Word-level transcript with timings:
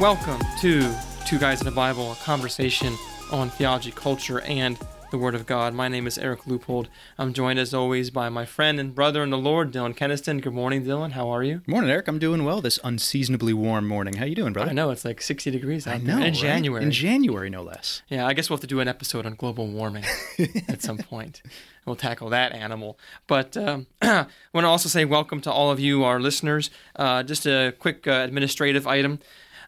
Welcome 0.00 0.40
to 0.60 0.94
Two 1.26 1.38
Guys 1.40 1.60
in 1.60 1.64
the 1.64 1.72
Bible, 1.72 2.12
a 2.12 2.14
conversation 2.16 2.94
on 3.32 3.50
theology, 3.50 3.90
culture, 3.90 4.40
and 4.42 4.78
the 5.10 5.18
Word 5.18 5.34
of 5.34 5.44
God. 5.44 5.74
My 5.74 5.88
name 5.88 6.06
is 6.06 6.16
Eric 6.18 6.42
Leupold. 6.44 6.86
I'm 7.18 7.32
joined 7.32 7.58
as 7.58 7.74
always 7.74 8.10
by 8.10 8.28
my 8.28 8.44
friend 8.44 8.78
and 8.78 8.94
brother 8.94 9.24
in 9.24 9.30
the 9.30 9.38
Lord, 9.38 9.72
Dylan 9.72 9.96
Keniston. 9.96 10.40
Good 10.40 10.52
morning, 10.52 10.84
Dylan. 10.84 11.12
How 11.12 11.28
are 11.30 11.42
you? 11.42 11.58
Good 11.58 11.68
morning, 11.72 11.90
Eric. 11.90 12.06
I'm 12.06 12.20
doing 12.20 12.44
well 12.44 12.60
this 12.60 12.78
unseasonably 12.84 13.52
warm 13.52 13.88
morning. 13.88 14.14
How 14.14 14.24
are 14.24 14.28
you 14.28 14.36
doing, 14.36 14.52
brother? 14.52 14.70
I 14.70 14.74
know 14.74 14.90
it's 14.90 15.04
like 15.04 15.20
60 15.20 15.50
degrees 15.50 15.86
out 15.88 15.96
I 15.96 15.98
there 15.98 16.06
know, 16.06 16.16
in 16.18 16.32
right? 16.32 16.34
January. 16.34 16.84
In 16.84 16.92
January, 16.92 17.50
no 17.50 17.62
less. 17.64 18.02
yeah, 18.08 18.24
I 18.24 18.34
guess 18.34 18.48
we'll 18.48 18.56
have 18.58 18.60
to 18.62 18.68
do 18.68 18.78
an 18.78 18.86
episode 18.86 19.26
on 19.26 19.34
global 19.34 19.66
warming 19.66 20.04
at 20.68 20.80
some 20.80 20.98
point. 20.98 21.42
We'll 21.86 21.96
tackle 21.96 22.28
that 22.30 22.52
animal. 22.52 22.98
But 23.26 23.56
um, 23.56 23.88
I 24.00 24.26
want 24.52 24.64
to 24.64 24.68
also 24.68 24.88
say 24.88 25.04
welcome 25.04 25.40
to 25.40 25.50
all 25.50 25.72
of 25.72 25.80
you, 25.80 26.04
our 26.04 26.20
listeners. 26.20 26.70
Uh, 26.94 27.24
just 27.24 27.46
a 27.46 27.74
quick 27.80 28.06
uh, 28.06 28.10
administrative 28.12 28.86
item. 28.86 29.18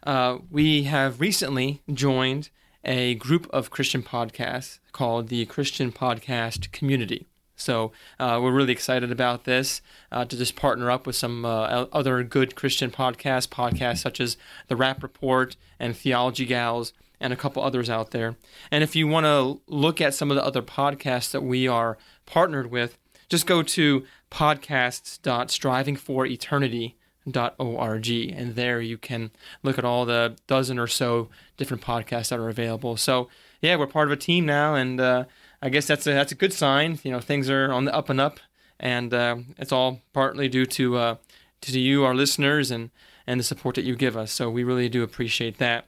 Uh, 0.03 0.39
we 0.49 0.83
have 0.83 1.19
recently 1.19 1.81
joined 1.93 2.49
a 2.83 3.15
group 3.15 3.47
of 3.51 3.69
Christian 3.69 4.01
podcasts 4.01 4.79
called 4.91 5.27
the 5.27 5.45
Christian 5.45 5.91
Podcast 5.91 6.71
Community. 6.71 7.27
So 7.55 7.91
uh, 8.19 8.39
we're 8.41 8.51
really 8.53 8.71
excited 8.71 9.11
about 9.11 9.43
this 9.43 9.81
uh, 10.11 10.25
to 10.25 10.35
just 10.35 10.55
partner 10.55 10.89
up 10.89 11.05
with 11.05 11.15
some 11.15 11.45
uh, 11.45 11.85
other 11.93 12.23
good 12.23 12.55
Christian 12.55 12.89
podcasts, 12.89 13.47
podcasts 13.47 13.99
such 13.99 14.19
as 14.19 14.35
The 14.67 14.75
Rapp 14.75 15.03
Report 15.03 15.55
and 15.79 15.95
Theology 15.95 16.45
Gals, 16.45 16.93
and 17.19 17.31
a 17.31 17.35
couple 17.35 17.63
others 17.63 17.87
out 17.87 18.09
there. 18.09 18.35
And 18.71 18.83
if 18.83 18.95
you 18.95 19.07
want 19.07 19.27
to 19.27 19.61
look 19.67 20.01
at 20.01 20.15
some 20.15 20.31
of 20.31 20.35
the 20.35 20.43
other 20.43 20.63
podcasts 20.63 21.31
that 21.31 21.43
we 21.43 21.67
are 21.67 21.99
partnered 22.25 22.71
with, 22.71 22.97
just 23.29 23.45
go 23.45 23.61
to 23.61 24.05
podcasts.strivingforeternity.org 27.27 28.09
and 28.35 28.55
there 28.55 28.81
you 28.81 28.97
can 28.97 29.31
look 29.63 29.77
at 29.77 29.85
all 29.85 30.05
the 30.05 30.35
dozen 30.47 30.79
or 30.79 30.87
so 30.87 31.29
different 31.57 31.83
podcasts 31.83 32.29
that 32.29 32.39
are 32.39 32.49
available. 32.49 32.97
So 32.97 33.29
yeah, 33.61 33.75
we're 33.75 33.87
part 33.87 34.07
of 34.07 34.11
a 34.11 34.17
team 34.17 34.45
now, 34.45 34.75
and 34.75 34.99
uh, 34.99 35.25
I 35.61 35.69
guess 35.69 35.87
that's 35.87 36.07
a 36.07 36.11
that's 36.11 36.31
a 36.31 36.35
good 36.35 36.53
sign. 36.53 36.99
You 37.03 37.11
know, 37.11 37.19
things 37.19 37.49
are 37.49 37.71
on 37.71 37.85
the 37.85 37.93
up 37.93 38.09
and 38.09 38.19
up, 38.19 38.39
and 38.79 39.13
uh, 39.13 39.37
it's 39.57 39.71
all 39.71 40.01
partly 40.13 40.47
due 40.47 40.65
to 40.65 40.97
uh, 40.97 41.15
to 41.61 41.79
you, 41.79 42.03
our 42.03 42.15
listeners, 42.15 42.71
and 42.71 42.89
and 43.27 43.39
the 43.39 43.43
support 43.43 43.75
that 43.75 43.85
you 43.85 43.95
give 43.95 44.17
us. 44.17 44.31
So 44.31 44.49
we 44.49 44.63
really 44.63 44.89
do 44.89 45.03
appreciate 45.03 45.57
that. 45.59 45.85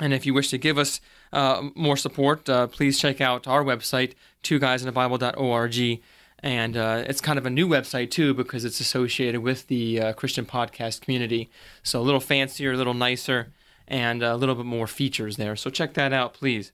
And 0.00 0.14
if 0.14 0.24
you 0.24 0.32
wish 0.32 0.48
to 0.48 0.58
give 0.58 0.78
us 0.78 1.02
uh, 1.34 1.68
more 1.74 1.98
support, 1.98 2.48
uh, 2.48 2.66
please 2.66 2.98
check 2.98 3.20
out 3.20 3.46
our 3.46 3.62
website, 3.62 4.14
twoguysinthebible.org. 4.42 6.00
And 6.42 6.76
uh, 6.76 7.04
it's 7.06 7.20
kind 7.20 7.38
of 7.38 7.46
a 7.46 7.50
new 7.50 7.68
website 7.68 8.10
too 8.10 8.34
because 8.34 8.64
it's 8.64 8.80
associated 8.80 9.42
with 9.42 9.68
the 9.68 10.00
uh, 10.00 10.12
Christian 10.14 10.44
podcast 10.44 11.00
community. 11.00 11.50
So 11.82 12.00
a 12.00 12.02
little 12.02 12.20
fancier, 12.20 12.72
a 12.72 12.76
little 12.76 12.94
nicer, 12.94 13.52
and 13.86 14.22
a 14.22 14.36
little 14.36 14.54
bit 14.54 14.66
more 14.66 14.86
features 14.86 15.36
there. 15.36 15.54
So 15.54 15.70
check 15.70 15.94
that 15.94 16.12
out, 16.12 16.34
please. 16.34 16.72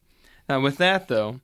Now, 0.48 0.60
with 0.60 0.78
that 0.78 1.08
though, 1.08 1.40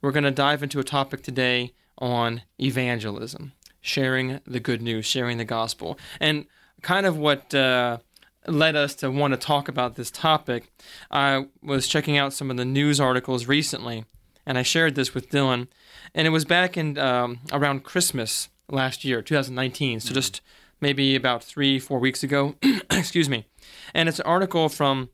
we're 0.00 0.12
going 0.12 0.24
to 0.24 0.30
dive 0.30 0.62
into 0.62 0.78
a 0.78 0.84
topic 0.84 1.22
today 1.22 1.72
on 1.98 2.42
evangelism, 2.60 3.52
sharing 3.80 4.40
the 4.46 4.60
good 4.60 4.82
news, 4.82 5.06
sharing 5.06 5.38
the 5.38 5.44
gospel. 5.44 5.98
And 6.20 6.46
kind 6.82 7.06
of 7.06 7.16
what 7.16 7.54
uh, 7.54 7.98
led 8.46 8.76
us 8.76 8.94
to 8.96 9.10
want 9.10 9.32
to 9.32 9.38
talk 9.38 9.68
about 9.68 9.96
this 9.96 10.10
topic, 10.10 10.70
I 11.10 11.46
was 11.62 11.88
checking 11.88 12.16
out 12.16 12.32
some 12.32 12.50
of 12.50 12.56
the 12.56 12.64
news 12.64 13.00
articles 13.00 13.46
recently, 13.46 14.04
and 14.46 14.58
I 14.58 14.62
shared 14.62 14.94
this 14.94 15.14
with 15.14 15.30
Dylan. 15.30 15.68
And 16.14 16.26
it 16.26 16.30
was 16.30 16.44
back 16.44 16.76
in 16.76 16.98
um, 16.98 17.40
around 17.52 17.84
Christmas 17.84 18.48
last 18.68 19.04
year, 19.04 19.22
2019. 19.22 20.00
So 20.00 20.14
just 20.14 20.40
maybe 20.80 21.16
about 21.16 21.42
three, 21.42 21.78
four 21.78 21.98
weeks 21.98 22.22
ago. 22.22 22.56
Excuse 22.90 23.28
me. 23.28 23.46
And 23.94 24.08
it's 24.08 24.18
an 24.18 24.26
article 24.26 24.68
from 24.68 25.08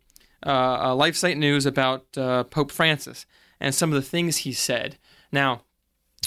uh, 0.44 0.50
uh, 0.50 0.94
LifeSite 0.94 1.36
News 1.36 1.66
about 1.66 2.06
uh, 2.16 2.44
Pope 2.44 2.72
Francis 2.72 3.26
and 3.60 3.74
some 3.74 3.90
of 3.90 3.94
the 3.94 4.08
things 4.08 4.38
he 4.38 4.52
said. 4.52 4.96
Now, 5.30 5.62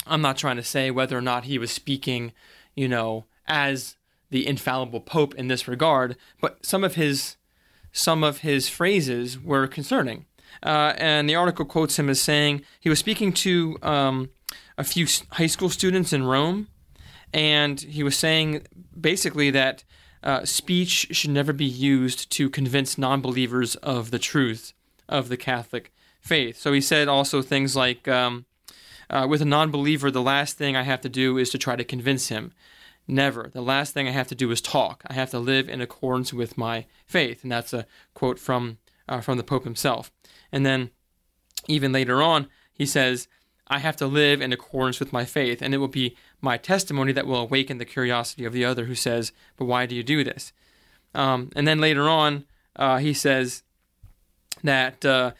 I'm 0.06 0.22
not 0.22 0.36
trying 0.36 0.56
to 0.56 0.62
say 0.62 0.90
whether 0.90 1.16
or 1.16 1.22
not 1.22 1.44
he 1.44 1.58
was 1.58 1.70
speaking, 1.70 2.32
you 2.74 2.88
know, 2.88 3.24
as 3.46 3.96
the 4.30 4.46
infallible 4.46 5.00
pope 5.00 5.34
in 5.34 5.48
this 5.48 5.68
regard, 5.68 6.16
but 6.40 6.64
some 6.64 6.84
of 6.84 6.94
his 6.94 7.36
some 7.92 8.24
of 8.24 8.38
his 8.38 8.68
phrases 8.68 9.38
were 9.38 9.68
concerning. 9.68 10.26
Uh, 10.62 10.94
and 10.96 11.28
the 11.28 11.34
article 11.34 11.64
quotes 11.64 11.98
him 11.98 12.08
as 12.08 12.20
saying 12.20 12.62
he 12.80 12.88
was 12.88 12.98
speaking 12.98 13.32
to 13.32 13.76
um, 13.82 14.30
a 14.78 14.84
few 14.84 15.06
high 15.32 15.46
school 15.46 15.68
students 15.68 16.12
in 16.12 16.24
Rome, 16.24 16.68
and 17.32 17.80
he 17.80 18.02
was 18.02 18.16
saying 18.16 18.66
basically 18.98 19.50
that 19.50 19.84
uh, 20.22 20.44
speech 20.44 21.08
should 21.10 21.30
never 21.30 21.52
be 21.52 21.66
used 21.66 22.30
to 22.30 22.48
convince 22.48 22.96
non 22.96 23.20
believers 23.20 23.76
of 23.76 24.10
the 24.10 24.18
truth 24.18 24.72
of 25.08 25.28
the 25.28 25.36
Catholic 25.36 25.92
faith. 26.20 26.58
So 26.58 26.72
he 26.72 26.80
said 26.80 27.08
also 27.08 27.42
things 27.42 27.76
like, 27.76 28.08
um, 28.08 28.46
uh, 29.10 29.26
with 29.28 29.42
a 29.42 29.46
non 29.46 29.70
believer, 29.70 30.10
the 30.10 30.22
last 30.22 30.56
thing 30.56 30.76
I 30.76 30.82
have 30.82 31.02
to 31.02 31.08
do 31.08 31.36
is 31.36 31.50
to 31.50 31.58
try 31.58 31.76
to 31.76 31.84
convince 31.84 32.28
him. 32.28 32.52
Never. 33.06 33.50
The 33.52 33.60
last 33.60 33.92
thing 33.92 34.08
I 34.08 34.12
have 34.12 34.28
to 34.28 34.34
do 34.34 34.50
is 34.50 34.62
talk. 34.62 35.04
I 35.06 35.12
have 35.12 35.30
to 35.30 35.38
live 35.38 35.68
in 35.68 35.82
accordance 35.82 36.32
with 36.32 36.56
my 36.56 36.86
faith. 37.06 37.42
And 37.42 37.52
that's 37.52 37.74
a 37.74 37.86
quote 38.14 38.38
from, 38.38 38.78
uh, 39.06 39.20
from 39.20 39.36
the 39.36 39.44
Pope 39.44 39.64
himself. 39.64 40.10
And 40.54 40.64
then 40.64 40.90
even 41.66 41.90
later 41.90 42.22
on, 42.22 42.46
he 42.72 42.86
says, 42.86 43.26
I 43.66 43.80
have 43.80 43.96
to 43.96 44.06
live 44.06 44.40
in 44.40 44.52
accordance 44.52 45.00
with 45.00 45.12
my 45.12 45.24
faith, 45.24 45.60
and 45.60 45.74
it 45.74 45.78
will 45.78 45.88
be 45.88 46.16
my 46.40 46.56
testimony 46.56 47.10
that 47.10 47.26
will 47.26 47.40
awaken 47.40 47.78
the 47.78 47.84
curiosity 47.84 48.44
of 48.44 48.52
the 48.52 48.64
other 48.64 48.84
who 48.84 48.94
says, 48.94 49.32
But 49.56 49.64
why 49.64 49.86
do 49.86 49.96
you 49.96 50.04
do 50.04 50.22
this? 50.22 50.52
Um, 51.12 51.50
and 51.56 51.66
then 51.66 51.80
later 51.80 52.08
on, 52.08 52.44
uh, 52.76 52.98
he 52.98 53.12
says 53.12 53.64
that 54.62 55.04
uh, 55.04 55.32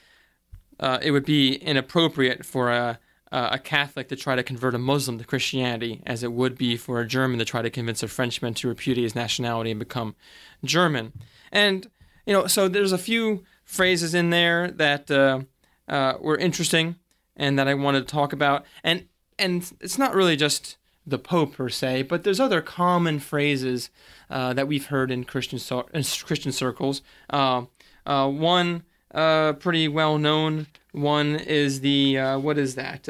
uh, 0.81 0.99
it 1.01 1.13
would 1.13 1.25
be 1.25 1.55
inappropriate 1.55 2.45
for 2.45 2.73
a, 2.73 2.99
a 3.31 3.59
Catholic 3.61 4.09
to 4.09 4.17
try 4.17 4.35
to 4.35 4.43
convert 4.43 4.75
a 4.75 4.79
Muslim 4.79 5.19
to 5.19 5.25
Christianity, 5.25 6.03
as 6.05 6.25
it 6.25 6.33
would 6.33 6.59
be 6.59 6.77
for 6.77 7.01
a 7.01 7.07
German 7.07 7.39
to 7.39 7.45
try 7.45 7.63
to 7.63 7.71
convince 7.71 8.03
a 8.03 8.09
Frenchman 8.09 8.55
to 8.55 8.69
repudiate 8.69 9.05
his 9.05 9.15
nationality 9.15 9.71
and 9.71 9.79
become 9.79 10.17
German. 10.65 11.13
And, 11.53 11.89
you 12.27 12.33
know, 12.33 12.49
so 12.49 12.67
there's 12.67 12.93
a 12.93 12.99
few 12.99 13.45
phrases 13.65 14.15
in 14.15 14.31
there 14.31 14.71
that 14.71 15.11
uh, 15.11 15.41
uh, 15.89 16.15
were 16.21 16.37
interesting 16.37 16.97
and 17.37 17.59
that 17.59 17.67
I 17.67 17.75
wanted 17.75 18.07
to 18.07 18.13
talk 18.13 18.33
about. 18.33 18.65
And 18.83 19.07
and 19.39 19.73
it's 19.81 19.99
not 19.99 20.15
really 20.15 20.37
just 20.37 20.77
the 21.07 21.19
Pope 21.19 21.55
per 21.55 21.69
se, 21.69 22.03
but 22.03 22.23
there's 22.23 22.41
other 22.41 22.63
common 22.63 23.19
phrases 23.19 23.91
uh, 24.31 24.53
that 24.55 24.69
we've 24.69 24.87
heard 24.87 25.11
in 25.11 25.25
Christian 25.25 25.59
in 25.93 26.05
Christian 26.05 26.53
circles. 26.53 27.03
Uh, 27.29 27.65
uh, 28.07 28.29
one 28.29 28.85
uh, 29.13 29.55
pretty 29.55 29.89
well 29.89 30.19
known 30.19 30.67
one 30.93 31.35
is 31.37 31.81
the 31.81 32.17
what 32.37 32.59
is 32.59 32.75
that 32.77 33.05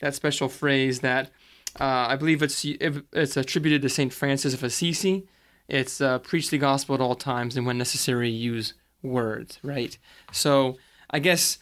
that 0.00 0.14
special 0.14 0.48
phrase 0.48 1.00
that 1.00 1.30
I 1.76 2.16
believe 2.16 2.42
it's 2.42 2.64
it's 2.64 3.36
attributed 3.36 3.82
to 3.82 3.88
Saint 3.88 4.12
Francis 4.12 4.54
of 4.54 4.64
Assisi. 4.64 5.28
It's 5.68 6.02
preach 6.24 6.50
the 6.50 6.58
gospel 6.58 6.96
at 6.96 7.00
all 7.00 7.14
times 7.14 7.56
and 7.56 7.64
when 7.64 7.78
necessary 7.78 8.28
use 8.28 8.74
words. 9.02 9.58
Right. 9.62 9.96
So 10.32 10.78
I 11.10 11.18
guess 11.18 11.58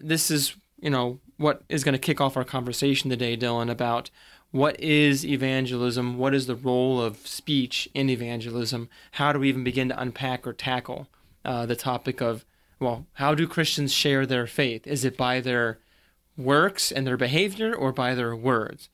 this 0.00 0.30
is 0.30 0.54
you 0.80 0.90
know 0.90 1.18
what 1.36 1.62
is 1.68 1.84
going 1.84 1.92
to 1.94 1.98
kick 1.98 2.20
off 2.20 2.36
our 2.36 2.44
conversation 2.44 3.10
today, 3.10 3.36
Dylan, 3.36 3.70
about 3.70 4.10
what 4.50 4.78
is 4.80 5.26
evangelism, 5.26 6.18
what 6.18 6.34
is 6.34 6.46
the 6.46 6.56
role 6.56 7.00
of 7.00 7.26
speech 7.26 7.88
in 7.94 8.08
evangelism, 8.08 8.88
how 9.12 9.32
do 9.32 9.38
we 9.38 9.48
even 9.48 9.62
begin 9.62 9.88
to 9.88 10.00
unpack 10.00 10.46
or 10.46 10.52
tackle 10.52 11.08
uh, 11.44 11.66
the 11.66 11.76
topic 11.76 12.20
of, 12.20 12.44
well, 12.80 13.06
how 13.14 13.34
do 13.34 13.46
Christians 13.46 13.92
share 13.92 14.24
their 14.24 14.46
faith? 14.46 14.86
Is 14.86 15.04
it 15.04 15.16
by 15.16 15.40
their 15.40 15.78
works 16.36 16.90
and 16.90 17.06
their 17.06 17.16
behavior 17.16 17.74
or 17.74 17.92
by 17.92 18.14
their 18.14 18.34
words? 18.34 18.88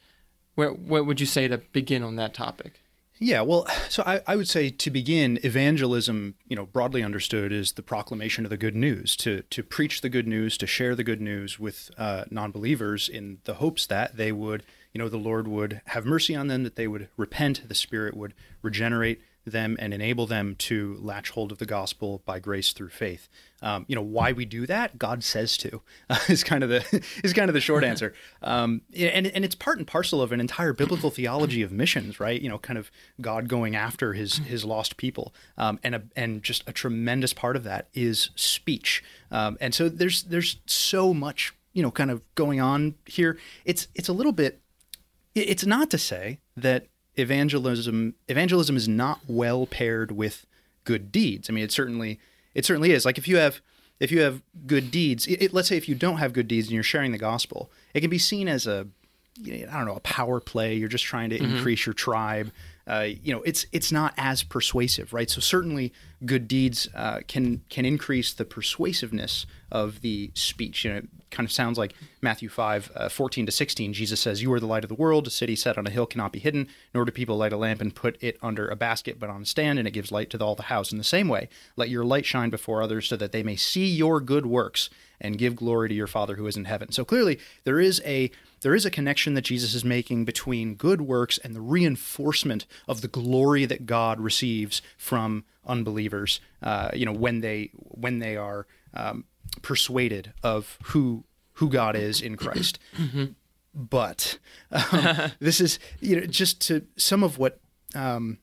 What 0.55 0.79
would 0.79 1.21
you 1.21 1.27
say 1.27 1.49
to 1.49 1.59
begin 1.59 2.03
on 2.03 2.17
that 2.17 2.35
topic? 2.35 2.81
Yeah, 3.19 3.43
well, 3.43 3.67
so 3.89 4.03
I, 4.05 4.23
I, 4.27 4.35
would 4.35 4.49
say 4.49 4.71
to 4.71 4.91
begin, 4.91 5.39
evangelism, 5.45 6.35
you 6.49 6.57
know, 6.57 6.67
broadly 6.67 7.03
understood, 7.03 7.53
is 7.53 7.73
the 7.73 7.83
proclamation 7.83 8.45
of 8.45 8.51
the 8.51 8.57
good 8.57 8.75
news, 8.75 9.15
to 9.17 9.43
to 9.43 9.63
preach 9.63 10.01
the 10.01 10.09
good 10.09 10.27
news, 10.27 10.59
to 10.59 10.67
share 10.67 10.97
the 10.97 11.05
good 11.05 11.21
news 11.21 11.59
with 11.61 11.93
uh, 11.97 12.25
non-believers 12.31 13.09
in 13.09 13.39
the 13.45 13.55
hopes 13.55 13.87
that 13.87 14.17
they 14.17 14.33
would, 14.33 14.65
you 14.93 14.99
know, 14.99 15.09
the 15.09 15.17
Lord 15.17 15.47
would 15.47 15.81
have 15.87 16.05
mercy 16.05 16.35
on 16.35 16.49
them, 16.49 16.65
that 16.65 16.75
they 16.75 16.89
would 16.89 17.09
repent, 17.17 17.69
the 17.69 17.75
Spirit 17.75 18.17
would 18.17 18.35
regenerate 18.63 19.23
them 19.45 19.77
and 19.79 19.93
enable 19.93 20.27
them 20.27 20.57
to 20.57 20.99
latch 21.01 21.31
hold 21.31 21.53
of 21.53 21.59
the 21.59 21.67
gospel 21.67 22.23
by 22.25 22.39
grace 22.39 22.73
through 22.73 22.89
faith. 22.89 23.29
Um, 23.63 23.85
you 23.89 23.95
know 23.95 24.03
why 24.03 24.33
we 24.33 24.45
do 24.45 24.67
that? 24.67 24.99
God 24.99 25.25
says 25.25 25.57
to 25.59 25.83
uh, 26.11 26.19
is 26.29 26.45
kind 26.45 26.63
of 26.63 26.71
the 26.71 27.05
is 27.25 27.33
kind 27.33 27.49
of 27.49 27.55
the 27.55 27.61
short 27.61 27.85
answer. 27.85 28.13
Um, 28.43 28.83
and 28.95 29.27
and 29.27 29.43
it's 29.43 29.55
part 29.55 29.79
and 29.79 29.87
parcel 29.87 30.21
of 30.21 30.31
an 30.31 30.39
entire 30.39 30.75
biblical 30.75 31.11
theology 31.11 31.63
of 31.63 31.73
missions, 31.73 32.21
right? 32.21 32.41
You 32.41 32.51
know, 32.51 32.59
kind 32.59 32.79
of 32.79 32.91
God 33.21 33.49
going 33.49 33.75
after 33.75 34.13
his 34.13 34.37
his 34.39 34.67
lost 34.67 34.99
people, 34.99 35.35
um, 35.57 35.79
and 35.83 35.95
a, 35.95 36.03
and 36.15 36.43
just 36.43 36.63
a 36.67 36.73
tremendous 36.73 37.33
part 37.33 37.57
of 37.57 37.65
that 37.65 37.89
is 37.95 38.31
speech. 38.35 39.03
Um, 39.31 39.57
and 39.63 39.75
so 39.75 39.89
there's 39.89 40.25
there's 40.25 40.61
so 40.67 41.15
much 41.15 41.55
you 41.73 41.83
know 41.83 41.91
kind 41.91 42.11
of 42.11 42.23
going 42.35 42.61
on 42.61 42.97
here. 43.07 43.39
It's 43.65 43.89
it's 43.95 44.09
a 44.09 44.13
little 44.13 44.33
bit. 44.33 44.61
It's 45.35 45.65
not 45.65 45.91
to 45.91 45.99
say 45.99 46.41
that 46.57 46.87
evangelism 47.17 48.15
evangelism 48.29 48.77
is 48.77 48.89
not 48.89 49.21
well 49.27 49.67
paired 49.67 50.13
with 50.13 50.47
good 50.85 51.13
deeds. 51.13 51.49
I 51.49 51.53
mean, 51.53 51.65
it 51.65 51.73
certainly 51.73 52.19
it 52.55 52.65
certainly 52.65 52.93
is. 52.93 53.05
Like 53.05 53.19
if 53.19 53.29
you 53.29 53.37
have 53.37 53.61
if 54.01 54.11
you 54.11 54.21
have 54.21 54.43
good 54.67 54.91
deeds, 54.91 55.27
it, 55.27 55.43
it- 55.43 55.55
let's 55.55 55.69
say 55.69 55.77
if 55.77 55.89
you 55.89 55.95
don't 55.95 56.19
have 56.19 56.33
good 56.33 56.49
deeds 56.49 56.67
and 56.69 56.75
you're 56.75 56.83
sharing 56.83 57.13
the 57.13 57.19
gospel, 57.19 57.71
it 57.93 58.01
can 58.01 58.11
be 58.11 58.19
seen 58.19 58.49
as 58.49 58.67
a 58.67 58.87
you 59.41 59.67
know, 59.67 59.73
I 59.73 59.77
don't 59.79 59.87
know 59.87 59.97
a 59.97 60.01
power 60.01 60.41
play. 60.41 60.75
You're 60.75 60.89
just 60.89 61.05
trying 61.05 61.31
to 61.31 61.39
mm-hmm. 61.39 61.57
increase 61.57 61.87
your 61.87 61.95
tribe. 61.95 62.53
Uh, 62.87 63.09
you 63.23 63.33
know, 63.33 63.43
it's 63.43 63.67
it's 63.73 63.91
not 63.91 64.13
as 64.19 64.43
persuasive, 64.43 65.13
right? 65.13 65.31
So 65.31 65.41
certainly, 65.41 65.93
good 66.27 66.47
deeds 66.47 66.89
uh, 66.95 67.21
can 67.27 67.63
can 67.71 67.87
increase 67.87 68.33
the 68.33 68.45
persuasiveness 68.45 69.47
of 69.73 70.03
the 70.03 70.31
speech. 70.35 70.85
You 70.85 70.93
know, 70.93 70.97
it 70.99 71.09
kind 71.31 71.47
of 71.47 71.53
sounds 71.53 71.79
like 71.79 71.95
Matthew 72.23 72.49
5, 72.49 72.93
uh, 72.95 73.09
14 73.09 73.47
to 73.47 73.53
16. 73.53 73.93
Jesus 73.93 74.21
says, 74.21 74.43
You 74.43 74.53
are 74.53 74.61
the 74.61 74.67
light 74.67 74.85
of 74.85 74.89
the 74.89 74.95
world. 74.95 75.27
A 75.27 75.31
city 75.31 75.57
set 75.57 75.77
on 75.77 75.87
a 75.87 75.91
hill 75.91 76.07
cannot 76.07 76.33
be 76.33 76.39
hidden, 76.39 76.69
nor 76.95 77.05
do 77.05 77.11
people 77.11 77.37
light 77.37 77.53
a 77.53 77.57
lamp 77.57 77.81
and 77.81 77.95
put 77.95 78.17
it 78.23 78.39
under 78.41 78.69
a 78.69 78.77
basket, 78.77 79.19
but 79.19 79.31
on 79.31 79.43
a 79.43 79.47
stand, 79.47 79.79
and 79.79 79.89
it 79.89 79.91
gives 79.91 80.13
light 80.13 80.31
to 80.31 80.39
all 80.43 80.55
the 80.55 80.65
house. 80.65 80.93
In 80.93 80.99
the 80.99 81.05
same 81.05 81.29
way, 81.29 81.49
let 81.77 81.91
your 81.91 82.05
light 82.05 82.25
shine 82.25 82.51
before 82.51 82.83
others 82.83 83.09
so 83.09 83.17
that 83.17 83.33
they 83.33 83.43
may 83.43 83.57
see 83.57 83.87
your 83.87 84.21
good 84.21 84.47
works 84.47 84.91
and 85.21 85.39
give 85.39 85.57
glory 85.57 85.89
to 85.89 85.95
your 85.95 86.07
Father 86.07 86.37
who 86.37 86.47
is 86.47 86.57
in 86.57 86.67
heaven. 86.67 86.93
So 86.93 87.05
clearly, 87.05 87.39
there 87.65 87.81
is 87.81 88.01
a 88.05 88.31
there 88.65 88.75
is 88.75 88.87
a 88.87 88.91
connection 88.91 89.35
that 89.35 89.43
Jesus 89.43 89.75
is 89.75 89.85
making 89.85 90.25
between 90.25 90.75
good 90.75 91.03
works 91.03 91.37
and 91.39 91.55
the 91.55 91.61
reinforcement 91.61 92.65
of 92.89 93.03
the 93.03 93.09
glory 93.09 93.67
that 93.67 93.85
God 93.85 94.19
receives 94.19 94.81
from 94.97 95.45
unbelievers. 95.67 96.41
Uh, 96.63 96.89
you 96.95 97.05
know, 97.05 97.13
when 97.13 97.41
they 97.41 97.71
when 97.75 98.21
they 98.21 98.37
are 98.39 98.67
um, 98.95 99.25
persuaded 99.61 100.33
of 100.43 100.79
who 100.85 101.25
who 101.55 101.69
God 101.69 101.95
is 101.95 102.21
in 102.21 102.37
Christ. 102.37 102.79
But 103.77 104.39
um, 104.71 105.33
this 105.41 105.61
is 105.61 105.81
you 106.01 106.21
know 106.21 106.27
just 106.27 106.61
to 106.69 106.87
some 106.97 107.25
of 107.25 107.39
what 107.39 107.59
um, 107.95 108.39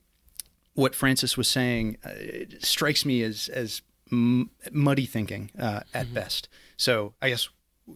what 0.73 0.93
Francis 0.93 1.37
was 1.37 1.47
saying 1.47 1.97
uh, 2.05 2.09
it 2.13 2.65
strikes 2.65 3.05
me 3.05 3.23
as 3.23 3.47
as 3.47 3.81
m- 4.11 4.49
muddy 4.73 5.05
thinking 5.05 5.49
uh, 5.57 5.81
at 5.93 6.13
best. 6.13 6.49
So 6.75 7.13
I 7.21 7.29
guess 7.29 7.47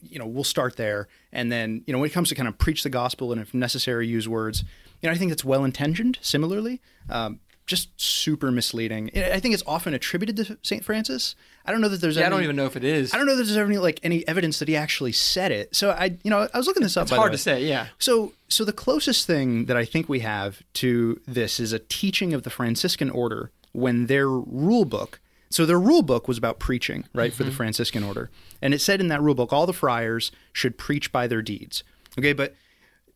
you 0.01 0.19
know 0.19 0.25
we'll 0.25 0.43
start 0.43 0.77
there, 0.77 1.07
and 1.31 1.51
then 1.51 1.83
you 1.85 1.93
know 1.93 1.99
when 1.99 2.09
it 2.09 2.13
comes 2.13 2.29
to 2.29 2.35
kind 2.35 2.47
of 2.47 2.57
preach 2.57 2.83
the 2.83 2.89
gospel 2.89 3.31
and 3.31 3.41
if 3.41 3.53
necessary 3.53 4.07
use 4.07 4.27
words, 4.27 4.63
you 5.01 5.09
know 5.09 5.13
I 5.13 5.17
think 5.17 5.31
it's 5.31 5.45
well 5.45 5.63
intentioned. 5.63 6.19
Similarly, 6.21 6.81
um, 7.09 7.39
just 7.65 7.89
super 7.99 8.51
misleading. 8.51 9.09
I 9.15 9.39
think 9.39 9.53
it's 9.53 9.63
often 9.65 9.93
attributed 9.93 10.37
to 10.37 10.57
Saint 10.61 10.85
Francis. 10.85 11.35
I 11.65 11.71
don't 11.71 11.81
know 11.81 11.89
that 11.89 11.99
there's. 11.99 12.15
Yeah, 12.15 12.27
I 12.27 12.29
don't 12.29 12.43
even 12.43 12.55
know 12.55 12.65
if 12.65 12.75
it 12.75 12.83
is. 12.83 13.13
I 13.13 13.17
don't 13.17 13.25
know 13.25 13.35
that 13.35 13.43
there's 13.43 13.57
any 13.57 13.77
like 13.77 13.99
any 14.03 14.27
evidence 14.27 14.59
that 14.59 14.67
he 14.67 14.75
actually 14.75 15.11
said 15.13 15.51
it. 15.51 15.75
So 15.75 15.91
I, 15.91 16.17
you 16.23 16.29
know, 16.29 16.47
I 16.53 16.57
was 16.57 16.67
looking 16.67 16.83
this 16.83 16.95
up. 16.95 17.03
It's 17.03 17.11
hard 17.11 17.31
to 17.31 17.37
say. 17.37 17.65
Yeah. 17.65 17.87
So, 17.97 18.33
so 18.47 18.65
the 18.65 18.73
closest 18.73 19.25
thing 19.25 19.65
that 19.65 19.77
I 19.77 19.85
think 19.85 20.07
we 20.07 20.19
have 20.19 20.61
to 20.75 21.19
this 21.25 21.59
is 21.59 21.73
a 21.73 21.79
teaching 21.79 22.33
of 22.33 22.43
the 22.43 22.49
Franciscan 22.49 23.09
order 23.09 23.51
when 23.71 24.05
their 24.07 24.29
rule 24.29 24.85
book. 24.85 25.19
So 25.55 25.65
their 25.65 25.79
rule 25.79 26.01
book 26.01 26.27
was 26.27 26.37
about 26.37 26.59
preaching, 26.59 27.05
right, 27.13 27.31
for 27.31 27.43
the 27.43 27.49
mm-hmm. 27.49 27.55
Franciscan 27.55 28.03
order, 28.03 28.29
and 28.61 28.73
it 28.73 28.81
said 28.81 28.99
in 28.99 29.07
that 29.07 29.21
rule 29.21 29.35
book 29.35 29.53
all 29.53 29.65
the 29.65 29.71
friars 29.71 30.29
should 30.51 30.77
preach 30.77 31.13
by 31.13 31.27
their 31.27 31.41
deeds. 31.41 31.81
Okay, 32.19 32.33
but 32.33 32.55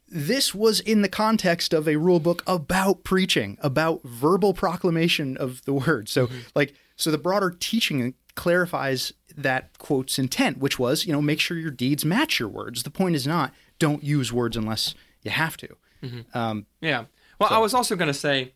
this 0.07 0.55
was 0.55 0.79
in 0.79 1.01
the 1.01 1.09
context 1.09 1.73
of 1.73 1.85
a 1.85 1.97
rule 1.97 2.21
book 2.21 2.41
about 2.47 3.03
preaching, 3.03 3.57
about 3.59 4.01
verbal 4.03 4.53
proclamation 4.53 5.35
of 5.35 5.65
the 5.65 5.73
word. 5.73 6.07
So, 6.07 6.27
mm-hmm. 6.27 6.37
like, 6.55 6.73
so 6.95 7.11
the 7.11 7.17
broader 7.17 7.53
teaching 7.59 8.13
clarifies 8.35 9.11
that 9.35 9.77
quote's 9.77 10.17
intent, 10.17 10.59
which 10.59 10.79
was, 10.79 11.05
you 11.05 11.11
know, 11.11 11.21
make 11.21 11.41
sure 11.41 11.57
your 11.57 11.71
deeds 11.71 12.05
match 12.05 12.39
your 12.39 12.47
words. 12.47 12.83
The 12.83 12.89
point 12.89 13.17
is 13.17 13.27
not 13.27 13.53
don't 13.79 14.01
use 14.01 14.31
words 14.31 14.55
unless 14.55 14.95
you 15.23 15.31
have 15.31 15.57
to. 15.57 15.75
Mm-hmm. 16.01 16.37
Um, 16.37 16.67
Yeah. 16.79 17.03
Well, 17.37 17.49
I 17.51 17.57
was 17.57 17.73
also 17.73 17.97
going 17.97 18.07
to 18.07 18.13
say 18.13 18.53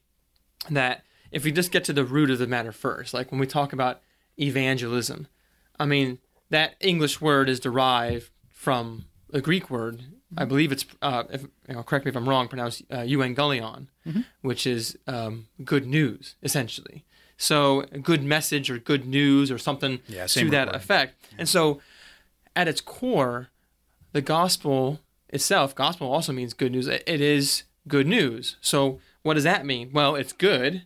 that 0.70 1.04
if 1.34 1.44
we 1.44 1.52
just 1.52 1.72
get 1.72 1.84
to 1.86 1.94
the 1.94 2.06
root 2.06 2.30
of 2.30 2.40
the 2.40 2.48
matter 2.48 2.72
first, 2.72 3.14
like 3.14 3.32
when 3.32 3.40
we 3.40 3.48
talk 3.48 3.74
about 3.74 4.02
evangelism, 4.40 5.28
I 5.80 5.86
mean, 5.86 6.20
that 6.50 6.76
English 6.80 7.20
word 7.22 7.50
is 7.50 7.60
derived 7.60 8.30
from 8.52 9.06
a 9.34 9.42
Greek 9.42 9.70
word. 9.70 10.04
I 10.38 10.46
believe 10.46 10.72
it's, 10.72 10.86
uh, 11.02 11.24
if, 11.32 11.42
you 11.68 11.76
know, 11.76 11.84
correct 11.84 12.06
me 12.06 12.10
if 12.10 12.16
I'm 12.16 12.28
wrong, 12.30 12.48
pronounced 12.48 12.84
uh, 12.90 12.98
euangelion, 13.00 13.88
which 14.42 14.66
is 14.66 14.98
um, 15.08 15.48
good 15.64 15.86
news, 15.86 16.36
essentially. 16.42 17.04
So, 17.38 17.82
a 17.92 18.00
good 18.00 18.24
message 18.24 18.70
or 18.72 18.78
good 18.78 19.06
news 19.06 19.52
or 19.52 19.58
something 19.58 20.00
Yeah, 20.08 20.28
to 20.28 20.50
that 20.52 20.68
word. 20.68 20.76
effect. 20.76 21.16
And 21.38 21.50
so, 21.50 21.82
at 22.56 22.68
its 22.68 22.82
core, 22.82 23.50
the 24.12 24.22
gospel 24.22 25.00
itself, 25.30 25.74
gospel 25.76 26.12
also 26.12 26.32
means 26.32 26.54
good 26.54 26.72
news. 26.72 26.88
It 26.88 27.04
is 27.08 27.64
good 27.88 28.08
news. 28.08 28.58
So 28.62 29.00
what 29.24 29.34
does 29.34 29.44
that 29.44 29.66
mean? 29.66 29.90
Well, 29.92 30.16
it's 30.16 30.34
good. 30.34 30.84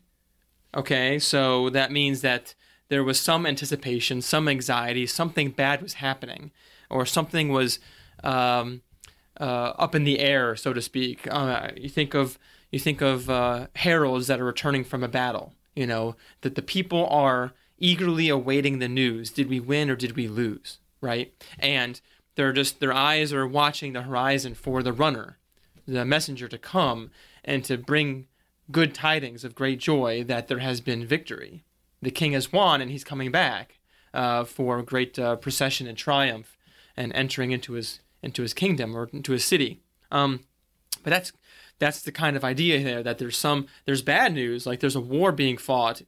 Okay, 0.75 1.17
so 1.19 1.69
that 1.69 1.91
means 1.91 2.21
that 2.21 2.53
there 2.89 3.03
was 3.03 3.19
some 3.19 3.45
anticipation, 3.45 4.21
some 4.21 4.47
anxiety, 4.47 5.05
something 5.05 5.51
bad 5.51 5.81
was 5.81 5.95
happening, 5.95 6.51
or 6.89 7.05
something 7.05 7.49
was 7.49 7.79
um, 8.23 8.81
uh, 9.39 9.73
up 9.77 9.95
in 9.95 10.03
the 10.03 10.19
air, 10.19 10.55
so 10.55 10.73
to 10.73 10.81
speak. 10.81 11.27
Uh, 11.29 11.69
you 11.75 11.89
think 11.89 12.13
of 12.13 12.37
you 12.71 12.79
think 12.79 13.01
of 13.01 13.29
uh, 13.29 13.67
heralds 13.75 14.27
that 14.27 14.39
are 14.39 14.45
returning 14.45 14.83
from 14.83 15.03
a 15.03 15.07
battle. 15.07 15.53
You 15.75 15.87
know 15.87 16.15
that 16.41 16.55
the 16.55 16.61
people 16.61 17.07
are 17.07 17.53
eagerly 17.77 18.29
awaiting 18.29 18.79
the 18.79 18.87
news. 18.87 19.29
Did 19.29 19.49
we 19.49 19.59
win 19.59 19.89
or 19.89 19.95
did 19.95 20.15
we 20.15 20.27
lose? 20.27 20.79
Right, 20.99 21.33
and 21.59 21.99
they're 22.35 22.53
just 22.53 22.79
their 22.79 22.93
eyes 22.93 23.33
are 23.33 23.47
watching 23.47 23.93
the 23.93 24.03
horizon 24.03 24.55
for 24.55 24.81
the 24.81 24.93
runner, 24.93 25.37
the 25.87 26.05
messenger 26.05 26.47
to 26.47 26.57
come 26.57 27.11
and 27.43 27.63
to 27.65 27.77
bring 27.77 28.27
good 28.71 28.93
tidings 28.93 29.43
of 29.43 29.55
great 29.55 29.79
joy 29.79 30.23
that 30.23 30.47
there 30.47 30.59
has 30.59 30.81
been 30.81 31.05
victory. 31.05 31.63
The 32.01 32.11
king 32.11 32.33
has 32.33 32.51
won 32.51 32.81
and 32.81 32.91
he's 32.91 33.03
coming 33.03 33.31
back 33.31 33.79
uh, 34.13 34.43
for 34.43 34.81
great 34.81 35.17
uh, 35.17 35.35
procession 35.37 35.87
and 35.87 35.97
triumph 35.97 36.57
and 36.95 37.13
entering 37.13 37.51
into 37.51 37.73
his 37.73 37.99
into 38.23 38.41
his 38.41 38.53
kingdom 38.53 38.95
or 38.95 39.09
into 39.13 39.31
his 39.31 39.45
city. 39.45 39.79
Um, 40.11 40.41
but 41.03 41.11
that's 41.11 41.31
that's 41.79 42.01
the 42.01 42.11
kind 42.11 42.35
of 42.35 42.43
idea 42.43 42.83
there 42.83 43.03
that 43.03 43.17
there's 43.17 43.37
some 43.37 43.67
there's 43.85 44.01
bad 44.01 44.33
news 44.33 44.65
like 44.65 44.79
there's 44.79 44.95
a 44.95 45.01
war 45.01 45.31
being 45.31 45.57
fought 45.57 46.01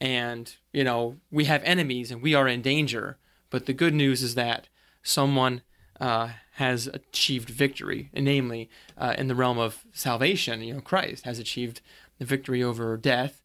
and 0.00 0.56
you 0.72 0.84
know 0.84 1.16
we 1.30 1.44
have 1.44 1.62
enemies 1.64 2.10
and 2.10 2.22
we 2.22 2.34
are 2.34 2.48
in 2.48 2.62
danger 2.62 3.16
but 3.50 3.66
the 3.66 3.72
good 3.72 3.94
news 3.94 4.22
is 4.22 4.34
that 4.34 4.68
someone 5.02 5.62
uh, 6.00 6.30
has 6.52 6.86
achieved 6.88 7.48
victory 7.48 8.10
namely 8.14 8.68
uh, 8.98 9.14
in 9.16 9.28
the 9.28 9.34
realm 9.34 9.58
of 9.58 9.84
salvation 9.92 10.62
you 10.62 10.74
know 10.74 10.80
christ 10.80 11.24
has 11.24 11.38
achieved 11.38 11.80
the 12.18 12.24
victory 12.24 12.62
over 12.62 12.96
death 12.96 13.42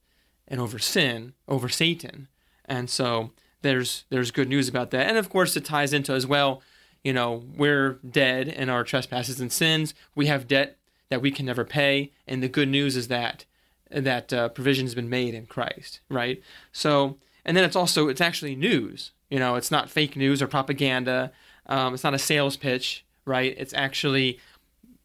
and 0.47 0.59
over 0.59 0.79
sin 0.79 1.33
over 1.47 1.69
satan. 1.69 2.27
And 2.65 2.89
so 2.89 3.31
there's 3.61 4.05
there's 4.09 4.31
good 4.31 4.49
news 4.49 4.67
about 4.67 4.91
that. 4.91 5.07
And 5.07 5.17
of 5.17 5.29
course 5.29 5.55
it 5.55 5.65
ties 5.65 5.93
into 5.93 6.13
as 6.13 6.27
well 6.27 6.61
you 7.03 7.13
know 7.13 7.43
we're 7.55 7.99
dead 8.09 8.47
in 8.47 8.69
our 8.69 8.83
trespasses 8.83 9.39
and 9.39 9.51
sins. 9.51 9.93
We 10.15 10.27
have 10.27 10.47
debt 10.47 10.77
that 11.09 11.21
we 11.21 11.31
can 11.31 11.45
never 11.45 11.65
pay. 11.65 12.11
And 12.27 12.43
the 12.43 12.49
good 12.49 12.69
news 12.69 12.95
is 12.95 13.07
that 13.07 13.45
that 13.89 14.31
uh, 14.31 14.49
provision 14.49 14.85
has 14.85 14.93
been 14.93 15.09
made 15.09 15.33
in 15.33 15.47
christ 15.47 16.01
right? 16.09 16.41
So 16.71 17.17
and 17.45 17.57
then 17.57 17.63
it's 17.63 17.75
also 17.75 18.07
it's 18.07 18.21
actually 18.21 18.55
news. 18.55 19.11
You 19.29 19.39
know 19.39 19.55
it's 19.55 19.71
not 19.71 19.89
fake 19.89 20.15
news 20.15 20.41
or 20.41 20.47
propaganda. 20.47 21.31
Um, 21.65 21.93
it's 21.93 22.03
not 22.03 22.13
a 22.13 22.19
sales 22.19 22.57
pitch 22.57 23.05
right? 23.25 23.53
It's 23.57 23.73
actually 23.73 24.39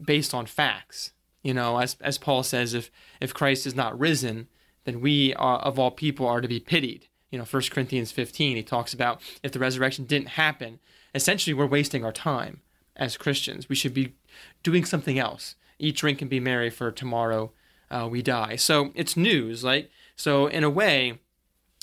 based 0.03 0.35
on 0.35 0.47
facts 0.47 1.13
you 1.45 1.55
know 1.55 1.79
as, 1.79 1.97
as 2.01 2.19
paul 2.19 2.43
says 2.43 2.75
if 2.75 2.91
if 3.21 3.33
christ 3.33 3.67
is 3.67 3.77
not 3.77 3.97
risen 3.97 4.49
then 4.85 5.01
we 5.01 5.35
are, 5.35 5.59
of 5.59 5.79
all 5.79 5.91
people 5.91 6.27
are 6.27 6.41
to 6.41 6.49
be 6.49 6.61
pitied. 6.61 7.09
You 7.31 7.39
know 7.39 7.45
1 7.45 7.63
corinthians 7.71 8.13
15 8.13 8.57
he 8.57 8.63
talks 8.63 8.95
about 8.95 9.21
if 9.43 9.53
the 9.53 9.59
resurrection 9.59 10.05
didn't 10.05 10.29
happen 10.31 10.79
essentially 11.15 11.55
we're 11.55 11.67
wasting 11.67 12.05
our 12.05 12.13
time 12.13 12.61
as 12.97 13.17
christians. 13.17 13.69
We 13.69 13.75
should 13.75 13.95
be 13.95 14.15
doing 14.63 14.85
something 14.85 15.19
else. 15.19 15.57
Eat 15.79 15.97
drink 15.97 16.21
and 16.21 16.31
be 16.31 16.41
merry 16.41 16.71
for 16.71 16.93
tomorrow 16.93 17.53
uh, 17.91 18.09
we 18.11 18.23
die. 18.23 18.57
So 18.57 18.93
it's 18.95 19.17
news 19.17 19.65
like 19.65 19.91
so 20.17 20.47
in 20.47 20.65
a 20.65 20.71
way 20.71 21.19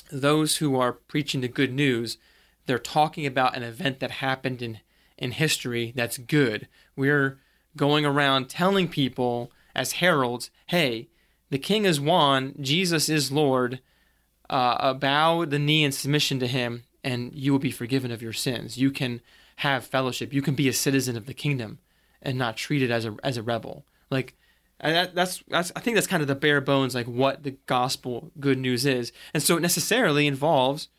those 0.09 0.57
who 0.57 0.79
are 0.79 0.93
preaching 0.93 1.41
the 1.41 1.47
good 1.47 1.73
news 1.73 2.17
they're 2.65 2.79
talking 2.79 3.25
about 3.25 3.55
an 3.55 3.63
event 3.63 3.99
that 3.99 4.11
happened 4.11 4.61
in 4.61 4.79
in 5.17 5.31
history 5.31 5.91
that's 5.95 6.17
good. 6.17 6.67
We're 6.95 7.39
going 7.75 8.05
around 8.05 8.49
telling 8.49 8.87
people 8.87 9.51
as 9.75 9.93
heralds 9.93 10.49
hey 10.67 11.07
the 11.49 11.59
king 11.59 11.85
is 11.85 11.99
won 11.99 12.53
jesus 12.59 13.09
is 13.09 13.31
lord 13.31 13.79
uh, 14.49 14.93
bow 14.93 15.45
the 15.45 15.59
knee 15.59 15.83
in 15.83 15.93
submission 15.93 16.37
to 16.37 16.47
him 16.47 16.83
and 17.05 17.33
you 17.33 17.53
will 17.53 17.59
be 17.59 17.71
forgiven 17.71 18.11
of 18.11 18.21
your 18.21 18.33
sins 18.33 18.77
you 18.77 18.91
can 18.91 19.21
have 19.57 19.85
fellowship 19.85 20.33
you 20.33 20.41
can 20.41 20.55
be 20.55 20.67
a 20.67 20.73
citizen 20.73 21.15
of 21.15 21.25
the 21.25 21.33
kingdom 21.33 21.79
and 22.21 22.37
not 22.37 22.57
treated 22.57 22.91
as 22.91 23.05
a 23.05 23.15
as 23.23 23.37
a 23.37 23.43
rebel 23.43 23.85
like 24.09 24.35
and 24.81 24.95
that, 24.95 25.15
that's 25.15 25.43
that's 25.47 25.71
I 25.75 25.79
think 25.79 25.95
that's 25.95 26.07
kind 26.07 26.21
of 26.21 26.27
the 26.27 26.35
bare 26.35 26.59
bones 26.59 26.95
like 26.95 27.05
what 27.05 27.43
the 27.43 27.51
gospel 27.67 28.31
good 28.39 28.57
news 28.57 28.85
is, 28.85 29.13
and 29.33 29.41
so 29.41 29.55
it 29.55 29.61
necessarily 29.61 30.25
involves 30.25 30.89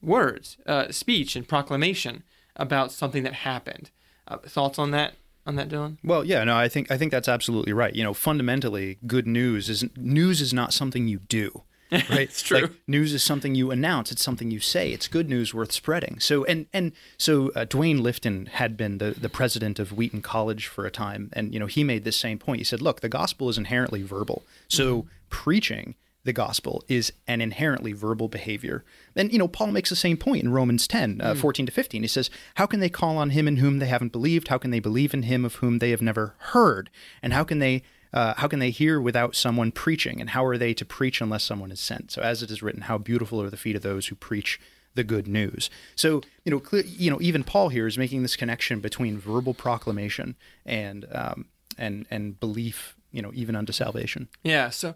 words, 0.00 0.56
uh, 0.66 0.92
speech, 0.92 1.34
and 1.34 1.46
proclamation 1.46 2.22
about 2.54 2.92
something 2.92 3.24
that 3.24 3.34
happened. 3.34 3.90
Uh, 4.28 4.38
thoughts 4.38 4.78
on 4.78 4.92
that? 4.92 5.14
On 5.46 5.56
that, 5.56 5.68
Dylan? 5.68 5.98
Well, 6.02 6.24
yeah, 6.24 6.42
no, 6.44 6.56
I 6.56 6.68
think 6.68 6.90
I 6.90 6.96
think 6.96 7.10
that's 7.12 7.28
absolutely 7.28 7.72
right. 7.72 7.94
You 7.94 8.02
know, 8.02 8.14
fundamentally, 8.14 8.98
good 9.06 9.26
news 9.26 9.68
is 9.68 9.84
news 9.96 10.40
is 10.40 10.52
not 10.54 10.72
something 10.72 11.06
you 11.06 11.18
do. 11.18 11.62
right? 11.92 12.20
It's 12.22 12.42
true. 12.42 12.62
Like, 12.62 12.72
news 12.88 13.12
is 13.12 13.22
something 13.22 13.54
you 13.54 13.70
announce. 13.70 14.10
It's 14.10 14.24
something 14.24 14.50
you 14.50 14.58
say. 14.58 14.90
It's 14.90 15.06
good 15.06 15.28
news 15.28 15.52
worth 15.52 15.70
spreading. 15.70 16.18
So 16.18 16.44
and 16.46 16.66
and 16.72 16.92
so 17.18 17.50
uh, 17.54 17.66
Duane 17.66 18.00
Litfin 18.00 18.48
had 18.48 18.76
been 18.76 18.98
the 18.98 19.10
the 19.10 19.28
president 19.28 19.78
of 19.78 19.92
Wheaton 19.92 20.22
College 20.22 20.66
for 20.66 20.86
a 20.86 20.90
time, 20.90 21.28
and 21.34 21.52
you 21.52 21.60
know 21.60 21.66
he 21.66 21.84
made 21.84 22.04
this 22.04 22.16
same 22.16 22.38
point. 22.38 22.58
He 22.60 22.64
said, 22.64 22.80
"Look, 22.80 23.00
the 23.02 23.08
gospel 23.10 23.48
is 23.50 23.58
inherently 23.58 24.02
verbal. 24.02 24.44
So 24.68 25.02
Mm-hmm. 25.02 25.08
preaching." 25.28 25.94
The 26.24 26.32
gospel 26.32 26.82
is 26.88 27.12
an 27.26 27.40
inherently 27.40 27.92
verbal 27.92 28.28
behavior. 28.28 28.84
And, 29.14 29.30
you 29.32 29.38
know, 29.38 29.46
Paul 29.48 29.68
makes 29.72 29.90
the 29.90 29.96
same 29.96 30.16
point 30.16 30.42
in 30.42 30.50
Romans 30.52 30.88
10, 30.88 31.18
Mm. 31.18 31.24
uh, 31.24 31.34
14 31.34 31.66
to 31.66 31.72
15. 31.72 32.02
He 32.02 32.08
says, 32.08 32.30
How 32.54 32.66
can 32.66 32.80
they 32.80 32.88
call 32.88 33.18
on 33.18 33.30
him 33.30 33.46
in 33.46 33.58
whom 33.58 33.78
they 33.78 33.86
haven't 33.86 34.12
believed? 34.12 34.48
How 34.48 34.58
can 34.58 34.70
they 34.70 34.80
believe 34.80 35.12
in 35.14 35.24
him 35.24 35.44
of 35.44 35.56
whom 35.56 35.78
they 35.78 35.90
have 35.90 36.02
never 36.02 36.34
heard? 36.38 36.88
And 37.22 37.32
how 37.32 37.44
can 37.44 37.58
they 37.58 37.82
uh, 38.12 38.32
how 38.36 38.46
can 38.46 38.60
they 38.60 38.70
hear 38.70 39.00
without 39.00 39.34
someone 39.34 39.72
preaching? 39.72 40.20
And 40.20 40.30
how 40.30 40.44
are 40.44 40.56
they 40.56 40.72
to 40.74 40.84
preach 40.84 41.20
unless 41.20 41.42
someone 41.42 41.72
is 41.72 41.80
sent? 41.80 42.12
So, 42.12 42.22
as 42.22 42.44
it 42.44 42.50
is 42.50 42.62
written, 42.62 42.82
how 42.82 42.96
beautiful 42.96 43.42
are 43.42 43.50
the 43.50 43.56
feet 43.56 43.74
of 43.74 43.82
those 43.82 44.06
who 44.06 44.14
preach 44.14 44.60
the 44.94 45.02
good 45.02 45.26
news. 45.26 45.68
So, 45.96 46.20
you 46.44 46.52
know, 46.52 46.60
clear, 46.60 46.84
you 46.86 47.10
know, 47.10 47.18
even 47.20 47.42
Paul 47.42 47.70
here 47.70 47.88
is 47.88 47.98
making 47.98 48.22
this 48.22 48.36
connection 48.36 48.78
between 48.78 49.18
verbal 49.18 49.52
proclamation 49.52 50.36
and 50.64 51.04
um, 51.12 51.46
and 51.76 52.06
and 52.10 52.38
belief. 52.40 52.94
You 53.10 53.22
know, 53.22 53.30
even 53.32 53.54
unto 53.54 53.72
salvation. 53.72 54.28
Yeah. 54.42 54.70
So, 54.70 54.94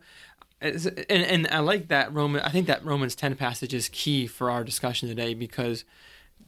and 0.60 0.96
and 1.08 1.48
I 1.50 1.60
like 1.60 1.88
that 1.88 2.12
Roman. 2.12 2.40
I 2.42 2.50
think 2.50 2.66
that 2.66 2.84
Romans 2.84 3.14
ten 3.14 3.36
passage 3.36 3.72
is 3.72 3.88
key 3.88 4.26
for 4.26 4.50
our 4.50 4.64
discussion 4.64 5.08
today 5.08 5.34
because 5.34 5.84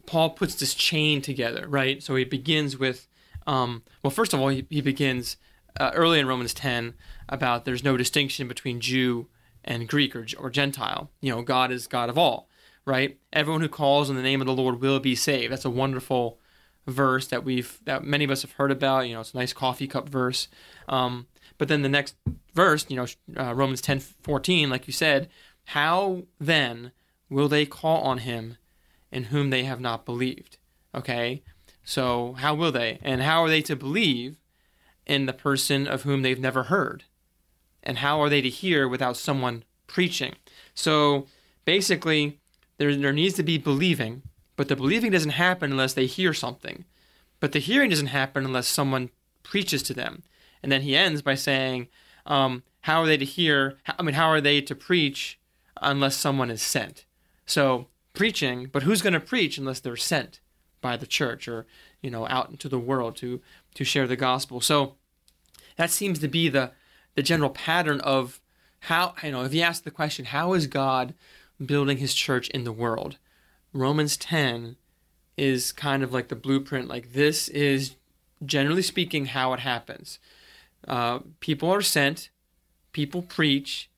Paul 0.07 0.31
puts 0.31 0.55
this 0.55 0.75
chain 0.75 1.23
together, 1.23 1.67
right? 1.69 2.03
So 2.03 2.17
he 2.17 2.25
begins 2.25 2.77
with, 2.79 3.07
um, 3.47 3.83
well, 4.03 4.11
first 4.11 4.33
of 4.33 4.41
all, 4.41 4.49
he, 4.49 4.67
he 4.69 4.81
begins 4.81 5.37
uh, 5.79 5.93
early 5.95 6.19
in 6.19 6.27
Romans 6.27 6.55
ten 6.55 6.95
about 7.29 7.65
there's 7.65 7.85
no 7.85 7.97
distinction 7.97 8.49
between 8.49 8.81
Jew 8.81 9.29
and 9.65 9.89
Greek 9.89 10.17
or 10.17 10.27
or 10.39 10.51
Gentile. 10.51 11.11
You 11.21 11.35
know, 11.35 11.43
God 11.43 11.71
is 11.71 11.87
God 11.87 12.11
of 12.11 12.19
all, 12.19 12.49
right? 12.85 13.19
Everyone 13.33 13.61
who 13.61 13.69
calls 13.69 14.11
on 14.11 14.17
the 14.17 14.23
name 14.23 14.41
of 14.41 14.47
the 14.47 14.55
Lord 14.55 14.81
will 14.81 14.99
be 14.99 15.15
saved. 15.15 15.53
That's 15.53 15.65
a 15.65 15.71
wonderful 15.71 16.41
verse 16.87 17.29
that 17.29 17.45
we've 17.45 17.79
that 17.85 18.03
many 18.03 18.25
of 18.25 18.31
us 18.31 18.43
have 18.43 18.53
heard 18.53 18.73
about. 18.73 19.07
You 19.07 19.15
know, 19.15 19.21
it's 19.21 19.35
a 19.35 19.37
nice 19.37 19.53
coffee 19.53 19.87
cup 19.87 20.09
verse. 20.09 20.49
Um, 20.89 21.29
but 21.61 21.69
then 21.69 21.83
the 21.83 21.91
next 21.91 22.15
verse, 22.55 22.87
you 22.89 22.97
know, 22.97 23.07
uh, 23.39 23.55
Romans 23.55 23.83
ten 23.83 24.01
fourteen, 24.01 24.71
like 24.71 24.87
you 24.87 24.95
said, 24.95 25.29
how 25.67 26.23
then 26.41 26.91
will 27.29 27.49
they 27.49 27.67
call 27.67 28.01
on 28.01 28.19
him 28.19 28.57
in 29.13 29.25
whom 29.25 29.51
they 29.51 29.65
have 29.65 29.79
not 29.79 30.07
believed? 30.07 30.57
Okay, 30.95 31.43
so 31.85 32.33
how 32.39 32.55
will 32.55 32.73
they, 32.73 32.99
and 33.03 33.21
how 33.21 33.43
are 33.45 33.51
they 33.51 33.61
to 33.61 33.77
believe 33.77 34.41
in 35.05 35.27
the 35.27 35.35
person 35.35 35.87
of 35.87 36.05
whom 36.05 36.23
they've 36.23 36.41
never 36.41 36.65
heard? 36.65 37.05
And 37.83 37.99
how 37.99 38.23
are 38.23 38.31
they 38.31 38.41
to 38.41 38.49
hear 38.49 38.89
without 38.89 39.19
someone 39.19 39.65
preaching? 39.87 40.37
So 40.75 41.27
basically, 41.67 42.41
there 42.79 42.97
there 42.97 43.13
needs 43.13 43.35
to 43.35 43.43
be 43.43 43.59
believing, 43.59 44.23
but 44.57 44.69
the 44.69 44.77
believing 44.77 45.11
doesn't 45.13 45.31
happen 45.33 45.73
unless 45.73 45.93
they 45.93 46.07
hear 46.07 46.33
something. 46.33 46.87
But 47.39 47.53
the 47.53 47.59
hearing 47.59 47.91
doesn't 47.91 48.07
happen 48.07 48.47
unless 48.47 48.67
someone 48.67 49.11
preaches 49.43 49.83
to 49.83 49.95
them. 49.95 50.23
And 50.63 50.71
then 50.71 50.83
he 50.83 50.97
ends 50.97 51.23
by 51.23 51.35
saying, 51.35 51.89
um, 52.27 52.63
"How 52.83 53.03
are 53.03 53.07
they 53.07 53.17
to 53.17 53.25
hear? 53.25 53.79
I 53.99 54.03
mean, 54.03 54.15
how 54.15 54.29
are 54.29 54.41
they 54.41 54.61
to 54.63 54.75
preach 54.75 55.39
unless 55.81 56.17
someone 56.17 56.51
is 56.51 56.63
sent?" 56.63 57.05
So 57.47 57.89
preaching, 58.13 58.69
but 58.73 58.83
who's 58.83 59.03
going 59.03 59.13
to 59.15 59.21
preach 59.21 59.59
unless 59.59 59.81
they're 59.81 59.97
sent 59.97 60.41
by 60.81 60.97
the 60.97 61.07
church 61.07 61.49
or 61.49 61.67
you 62.01 62.11
know 62.11 62.27
out 62.29 62.51
into 62.51 62.69
the 62.69 62.79
world 62.79 63.17
to 63.17 63.41
to 63.75 63.85
share 63.85 64.07
the 64.07 64.17
gospel? 64.17 64.61
So 64.61 64.97
that 65.77 65.91
seems 65.91 66.19
to 66.21 66.29
be 66.29 66.49
the 66.49 66.73
the 67.15 67.23
general 67.23 67.51
pattern 67.51 68.01
of 68.01 68.41
how 68.81 69.15
you 69.23 69.31
know 69.31 69.45
if 69.45 69.55
you 69.55 69.63
ask 69.63 69.85
the 69.85 69.91
question, 69.91 70.27
how 70.27 70.53
is 70.53 70.67
God 70.67 71.15
building 71.65 71.99
His 71.99 72.15
church 72.15 72.49
in 72.51 72.65
the 72.65 72.73
world? 72.73 73.19
Romans 73.73 74.17
ten 74.17 74.77
is 75.37 75.73
kind 75.73 76.03
of 76.03 76.13
like 76.13 76.29
the 76.29 76.37
blueprint. 76.37 76.89
Like 76.89 77.13
this 77.13 77.49
is 77.49 77.97
generally 78.45 78.83
speaking 78.83 79.27
how 79.27 79.53
it 79.53 79.61
happens. 79.61 80.19
Uh, 80.87 81.21
people 81.41 81.71
are 81.71 81.83
sent, 81.83 82.31
people 82.93 83.23
preach, 83.23 83.91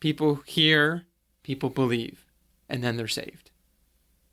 people 0.00 0.42
hear, 0.46 1.04
people 1.42 1.70
believe, 1.70 2.24
and 2.68 2.82
then 2.82 2.96
they're 2.96 3.08
saved. 3.08 3.50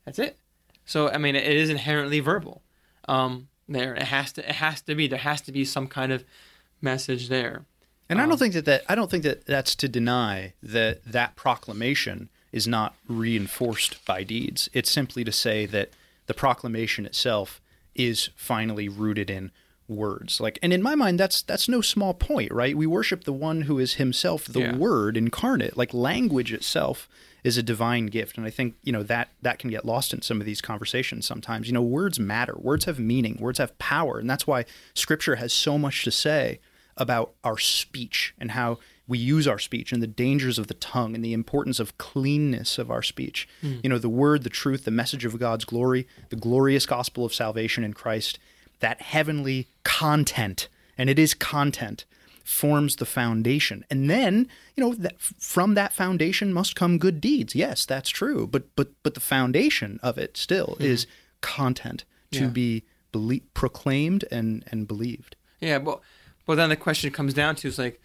That's 0.04 0.18
it. 0.18 0.38
So 0.84 1.08
I 1.08 1.18
mean, 1.18 1.36
it 1.36 1.44
is 1.46 1.70
inherently 1.70 2.20
verbal. 2.20 2.62
Um, 3.08 3.48
there, 3.68 3.94
it 3.94 4.02
has 4.02 4.32
to, 4.32 4.48
it 4.48 4.56
has 4.56 4.82
to 4.82 4.94
be. 4.94 5.06
There 5.06 5.18
has 5.18 5.40
to 5.42 5.52
be 5.52 5.64
some 5.64 5.86
kind 5.86 6.12
of 6.12 6.24
message 6.80 7.28
there. 7.28 7.64
And 8.08 8.20
I 8.20 8.26
don't 8.26 8.38
think 8.38 8.52
that, 8.54 8.66
that 8.66 8.82
I 8.88 8.94
don't 8.94 9.10
think 9.10 9.24
that 9.24 9.46
that's 9.46 9.74
to 9.76 9.88
deny 9.88 10.52
that 10.62 11.04
that 11.04 11.36
proclamation 11.36 12.28
is 12.52 12.66
not 12.68 12.94
reinforced 13.08 14.04
by 14.04 14.22
deeds. 14.22 14.68
It's 14.72 14.90
simply 14.90 15.24
to 15.24 15.32
say 15.32 15.66
that 15.66 15.90
the 16.26 16.34
proclamation 16.34 17.06
itself 17.06 17.60
is 17.94 18.30
finally 18.36 18.88
rooted 18.88 19.30
in 19.30 19.50
words. 19.88 20.40
Like 20.40 20.58
and 20.62 20.72
in 20.72 20.82
my 20.82 20.94
mind 20.94 21.20
that's 21.20 21.42
that's 21.42 21.68
no 21.68 21.80
small 21.80 22.14
point, 22.14 22.52
right? 22.52 22.76
We 22.76 22.86
worship 22.86 23.24
the 23.24 23.32
one 23.32 23.62
who 23.62 23.78
is 23.78 23.94
himself 23.94 24.46
the 24.46 24.60
Yeah. 24.60 24.76
word 24.76 25.16
incarnate. 25.16 25.76
Like 25.76 25.92
language 25.92 26.52
itself 26.52 27.08
is 27.42 27.58
a 27.58 27.62
divine 27.62 28.06
gift 28.06 28.38
and 28.38 28.46
I 28.46 28.50
think, 28.50 28.74
you 28.82 28.92
know, 28.92 29.02
that 29.02 29.28
that 29.42 29.58
can 29.58 29.68
get 29.70 29.84
lost 29.84 30.14
in 30.14 30.22
some 30.22 30.40
of 30.40 30.46
these 30.46 30.60
conversations 30.62 31.26
sometimes. 31.26 31.66
You 31.66 31.74
know, 31.74 31.82
words 31.82 32.18
matter. 32.18 32.54
Words 32.56 32.86
have 32.86 32.98
meaning. 32.98 33.36
Words 33.38 33.58
have 33.58 33.76
power, 33.78 34.18
and 34.18 34.28
that's 34.30 34.46
why 34.46 34.64
scripture 34.94 35.36
has 35.36 35.52
so 35.52 35.76
much 35.76 36.04
to 36.04 36.10
say 36.10 36.60
about 36.96 37.32
our 37.42 37.58
speech 37.58 38.34
and 38.38 38.52
how 38.52 38.78
we 39.06 39.18
use 39.18 39.46
our 39.46 39.58
speech 39.58 39.92
and 39.92 40.00
the 40.02 40.06
dangers 40.06 40.58
of 40.58 40.68
the 40.68 40.74
tongue 40.74 41.14
and 41.14 41.22
the 41.24 41.32
importance 41.34 41.78
of 41.80 41.98
cleanness 41.98 42.78
of 42.78 42.90
our 42.90 43.02
speech. 43.02 43.46
Hmm. 43.60 43.74
You 43.82 43.90
know, 43.90 43.98
the 43.98 44.08
word, 44.08 44.44
the 44.44 44.48
truth, 44.48 44.84
the 44.84 44.90
message 44.90 45.24
of 45.26 45.38
God's 45.38 45.64
glory, 45.66 46.06
the 46.30 46.36
glorious 46.36 46.86
gospel 46.86 47.24
of 47.26 47.34
salvation 47.34 47.84
in 47.84 47.92
Christ, 47.92 48.38
that 48.80 49.00
heavenly 49.02 49.66
content, 49.82 50.68
and 50.98 51.08
it 51.10 51.18
is 51.18 51.34
content, 51.34 52.04
forms 52.44 52.96
the 52.96 53.06
foundation. 53.06 53.84
And 53.90 54.10
then, 54.10 54.48
you 54.76 54.82
know, 54.84 54.94
that 54.94 55.18
from 55.20 55.74
that 55.74 55.92
foundation 55.92 56.52
must 56.52 56.76
come 56.76 56.98
good 56.98 57.20
deeds. 57.20 57.54
Yes, 57.54 57.86
that's 57.86 58.10
true. 58.10 58.46
But 58.46 58.74
but 58.76 58.88
but 59.02 59.14
the 59.14 59.20
foundation 59.20 59.98
of 60.02 60.18
it 60.18 60.36
still 60.36 60.76
is 60.80 61.06
content 61.40 62.04
to 62.32 62.40
Yeah. 62.44 62.48
be 62.48 62.82
belie- 63.12 63.42
proclaimed 63.54 64.24
and 64.30 64.64
and 64.70 64.86
believed. 64.88 65.36
Yeah, 65.60 65.78
but 65.78 66.00
well, 66.46 66.56
then 66.56 66.68
the 66.68 66.76
question 66.76 67.10
comes 67.10 67.32
down 67.32 67.56
to 67.56 67.68
is 67.68 67.78
like, 67.78 68.00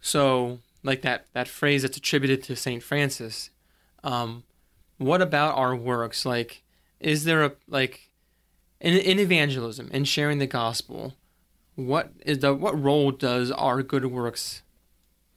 so 0.00 0.58
like 0.82 1.02
that 1.02 1.26
that 1.32 1.48
phrase 1.48 1.82
that's 1.82 1.96
attributed 1.96 2.42
to 2.44 2.56
Saint 2.56 2.82
Francis. 2.82 3.50
Um, 4.04 4.44
what 4.98 5.22
about 5.22 5.56
our 5.56 5.74
works? 5.74 6.26
Like, 6.26 6.62
is 7.00 7.24
there 7.24 7.42
a 7.44 7.52
like 7.68 8.09
in 8.80 8.94
in 8.94 9.18
evangelism 9.18 9.90
in 9.92 10.04
sharing 10.04 10.38
the 10.38 10.46
gospel? 10.46 11.14
What 11.76 12.12
is 12.24 12.40
the 12.40 12.54
what 12.54 12.80
role 12.80 13.10
does 13.10 13.50
our 13.52 13.82
good 13.82 14.06
works 14.06 14.62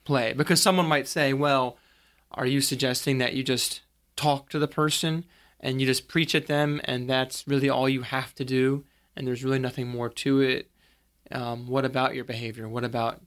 play? 0.04 0.34
Because 0.34 0.62
someone 0.62 0.88
might 0.88 1.08
say, 1.08 1.34
well, 1.34 1.78
are 2.32 2.46
you 2.46 2.62
suggesting 2.62 3.18
that 3.20 3.34
you 3.34 3.44
just 3.44 3.82
talk 4.16 4.50
to 4.50 4.60
the 4.60 4.68
person 4.68 5.26
and 5.60 5.80
you 5.80 5.88
just 5.88 6.08
preach 6.08 6.36
at 6.36 6.48
them 6.48 6.82
and 6.84 7.10
that's 7.10 7.48
really 7.48 7.70
all 7.70 7.88
you 7.88 8.02
have 8.02 8.36
to 8.36 8.44
do 8.44 8.84
and 9.16 9.26
there's 9.26 9.44
really 9.44 9.60
nothing 9.60 9.88
more 9.88 10.10
to 10.10 10.42
it? 10.42 10.70
um, 11.34 11.68
what 11.68 11.86
about 11.86 12.16
your 12.16 12.24
behavior? 12.24 12.68
What 12.68 12.84
about 12.84 13.22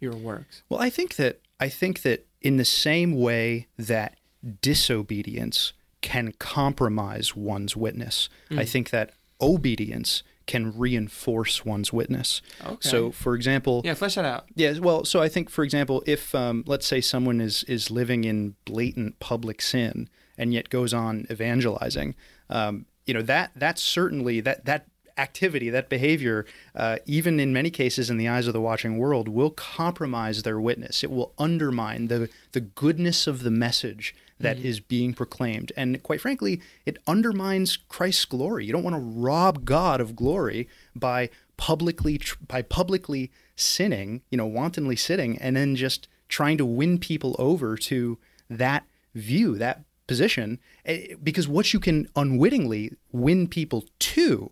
your 0.00 0.14
works? 0.14 0.62
Well, 0.68 0.80
I 0.80 0.90
think 0.90 1.16
that 1.16 1.40
I 1.60 1.68
think 1.68 2.02
that 2.02 2.26
in 2.40 2.56
the 2.56 2.64
same 2.64 3.18
way 3.18 3.66
that 3.78 4.16
disobedience 4.62 5.72
can 6.00 6.32
compromise 6.38 7.34
one's 7.34 7.76
witness, 7.76 8.28
I 8.50 8.64
think 8.64 8.90
that 8.90 9.10
obedience 9.40 10.22
can 10.46 10.76
reinforce 10.76 11.64
one's 11.64 11.92
witness. 11.92 12.40
Okay. 12.64 12.76
So, 12.80 13.10
for 13.12 13.34
example, 13.34 13.82
Yeah, 13.84 13.94
flesh 13.94 14.14
that 14.16 14.24
out. 14.24 14.46
Yeah, 14.54 14.78
well, 14.78 15.04
so 15.04 15.20
I 15.20 15.28
think, 15.28 15.50
for 15.50 15.62
example, 15.62 16.02
if 16.06 16.34
um, 16.34 16.64
let's 16.66 16.86
say 16.86 17.00
someone 17.00 17.40
is 17.40 17.62
is 17.64 17.90
living 17.90 18.24
in 18.24 18.56
blatant 18.64 19.20
public 19.20 19.60
sin 19.60 20.08
and 20.36 20.54
yet 20.54 20.70
goes 20.70 20.94
on 20.94 21.26
evangelizing, 21.30 22.14
um, 22.48 22.86
you 23.06 23.14
know 23.14 23.22
that 23.22 23.52
that's 23.54 23.82
certainly 23.82 24.40
that 24.40 24.64
that 24.64 24.86
activity, 25.18 25.68
that 25.68 25.88
behavior, 25.88 26.46
uh, 26.74 26.96
even 27.04 27.40
in 27.40 27.52
many 27.52 27.70
cases 27.70 28.08
in 28.08 28.16
the 28.16 28.28
eyes 28.28 28.46
of 28.46 28.52
the 28.52 28.60
watching 28.60 28.98
world, 28.98 29.28
will 29.28 29.50
compromise 29.50 30.44
their 30.44 30.60
witness. 30.60 31.02
It 31.04 31.10
will 31.10 31.34
undermine 31.38 32.08
the 32.08 32.30
the 32.52 32.60
goodness 32.60 33.26
of 33.26 33.42
the 33.42 33.50
message 33.50 34.14
that 34.40 34.58
is 34.58 34.80
being 34.80 35.14
proclaimed, 35.14 35.72
and 35.76 36.02
quite 36.02 36.20
frankly, 36.20 36.60
it 36.86 36.98
undermines 37.06 37.76
Christ's 37.76 38.24
glory. 38.24 38.66
You 38.66 38.72
don't 38.72 38.84
want 38.84 38.96
to 38.96 39.00
rob 39.00 39.64
God 39.64 40.00
of 40.00 40.14
glory 40.14 40.68
by 40.94 41.30
publicly 41.56 42.20
by 42.46 42.62
publicly 42.62 43.30
sinning, 43.56 44.22
you 44.30 44.38
know, 44.38 44.46
wantonly 44.46 44.96
sinning, 44.96 45.38
and 45.38 45.56
then 45.56 45.76
just 45.76 46.08
trying 46.28 46.58
to 46.58 46.64
win 46.64 46.98
people 46.98 47.34
over 47.38 47.76
to 47.76 48.18
that 48.48 48.84
view, 49.14 49.56
that 49.56 49.82
position, 50.06 50.58
eh, 50.84 51.14
because 51.22 51.48
what 51.48 51.72
you 51.72 51.80
can 51.80 52.08
unwittingly 52.16 52.92
win 53.12 53.48
people 53.48 53.84
to 53.98 54.50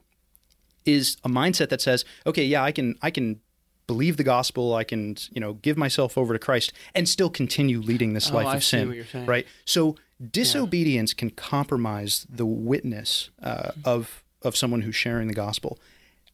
is 0.85 1.17
a 1.25 1.29
mindset 1.29 1.69
that 1.69 1.81
says, 1.81 2.05
okay, 2.27 2.45
yeah, 2.45 2.63
I 2.63 2.73
can 2.73 2.97
I 3.03 3.11
can 3.11 3.41
believe 3.87 4.17
the 4.17 4.25
gospel, 4.25 4.75
I 4.75 4.85
can, 4.85 5.17
you 5.33 5.41
know, 5.41 5.55
give 5.55 5.77
myself 5.77 6.19
over 6.19 6.33
to 6.33 6.39
Christ 6.39 6.73
and 6.95 7.09
still 7.09 7.31
continue 7.31 7.81
leading 7.81 8.13
this 8.15 8.31
Oh, 8.31 8.35
life 8.35 8.47
I 8.47 8.57
of 8.57 8.65
sin. 8.65 8.89
what 8.89 8.97
you're 8.97 9.07
saying. 9.07 9.27
Right? 9.27 9.47
So 9.65 9.97
disobedience 10.31 11.15
can 11.15 11.31
compromise 11.31 12.27
the 12.29 12.47
witness 12.47 13.31
uh, 13.43 13.71
of 13.85 14.23
of 14.43 14.57
someone 14.57 14.83
who's 14.83 14.95
sharing 14.97 15.29
the 15.29 15.35
gospel. 15.35 15.79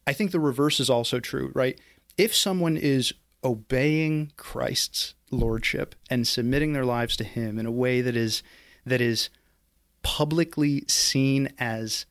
I 0.05 0.13
think 0.13 0.31
the 0.31 0.39
reverse 0.39 0.79
is 0.79 0.89
also 0.89 1.19
true, 1.19 1.51
right? 1.55 1.79
If 2.17 2.35
someone 2.35 2.77
is 2.77 3.13
obeying 3.43 4.31
Christ's 4.37 5.15
lordship 5.31 5.95
and 6.09 6.27
submitting 6.27 6.73
their 6.73 6.85
lives 6.85 7.17
to 7.17 7.23
him 7.23 7.57
in 7.57 7.65
a 7.65 7.71
way 7.71 8.01
that 8.01 8.15
is 8.15 8.43
that 8.85 9.01
is 9.01 9.29
publicly 10.03 10.83
seen 10.87 11.49
as 11.57 12.05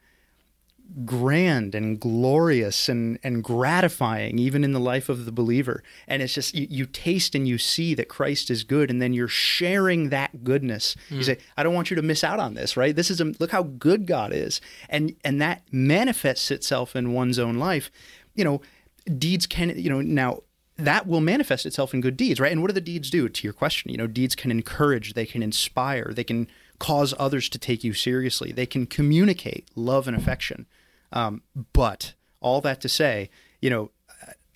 grand 1.04 1.74
and 1.74 1.98
glorious 1.98 2.88
and, 2.88 3.18
and 3.22 3.42
gratifying 3.42 4.38
even 4.38 4.62
in 4.64 4.72
the 4.72 4.80
life 4.80 5.08
of 5.08 5.24
the 5.24 5.32
believer 5.32 5.82
and 6.06 6.22
it's 6.22 6.34
just 6.34 6.54
you, 6.54 6.66
you 6.70 6.86
taste 6.86 7.34
and 7.34 7.48
you 7.48 7.58
see 7.58 7.94
that 7.94 8.08
christ 8.08 8.50
is 8.50 8.64
good 8.64 8.90
and 8.90 9.00
then 9.00 9.12
you're 9.12 9.28
sharing 9.28 10.10
that 10.10 10.44
goodness 10.44 10.96
you 11.08 11.20
mm. 11.20 11.24
say 11.24 11.38
i 11.56 11.62
don't 11.62 11.74
want 11.74 11.90
you 11.90 11.96
to 11.96 12.02
miss 12.02 12.22
out 12.22 12.38
on 12.38 12.54
this 12.54 12.76
right 12.76 12.96
this 12.96 13.10
is 13.10 13.20
a, 13.20 13.24
look 13.38 13.50
how 13.50 13.62
good 13.62 14.06
god 14.06 14.32
is 14.32 14.60
and 14.88 15.14
and 15.24 15.40
that 15.40 15.62
manifests 15.70 16.50
itself 16.50 16.94
in 16.94 17.12
one's 17.12 17.38
own 17.38 17.56
life 17.56 17.90
you 18.34 18.44
know 18.44 18.60
deeds 19.18 19.46
can 19.46 19.76
you 19.78 19.88
know 19.88 20.00
now 20.00 20.40
that 20.78 21.06
will 21.06 21.20
manifest 21.20 21.66
itself 21.66 21.92
in 21.94 22.00
good 22.00 22.16
deeds, 22.16 22.40
right? 22.40 22.50
And 22.50 22.60
what 22.62 22.68
do 22.68 22.74
the 22.74 22.80
deeds 22.80 23.10
do? 23.10 23.28
To 23.28 23.44
your 23.44 23.52
question, 23.52 23.90
you 23.90 23.96
know, 23.96 24.06
deeds 24.06 24.34
can 24.34 24.50
encourage, 24.50 25.14
they 25.14 25.26
can 25.26 25.42
inspire, 25.42 26.12
they 26.12 26.24
can 26.24 26.48
cause 26.78 27.14
others 27.18 27.48
to 27.50 27.58
take 27.58 27.84
you 27.84 27.92
seriously, 27.92 28.52
they 28.52 28.66
can 28.66 28.86
communicate 28.86 29.68
love 29.76 30.08
and 30.08 30.16
affection. 30.16 30.66
Um, 31.12 31.42
but 31.72 32.14
all 32.40 32.60
that 32.62 32.80
to 32.82 32.88
say, 32.88 33.30
you 33.60 33.70
know, 33.70 33.90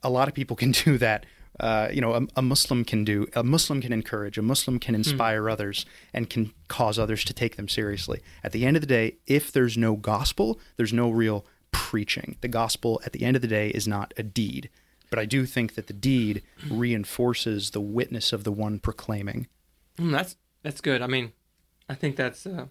a 0.02 0.10
lot 0.10 0.28
of 0.28 0.34
people 0.34 0.56
can 0.56 0.70
do 0.84 0.98
that. 0.98 1.26
Uh, 1.58 1.88
you 1.90 2.02
know, 2.02 2.12
a, 2.12 2.26
a 2.36 2.42
Muslim 2.42 2.84
can 2.84 3.02
do. 3.02 3.26
A 3.34 3.42
Muslim 3.42 3.80
can 3.80 3.92
encourage. 3.92 4.36
A 4.36 4.42
Muslim 4.42 4.78
can 4.78 4.94
inspire 4.94 5.48
others 5.48 5.86
and 6.12 6.28
can 6.28 6.52
cause 6.68 6.98
others 6.98 7.25
to 7.25 7.32
take 7.32 7.56
them 7.56 7.66
seriously. 7.66 8.20
At 8.44 8.52
the 8.52 8.66
end 8.66 8.76
of 8.76 8.82
the 8.82 8.86
day, 8.86 9.16
if 9.26 9.50
there's 9.52 9.78
no 9.78 9.96
gospel, 9.96 10.60
there's 10.76 10.92
no 10.92 11.10
real 11.10 11.46
preaching. 11.72 12.36
The 12.42 12.48
gospel, 12.48 13.00
at 13.06 13.12
the 13.12 13.22
end 13.22 13.36
of 13.36 13.42
the 13.42 13.48
day, 13.48 13.70
is 13.70 13.88
not 13.88 14.12
a 14.18 14.22
deed. 14.22 14.68
But 15.08 15.18
I 15.18 15.25
do 15.25 15.46
think 15.46 15.76
that 15.76 15.86
the 15.86 15.92
deed 15.94 16.42
reinforces 16.68 17.70
the 17.70 17.80
witness 17.80 18.32
of 18.32 18.44
the 18.44 18.52
one 18.52 18.78
proclaiming. 18.78 19.46
Mm, 19.98 20.12
that's 20.12 20.36
that's 20.62 20.80
good. 20.80 21.00
I 21.00 21.06
mean, 21.06 21.32
I 21.88 21.94
think 21.94 22.16
that's 22.16 22.44
uh, 22.44 22.66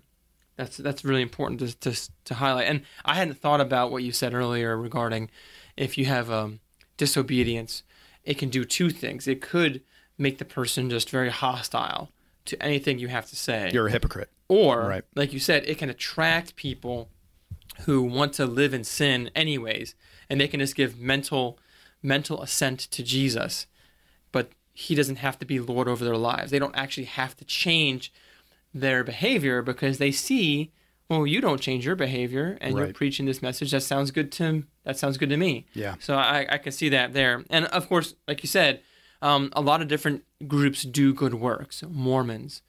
that's 0.56 0.78
that's 0.78 1.04
really 1.04 1.22
important 1.22 1.60
to, 1.60 1.80
to 1.80 2.10
to 2.26 2.34
highlight. 2.36 2.68
And 2.68 2.82
I 3.04 3.16
hadn't 3.16 3.40
thought 3.40 3.62
about 3.62 3.92
what 3.92 4.04
you 4.04 4.12
said 4.12 4.34
earlier 4.34 4.78
regarding 4.78 5.30
if 5.76 5.98
you 5.98 6.06
have 6.06 6.32
um, 6.32 6.60
disobedience, 6.98 7.84
it 8.24 8.38
can 8.38 8.50
do 8.50 8.64
two 8.66 8.90
things. 8.90 9.28
It 9.28 9.42
could 9.42 9.82
make 10.18 10.38
the 10.38 10.46
person 10.46 10.90
just 10.90 11.10
very 11.10 11.30
hostile 11.30 12.10
to 12.46 12.62
anything 12.64 13.00
you 13.00 13.08
have 13.10 13.28
to 13.28 13.36
say, 13.36 13.72
You're 13.74 13.88
a 13.88 13.92
hypocrite. 13.92 14.30
or 14.48 14.88
Right. 14.88 15.04
like 15.16 15.34
you 15.34 15.40
said, 15.40 15.64
it 15.66 15.78
can 15.78 15.90
attract 15.90 16.56
people 16.56 17.10
who 17.82 18.04
want 18.04 18.34
to 18.34 18.46
live 18.46 18.74
in 18.74 18.84
sin 18.84 19.30
anyways, 19.36 19.96
and 20.30 20.40
they 20.40 20.48
can 20.48 20.60
just 20.60 20.76
give 20.76 21.00
mental 21.00 21.60
mental 22.02 22.42
assent 22.42 22.80
to 22.80 23.04
Jesus, 23.04 23.66
but 24.32 24.52
he 24.74 24.94
doesn't 24.94 25.16
have 25.18 25.40
to 25.40 25.46
be 25.46 25.60
Lord 25.60 25.88
over 25.88 26.06
their 26.06 26.18
lives. 26.18 26.52
They 26.52 26.60
don't 26.60 26.76
actually 26.76 27.06
have 27.06 27.36
to 27.38 27.46
change 27.46 28.14
their 28.76 29.06
behavior 29.06 29.62
because 29.62 29.98
they 29.98 30.12
see, 30.12 30.72
well, 31.10 31.26
you 31.26 31.40
don't 31.40 31.62
change 31.62 31.86
your 31.86 31.96
behavior, 31.96 32.58
and 32.60 32.76
you're 32.76 32.94
preaching 32.94 33.26
this 33.26 33.42
message. 33.42 33.72
That 33.72 33.82
sounds 33.82 34.12
good 34.12 34.32
to 34.34 34.64
that 34.84 34.98
sounds 35.00 35.18
good 35.18 35.30
to 35.30 35.38
me. 35.38 35.66
Yeah. 35.74 35.96
So 36.00 36.16
I, 36.16 36.46
I 36.50 36.58
can 36.58 36.74
see 36.74 36.90
that 36.90 37.14
there, 37.14 37.44
and 37.50 37.66
of 37.68 37.88
course, 37.88 38.16
like 38.28 38.44
you 38.44 38.50
said, 38.50 38.82
um, 39.22 39.50
a 39.54 39.62
lot 39.62 39.82
of 39.82 39.88
different 39.88 40.24
groups 40.46 40.84
do 40.84 41.14
good 41.14 41.36
works. 41.36 41.84
Mormons, 41.90 42.62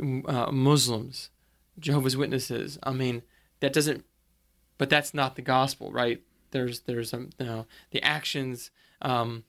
uh, 0.00 0.52
Muslims, 0.52 1.30
Jehovah's 1.78 2.16
Witnesses. 2.16 2.78
I 2.84 2.92
mean, 2.92 3.22
that 3.60 3.72
doesn't, 3.72 4.04
but 4.78 4.88
that's 4.88 5.12
not 5.12 5.34
the 5.34 5.42
gospel, 5.42 5.90
right? 5.90 6.22
There's 6.52 6.80
there's 6.80 7.12
um, 7.12 7.30
you 7.40 7.46
know 7.46 7.66
the 7.90 8.02
actions 8.04 8.70
um, 9.02 9.42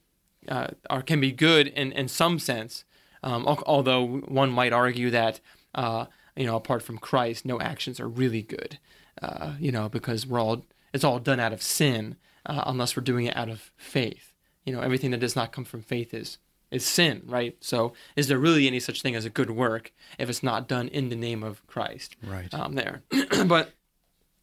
uh, 0.48 0.68
are 0.90 1.04
can 1.04 1.22
be 1.22 1.32
good 1.32 1.68
in 1.68 1.92
in 1.92 2.08
some 2.08 2.40
sense, 2.40 2.86
um, 3.22 3.46
although 3.46 4.06
one 4.08 4.50
might 4.50 4.74
argue 4.74 5.12
that 5.12 5.40
uh, 5.76 6.06
you 6.36 6.46
know 6.46 6.56
apart 6.56 6.84
from 6.84 6.98
Christ, 6.98 7.46
no 7.46 7.60
actions 7.60 8.00
are 8.00 8.08
really 8.08 8.42
good, 8.42 8.80
uh, 9.22 9.54
you 9.60 9.72
know, 9.72 9.90
because 9.90 10.26
we're 10.26 10.40
all 10.40 10.66
it's 10.94 11.04
all 11.04 11.20
done 11.20 11.40
out 11.40 11.54
of 11.54 11.62
sin 11.62 12.16
uh, 12.46 12.64
unless 12.66 12.96
we're 12.96 13.04
doing 13.04 13.26
it 13.26 13.36
out 13.36 13.50
of 13.50 13.72
faith. 13.78 14.34
You 14.66 14.74
know, 14.74 14.82
everything 14.82 15.12
that 15.12 15.20
does 15.20 15.36
not 15.36 15.52
come 15.52 15.66
from 15.66 15.82
faith 15.82 16.14
is 16.14 16.38
is 16.72 16.86
sin, 16.86 17.24
right? 17.26 17.58
So, 17.62 17.94
is 18.16 18.28
there 18.28 18.38
really 18.38 18.68
any 18.68 18.80
such 18.80 19.02
thing 19.02 19.16
as 19.16 19.26
a 19.26 19.30
good 19.30 19.50
work 19.50 19.92
if 20.18 20.30
it's 20.30 20.44
not 20.44 20.68
done 20.68 20.88
in 20.88 21.10
the 21.10 21.16
name 21.16 21.44
of 21.44 21.66
Christ? 21.68 22.16
Right. 22.24 22.54
Um, 22.54 22.74
there, 22.74 23.02
but 23.46 23.74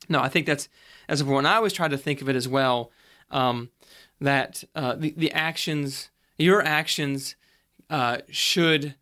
no, 0.08 0.20
I 0.20 0.28
think 0.28 0.46
that's 0.46 0.68
as 1.08 1.20
important. 1.20 1.46
I 1.46 1.56
always 1.56 1.72
try 1.72 1.88
to 1.88 1.98
think 1.98 2.22
of 2.22 2.28
it 2.28 2.36
as 2.36 2.48
well 2.48 2.90
um, 3.30 3.70
that 4.20 4.64
uh, 4.74 4.94
the 4.94 5.14
the 5.16 5.32
actions, 5.32 6.10
your 6.38 6.62
actions, 6.62 7.36
uh, 7.90 8.18
should 8.28 8.94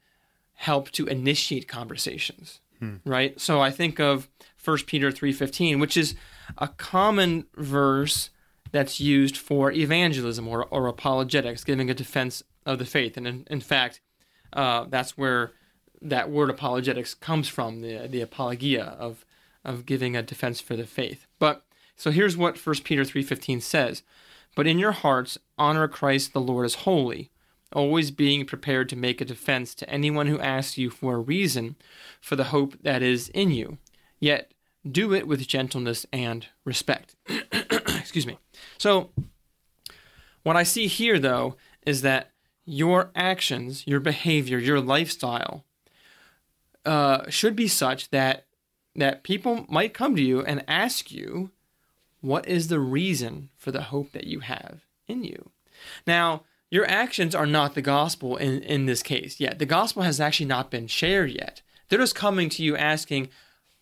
help 0.54 0.90
to 0.92 1.06
initiate 1.06 1.68
conversations, 1.68 2.60
right? 3.04 3.40
So 3.40 3.60
I 3.60 3.70
think 3.70 3.98
of 3.98 4.28
1 4.62 4.78
Peter 4.86 5.10
three 5.10 5.32
fifteen, 5.32 5.78
which 5.80 5.96
is 5.96 6.14
a 6.58 6.68
common 6.68 7.46
verse 7.56 8.30
that's 8.72 8.98
used 9.00 9.36
for 9.36 9.70
evangelism 9.72 10.48
or, 10.48 10.66
or 10.66 10.86
apologetics, 10.88 11.64
giving 11.64 11.90
a 11.90 11.94
defense 11.94 12.42
of 12.66 12.78
the 12.78 12.84
faith. 12.84 13.16
And 13.16 13.26
in, 13.26 13.46
in 13.50 13.60
fact, 13.60 14.00
uh, 14.52 14.84
that's 14.88 15.16
where 15.16 15.52
that 16.02 16.30
word 16.30 16.50
apologetics 16.50 17.14
comes 17.14 17.48
from, 17.48 17.80
the, 17.82 18.08
the 18.08 18.20
apologia 18.20 18.96
of, 18.98 19.24
of 19.64 19.86
giving 19.86 20.16
a 20.16 20.22
defense 20.22 20.60
for 20.60 20.76
the 20.76 20.86
faith. 20.86 21.26
But 21.38 21.64
so 21.96 22.10
here's 22.10 22.36
what 22.36 22.58
1 22.58 22.76
Peter 22.84 23.02
3.15 23.02 23.62
says. 23.62 24.02
But 24.56 24.66
in 24.66 24.78
your 24.78 24.92
hearts, 24.92 25.38
honor 25.58 25.88
Christ 25.88 26.32
the 26.32 26.40
Lord 26.40 26.64
as 26.66 26.74
holy, 26.74 27.30
always 27.74 28.10
being 28.10 28.46
prepared 28.46 28.88
to 28.88 28.96
make 28.96 29.20
a 29.20 29.24
defense 29.24 29.74
to 29.74 29.90
anyone 29.90 30.26
who 30.26 30.40
asks 30.40 30.78
you 30.78 30.90
for 30.90 31.16
a 31.16 31.20
reason 31.20 31.76
for 32.20 32.36
the 32.36 32.44
hope 32.44 32.76
that 32.82 33.02
is 33.02 33.28
in 33.30 33.50
you. 33.50 33.78
Yet 34.20 34.52
do 34.90 35.12
it 35.12 35.26
with 35.26 35.46
gentleness 35.46 36.06
and 36.12 36.46
respect. 36.64 37.16
Excuse 37.52 38.26
me. 38.26 38.38
So, 38.78 39.10
what 40.42 40.56
I 40.56 40.62
see 40.62 40.86
here, 40.86 41.18
though, 41.18 41.56
is 41.86 42.02
that 42.02 42.30
your 42.64 43.10
actions, 43.14 43.86
your 43.86 44.00
behavior, 44.00 44.58
your 44.58 44.80
lifestyle 44.80 45.64
uh, 46.84 47.28
should 47.28 47.56
be 47.56 47.68
such 47.68 48.10
that 48.10 48.46
that 48.96 49.24
people 49.24 49.66
might 49.68 49.92
come 49.92 50.14
to 50.14 50.22
you 50.22 50.42
and 50.42 50.64
ask 50.68 51.10
you, 51.10 51.50
"What 52.20 52.46
is 52.46 52.68
the 52.68 52.78
reason 52.78 53.50
for 53.56 53.72
the 53.72 53.82
hope 53.82 54.12
that 54.12 54.26
you 54.26 54.40
have 54.40 54.82
in 55.08 55.24
you?" 55.24 55.50
Now, 56.06 56.44
your 56.70 56.86
actions 56.86 57.34
are 57.34 57.46
not 57.46 57.74
the 57.74 57.82
gospel 57.82 58.36
in, 58.36 58.62
in 58.62 58.86
this 58.86 59.02
case 59.02 59.38
yet. 59.38 59.58
The 59.58 59.66
gospel 59.66 60.02
has 60.02 60.20
actually 60.20 60.46
not 60.46 60.70
been 60.70 60.86
shared 60.86 61.30
yet. 61.30 61.62
They're 61.88 61.98
just 61.98 62.14
coming 62.14 62.48
to 62.50 62.62
you 62.62 62.76
asking, 62.76 63.28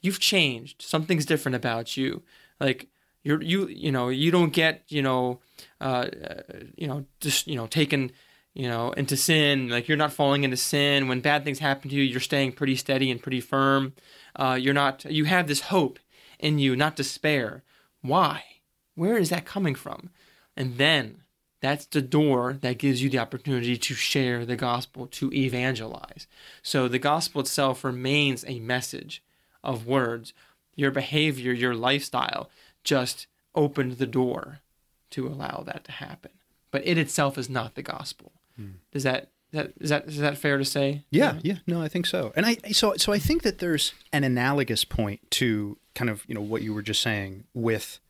you've 0.01 0.21
changed. 0.21 0.83
Something's 0.83 1.25
different 1.25 1.57
about 1.57 1.97
you. 1.97 2.23
Like 2.61 2.89
you're 3.25 3.43
you 3.43 3.69
you 3.69 3.93
know 3.93 4.09
you 4.09 4.31
don't 4.31 4.53
get 4.53 4.83
you 4.89 5.03
know 5.03 5.41
uh, 5.81 6.09
uh, 6.29 6.43
you 6.77 6.87
know 6.87 7.05
just 7.21 7.47
you 7.47 7.57
know 7.57 7.67
taken 7.67 8.11
you 8.55 8.69
know 8.69 8.93
into 8.93 9.17
sin. 9.17 9.69
Like 9.69 9.89
you're 9.89 9.97
not 9.97 10.13
falling 10.13 10.45
into 10.45 10.57
sin 10.57 11.09
when 11.09 11.21
bad 11.21 11.45
things 11.45 11.61
happen 11.61 11.89
to 11.91 11.97
you. 11.97 12.03
You're 12.03 12.21
staying 12.21 12.53
pretty 12.53 12.77
steady 12.77 13.11
and 13.11 13.23
pretty 13.23 13.41
firm. 13.41 13.95
Uh, 14.37 14.59
you're 14.61 14.75
not. 14.75 15.05
You 15.05 15.25
have 15.25 15.47
this 15.47 15.63
hope 15.63 15.99
in 16.39 16.59
you, 16.59 16.77
not 16.77 16.97
despair. 16.97 17.63
Why? 18.03 18.45
Where 18.95 19.17
is 19.17 19.31
that 19.31 19.47
coming 19.47 19.75
from? 19.75 20.11
And 20.57 20.77
then 20.77 21.23
that's 21.63 21.87
the 21.87 22.03
door 22.03 22.59
that 22.61 22.79
gives 22.79 23.03
you 23.03 23.09
the 23.09 23.21
opportunity 23.21 23.79
to 23.79 23.95
share 23.95 24.45
the 24.45 24.57
gospel, 24.57 25.07
to 25.07 25.33
evangelize. 25.33 26.27
So 26.63 26.89
the 26.89 26.99
gospel 26.99 27.41
itself 27.41 27.85
remains 27.85 28.45
a 28.47 28.59
message 28.59 29.23
of 29.63 29.87
words. 29.87 30.35
Your 30.75 30.91
behavior, 30.91 31.53
your 31.53 31.75
lifestyle 31.75 32.51
just 32.83 33.29
opened 33.55 33.93
the 33.93 34.07
door 34.07 34.59
to 35.11 35.29
allow 35.29 35.63
that 35.65 35.85
to 35.85 35.93
happen. 35.93 36.33
But 36.73 36.85
it 36.85 36.99
itself 36.99 37.39
is 37.39 37.49
not 37.49 37.77
the 37.77 37.83
gospel. 37.83 38.33
Hmm. 38.57 38.73
Is 38.93 39.05
that 39.05 39.29
that 39.53 39.73
is 39.79 39.91
that 39.91 40.09
is 40.09 40.19
that 40.19 40.39
fair 40.39 40.59
to 40.59 40.65
say? 40.65 41.05
Yeah, 41.11 41.39
yeah, 41.43 41.59
no, 41.67 41.81
I 41.81 41.89
think 41.89 42.07
so. 42.07 42.33
And 42.35 42.45
I 42.45 42.57
so 42.73 42.97
so 42.97 43.13
I 43.13 43.19
think 43.19 43.43
that 43.43 43.59
there's 43.59 43.93
an 44.13 44.25
analogous 44.25 44.85
point 44.85 45.21
to 45.33 45.79
kind 45.95 46.11
of, 46.11 46.25
you 46.27 46.35
know, 46.35 46.41
what 46.41 46.63
you 46.63 46.75
were 46.75 46.83
just 46.83 47.03
saying 47.03 47.45
with 47.55 48.01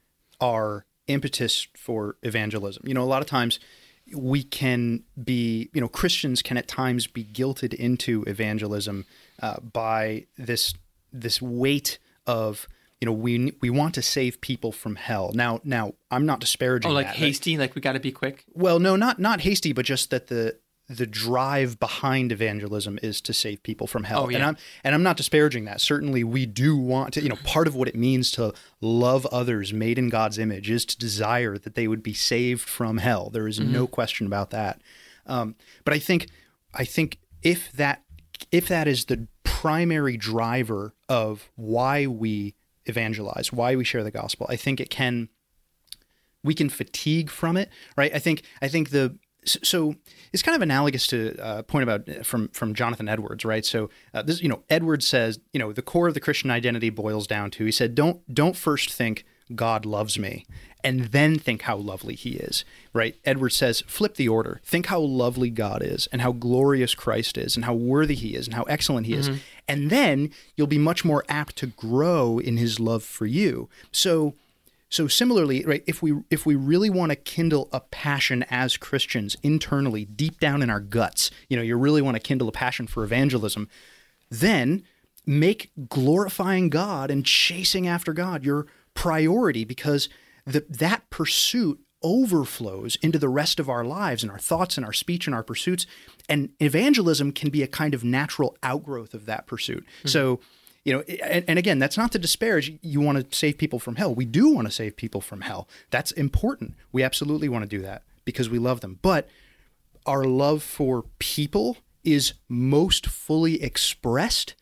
our 0.41 0.87
impetus 1.07 1.69
for 1.77 2.17
evangelism. 2.23 2.83
You 2.87 2.95
know, 2.95 3.03
a 3.03 3.05
lot 3.05 3.23
of 3.23 3.29
times 3.29 3.59
we 4.15 4.43
can 4.43 5.05
be, 5.23 5.71
you 5.73 5.81
know, 5.81 5.89
Christians 5.89 6.43
can 6.43 6.57
at 6.57 6.69
times 6.69 7.07
be 7.07 7.25
guilted 7.25 7.75
into 7.75 8.25
evangelism 8.27 9.05
uh, 9.43 9.61
by 9.61 10.27
this 10.37 10.75
this 11.13 11.43
weight 11.43 11.99
of 12.27 12.67
you 13.03 13.07
know, 13.07 13.13
we 13.13 13.53
we 13.61 13.69
want 13.69 13.95
to 13.95 14.03
save 14.03 14.41
people 14.41 14.71
from 14.71 14.95
hell. 14.95 15.33
Now, 15.35 15.61
now 15.65 15.95
I'm 16.13 16.25
not 16.25 16.39
disparaging. 16.39 16.89
Oh, 16.89 16.95
like 16.95 17.09
that. 17.09 17.17
hasty, 17.17 17.59
like 17.59 17.75
we 17.75 17.81
got 17.81 17.95
to 17.95 18.01
be 18.01 18.13
quick. 18.13 18.45
Well, 18.55 18.79
no, 18.79 18.95
not 18.95 19.19
not 19.19 19.41
hasty, 19.41 19.73
but 19.73 19.85
just 19.85 20.11
that 20.11 20.29
the 20.29 20.57
the 20.89 21.07
drive 21.07 21.79
behind 21.79 22.33
evangelism 22.33 22.99
is 23.03 23.21
to 23.23 23.33
save 23.33 23.63
people 23.63 23.87
from 23.87 24.05
hell. 24.05 24.25
Oh, 24.25 24.29
yeah. 24.29 24.37
And 24.37 24.45
I'm 24.45 24.57
and 24.85 24.95
I'm 24.95 25.03
not 25.03 25.17
disparaging 25.17 25.65
that. 25.65 25.81
Certainly 25.81 26.25
we 26.25 26.45
do 26.47 26.77
want 26.77 27.15
to, 27.15 27.23
you 27.23 27.29
know, 27.29 27.39
part 27.45 27.67
of 27.67 27.75
what 27.75 27.89
it 27.89 27.95
means 27.95 28.31
to 28.33 28.53
love 28.81 29.25
others 29.27 29.73
made 29.73 29.99
in 29.99 30.09
God's 30.09 30.39
image 30.39 30.71
is 30.71 30.85
to 30.87 30.99
desire 30.99 31.57
that 31.59 31.75
they 31.75 31.89
would 31.89 32.03
be 32.03 32.15
saved 32.15 32.63
from 32.63 32.99
hell. 32.99 33.31
There 33.31 33.49
is 33.49 33.61
no 33.61 33.87
question 33.87 34.27
about 34.27 34.51
that. 34.51 34.81
Um, 35.27 35.55
but 35.85 35.95
I 35.95 35.99
think 35.99 36.29
I 36.75 36.85
think 36.85 37.19
if 37.43 37.73
that 37.73 38.03
if 38.51 38.69
that 38.69 38.89
is 38.89 39.07
the 39.07 39.29
primary 39.45 40.17
driver 40.17 40.95
of 41.09 41.51
why 41.55 42.07
we 42.07 42.55
evangelize, 42.87 43.53
why 43.53 43.77
we 43.77 43.85
share 43.85 44.03
the 44.03 44.11
gospel, 44.11 44.47
I 44.49 44.57
think 44.57 44.81
it 44.81 44.91
can 44.91 45.29
we 46.43 46.55
can 46.55 46.69
fatigue 46.69 47.31
from 47.31 47.57
it, 47.57 47.71
right? 47.97 48.13
I 48.15 48.19
think 48.19 48.43
I 48.61 48.69
think 48.69 48.91
the 48.91 49.17
so 49.45 49.95
it's 50.33 50.43
kind 50.43 50.57
of 50.57 50.63
analogous 50.63 51.07
to 51.09 51.35
a 51.39 51.63
point 51.63 51.83
about 51.83 52.09
uh, 52.09 52.23
from 52.23 52.49
from 52.49 52.75
Jonathan 52.75 53.09
Edwards, 53.09 53.45
right? 53.45 53.65
So 53.65 53.91
uh, 54.15 54.23
this, 54.23 54.43
you 54.43 54.49
know, 54.49 54.63
Edwards 54.71 55.07
says, 55.07 55.41
you 55.53 55.59
know, 55.59 55.73
the 55.73 55.83
core 55.83 56.09
of 56.09 56.15
the 56.15 56.21
Christian 56.21 56.51
identity 56.51 56.91
boils 56.91 57.27
down 57.27 57.51
to 57.53 57.65
he 57.65 57.73
said, 57.73 57.95
don't 57.95 58.23
don't 58.33 58.57
first 58.57 58.93
think 58.93 59.25
God 59.55 59.85
loves 59.85 60.19
me 60.19 60.47
and 60.85 61.07
then 61.07 61.39
think 61.39 61.63
how 61.63 61.77
lovely 61.77 62.15
he 62.15 62.31
is, 62.31 62.65
right? 62.93 63.17
Edwards 63.25 63.57
says, 63.57 63.83
flip 63.87 64.17
the 64.17 64.29
order. 64.29 64.61
Think 64.65 64.87
how 64.87 65.01
lovely 65.01 65.51
God 65.51 65.83
is 65.83 66.09
and 66.13 66.23
how 66.23 66.33
glorious 66.33 66.95
Christ 66.95 67.39
is 67.39 67.57
and 67.57 67.65
how 67.65 67.75
worthy 67.75 68.15
he 68.15 68.35
is 68.35 68.47
and 68.47 68.55
how 68.55 68.65
excellent 68.65 69.07
he 69.07 69.15
is. 69.15 69.31
And 69.69 69.91
then 69.91 70.31
you'll 70.57 70.67
be 70.67 70.79
much 70.79 71.05
more 71.05 71.25
apt 71.29 71.57
to 71.57 71.67
grow 71.67 72.39
in 72.39 72.57
his 72.57 72.81
love 72.81 73.05
for 73.05 73.27
you. 73.27 73.69
So 73.93 74.35
so 74.93 75.09
similarly, 75.09 75.65
right, 75.65 75.83
if 75.87 76.03
we 76.03 76.13
if 76.29 76.45
we 76.45 76.55
really 76.55 76.91
want 76.91 77.13
to 77.13 77.17
kindle 77.17 77.71
a 77.73 77.81
passion 77.81 78.45
as 78.51 78.77
Christians 78.77 79.39
internally, 79.43 80.05
deep 80.05 80.39
down 80.39 80.61
in 80.61 80.69
our 80.69 80.81
guts, 80.81 81.31
you 81.49 81.57
know, 81.57 81.63
you 81.63 81.79
really 81.79 82.03
want 82.03 82.15
to 82.17 82.21
kindle 82.21 82.47
a 82.47 82.53
passion 82.53 82.87
for 82.87 83.03
evangelism, 83.03 83.71
then 84.31 84.83
make 85.25 85.71
glorifying 85.89 86.69
God 86.69 87.11
and 87.11 87.25
chasing 87.25 87.89
after 87.89 88.13
God 88.13 88.45
your 88.45 88.67
priority 88.93 89.65
because 89.65 90.11
the, 90.45 90.67
that 90.69 91.09
pursuit 91.09 91.81
overflows 92.03 92.97
into 92.97 93.19
the 93.19 93.31
rest 93.31 93.59
of 93.59 93.71
our 93.71 93.87
lives 93.87 94.23
and 94.23 94.31
our 94.31 94.39
thoughts 94.39 94.77
and 94.77 94.85
our 94.85 94.93
speech 94.93 95.27
and 95.27 95.35
our 95.35 95.43
pursuits. 95.43 95.87
And 96.29 96.51
evangelism 96.61 97.33
can 97.33 97.49
be 97.49 97.63
a 97.63 97.67
kind 97.67 97.95
of 97.95 98.05
natural 98.05 98.59
outgrowth 98.63 99.15
of 99.15 99.25
that 99.25 99.47
pursuit. 99.47 99.87
Hmm. 100.03 100.09
So, 100.09 100.41
you 100.85 100.93
know, 100.93 101.01
and, 101.01 101.45
and 101.47 101.59
again, 101.59 101.79
that's 101.79 101.97
not 101.97 102.13
to 102.13 102.19
disparage. 102.19 102.73
You 102.83 103.01
want 103.01 103.31
to 103.31 103.37
save 103.37 103.59
people 103.59 103.79
from 103.79 103.97
hell. 103.97 104.15
We 104.15 104.25
do 104.25 104.49
want 104.49 104.67
to 104.67 104.73
save 104.73 104.97
people 104.97 105.21
from 105.21 105.43
hell. 105.43 105.69
That's 105.91 106.11
important. 106.13 106.75
We 106.91 107.03
absolutely 107.03 107.49
want 107.49 107.63
to 107.63 107.69
do 107.69 107.83
that 107.83 108.03
because 108.25 108.51
we 108.51 108.59
love 108.59 108.81
them. 108.81 108.99
But 109.03 109.29
our 110.07 110.25
love 110.25 110.63
for 110.63 111.05
people 111.19 111.79
is 112.05 112.35
most 112.49 113.07
fully 113.07 113.63
expressed 113.63 114.55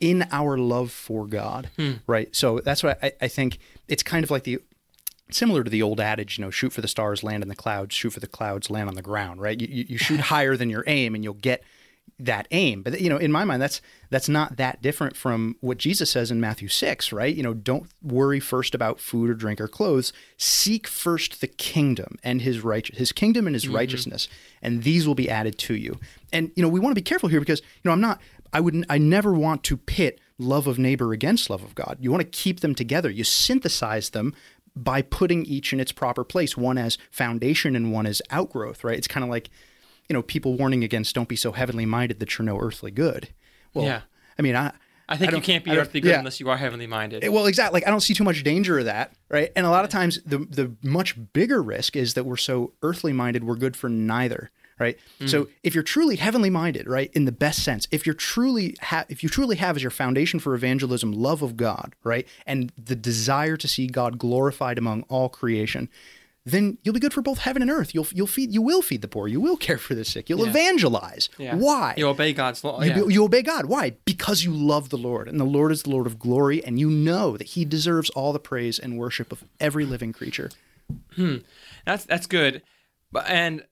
in 0.00 0.26
our 0.30 0.56
love 0.56 0.90
for 0.90 1.26
God, 1.26 1.70
hmm. 1.76 1.94
right? 2.06 2.34
So 2.34 2.60
that's 2.60 2.82
why 2.82 2.96
I, 3.02 3.12
I 3.22 3.28
think 3.28 3.58
it's 3.88 4.02
kind 4.02 4.24
of 4.24 4.30
like 4.30 4.44
the 4.44 4.60
similar 5.30 5.62
to 5.62 5.70
the 5.70 5.82
old 5.82 6.00
adage, 6.00 6.38
you 6.38 6.44
know, 6.44 6.50
shoot 6.50 6.72
for 6.72 6.80
the 6.80 6.88
stars, 6.88 7.22
land 7.22 7.42
in 7.42 7.48
the 7.48 7.56
clouds, 7.56 7.94
shoot 7.94 8.10
for 8.10 8.20
the 8.20 8.26
clouds, 8.26 8.70
land 8.70 8.88
on 8.88 8.94
the 8.94 9.02
ground, 9.02 9.40
right? 9.40 9.60
You, 9.60 9.68
you, 9.68 9.84
you 9.90 9.98
shoot 9.98 10.20
higher 10.34 10.56
than 10.56 10.70
your 10.70 10.84
aim 10.86 11.14
and 11.14 11.22
you'll 11.22 11.34
get 11.34 11.62
that 12.18 12.48
aim. 12.50 12.82
But 12.82 13.00
you 13.00 13.08
know, 13.08 13.16
in 13.16 13.32
my 13.32 13.44
mind, 13.44 13.62
that's 13.62 13.80
that's 14.10 14.28
not 14.28 14.56
that 14.56 14.82
different 14.82 15.16
from 15.16 15.56
what 15.60 15.78
Jesus 15.78 16.10
says 16.10 16.30
in 16.30 16.40
Matthew 16.40 16.68
six, 16.68 17.12
right? 17.12 17.34
You 17.34 17.42
know, 17.42 17.54
don't 17.54 17.88
worry 18.02 18.40
first 18.40 18.74
about 18.74 19.00
food 19.00 19.30
or 19.30 19.34
drink 19.34 19.60
or 19.60 19.68
clothes. 19.68 20.12
Seek 20.36 20.86
first 20.86 21.40
the 21.40 21.46
kingdom 21.46 22.18
and 22.22 22.42
his 22.42 22.60
right 22.60 22.86
his 22.94 23.12
kingdom 23.12 23.46
and 23.46 23.54
his 23.54 23.64
mm-hmm. 23.64 23.76
righteousness, 23.76 24.28
and 24.62 24.82
these 24.82 25.06
will 25.06 25.14
be 25.14 25.30
added 25.30 25.58
to 25.58 25.74
you. 25.74 25.98
And 26.32 26.50
you 26.56 26.62
know, 26.62 26.68
we 26.68 26.80
want 26.80 26.92
to 26.92 27.00
be 27.00 27.02
careful 27.02 27.28
here 27.28 27.40
because 27.40 27.60
you 27.60 27.88
know, 27.88 27.92
I'm 27.92 28.00
not. 28.00 28.20
I 28.52 28.60
wouldn't. 28.60 28.86
I 28.88 28.98
never 28.98 29.34
want 29.34 29.62
to 29.64 29.76
pit 29.76 30.20
love 30.38 30.66
of 30.66 30.78
neighbor 30.78 31.12
against 31.12 31.50
love 31.50 31.62
of 31.62 31.74
God. 31.74 31.98
You 32.00 32.10
want 32.10 32.22
to 32.22 32.28
keep 32.28 32.60
them 32.60 32.74
together. 32.74 33.10
You 33.10 33.24
synthesize 33.24 34.10
them 34.10 34.34
by 34.76 35.02
putting 35.02 35.44
each 35.44 35.72
in 35.72 35.80
its 35.80 35.92
proper 35.92 36.24
place, 36.24 36.56
one 36.56 36.78
as 36.78 36.98
foundation 37.10 37.74
and 37.74 37.92
one 37.92 38.06
as 38.06 38.22
outgrowth, 38.30 38.84
right? 38.84 38.96
It's 38.96 39.08
kind 39.08 39.24
of 39.24 39.30
like, 39.30 39.50
you 40.08 40.14
know, 40.14 40.22
people 40.22 40.54
warning 40.56 40.84
against 40.84 41.14
don't 41.14 41.28
be 41.28 41.36
so 41.36 41.52
heavenly 41.52 41.86
minded 41.86 42.20
that 42.20 42.38
you're 42.38 42.46
no 42.46 42.58
earthly 42.58 42.90
good. 42.90 43.28
Well, 43.74 43.84
Yeah. 43.84 44.02
I 44.38 44.42
mean, 44.42 44.56
I 44.56 44.72
I 45.08 45.16
think 45.16 45.32
you 45.32 45.40
can't 45.40 45.64
be 45.64 45.70
earthly 45.70 46.00
good 46.00 46.10
yeah. 46.10 46.18
unless 46.18 46.38
you 46.38 46.50
are 46.50 46.56
heavenly 46.56 46.86
minded. 46.86 47.26
well, 47.28 47.46
exactly. 47.46 47.78
Like 47.78 47.86
I 47.86 47.90
don't 47.90 48.00
see 48.00 48.14
too 48.14 48.24
much 48.24 48.42
danger 48.42 48.78
of 48.78 48.84
that, 48.84 49.14
right? 49.30 49.50
And 49.56 49.64
a 49.64 49.70
lot 49.70 49.84
of 49.84 49.90
times, 49.90 50.20
the 50.24 50.38
the 50.38 50.72
much 50.82 51.16
bigger 51.32 51.62
risk 51.62 51.96
is 51.96 52.14
that 52.14 52.24
we're 52.24 52.36
so 52.36 52.74
earthly 52.82 53.12
minded, 53.12 53.44
we're 53.44 53.56
good 53.56 53.74
for 53.74 53.88
neither, 53.88 54.50
right? 54.78 54.98
So 55.26 55.44
mm. 55.44 55.50
if 55.62 55.74
you're 55.74 55.82
truly 55.82 56.16
heavenly 56.16 56.50
minded, 56.50 56.86
right, 56.86 57.10
in 57.14 57.24
the 57.24 57.32
best 57.32 57.64
sense, 57.64 57.88
if 57.90 58.04
you're 58.04 58.14
truly 58.14 58.76
ha- 58.82 59.06
if 59.08 59.22
you 59.22 59.30
truly 59.30 59.56
have 59.56 59.76
as 59.76 59.82
your 59.82 59.90
foundation 59.90 60.40
for 60.40 60.54
evangelism 60.54 61.12
love 61.12 61.40
of 61.42 61.56
God, 61.56 61.94
right, 62.04 62.28
and 62.46 62.70
the 62.76 62.96
desire 62.96 63.56
to 63.56 63.66
see 63.66 63.86
God 63.86 64.18
glorified 64.18 64.76
among 64.76 65.04
all 65.08 65.28
creation. 65.30 65.88
Then 66.46 66.78
you'll 66.82 66.94
be 66.94 67.00
good 67.00 67.12
for 67.12 67.20
both 67.20 67.38
heaven 67.40 67.60
and 67.60 67.70
earth. 67.70 67.94
You'll 67.94 68.06
you'll 68.14 68.26
feed 68.26 68.52
you 68.52 68.62
will 68.62 68.80
feed 68.80 69.02
the 69.02 69.08
poor. 69.08 69.28
You 69.28 69.40
will 69.40 69.56
care 69.58 69.76
for 69.76 69.94
the 69.94 70.04
sick. 70.04 70.30
You'll 70.30 70.44
Yeah. 70.44 70.50
evangelize. 70.50 71.28
Yeah. 71.36 71.56
Why? 71.56 71.94
You 71.98 72.08
obey 72.08 72.32
God's 72.32 72.64
law. 72.64 72.80
You, 72.82 72.90
yeah. 72.90 73.04
you 73.06 73.24
obey 73.24 73.42
God. 73.42 73.66
Why? 73.66 73.96
Because 74.06 74.44
you 74.44 74.52
love 74.52 74.88
the 74.88 74.96
Lord, 74.96 75.28
and 75.28 75.38
the 75.38 75.44
Lord 75.44 75.72
is 75.72 75.82
the 75.82 75.90
Lord 75.90 76.06
of 76.06 76.18
glory, 76.18 76.64
and 76.64 76.78
you 76.80 76.88
know 76.88 77.36
that 77.36 77.48
He 77.48 77.64
deserves 77.66 78.08
all 78.10 78.32
the 78.32 78.38
praise 78.38 78.78
and 78.78 78.96
worship 78.98 79.30
of 79.30 79.44
every 79.60 79.84
living 79.84 80.12
creature. 80.12 80.50
That's 81.84 82.04
that's 82.04 82.26
good, 82.26 82.62
but 83.12 83.26
and 83.28 83.64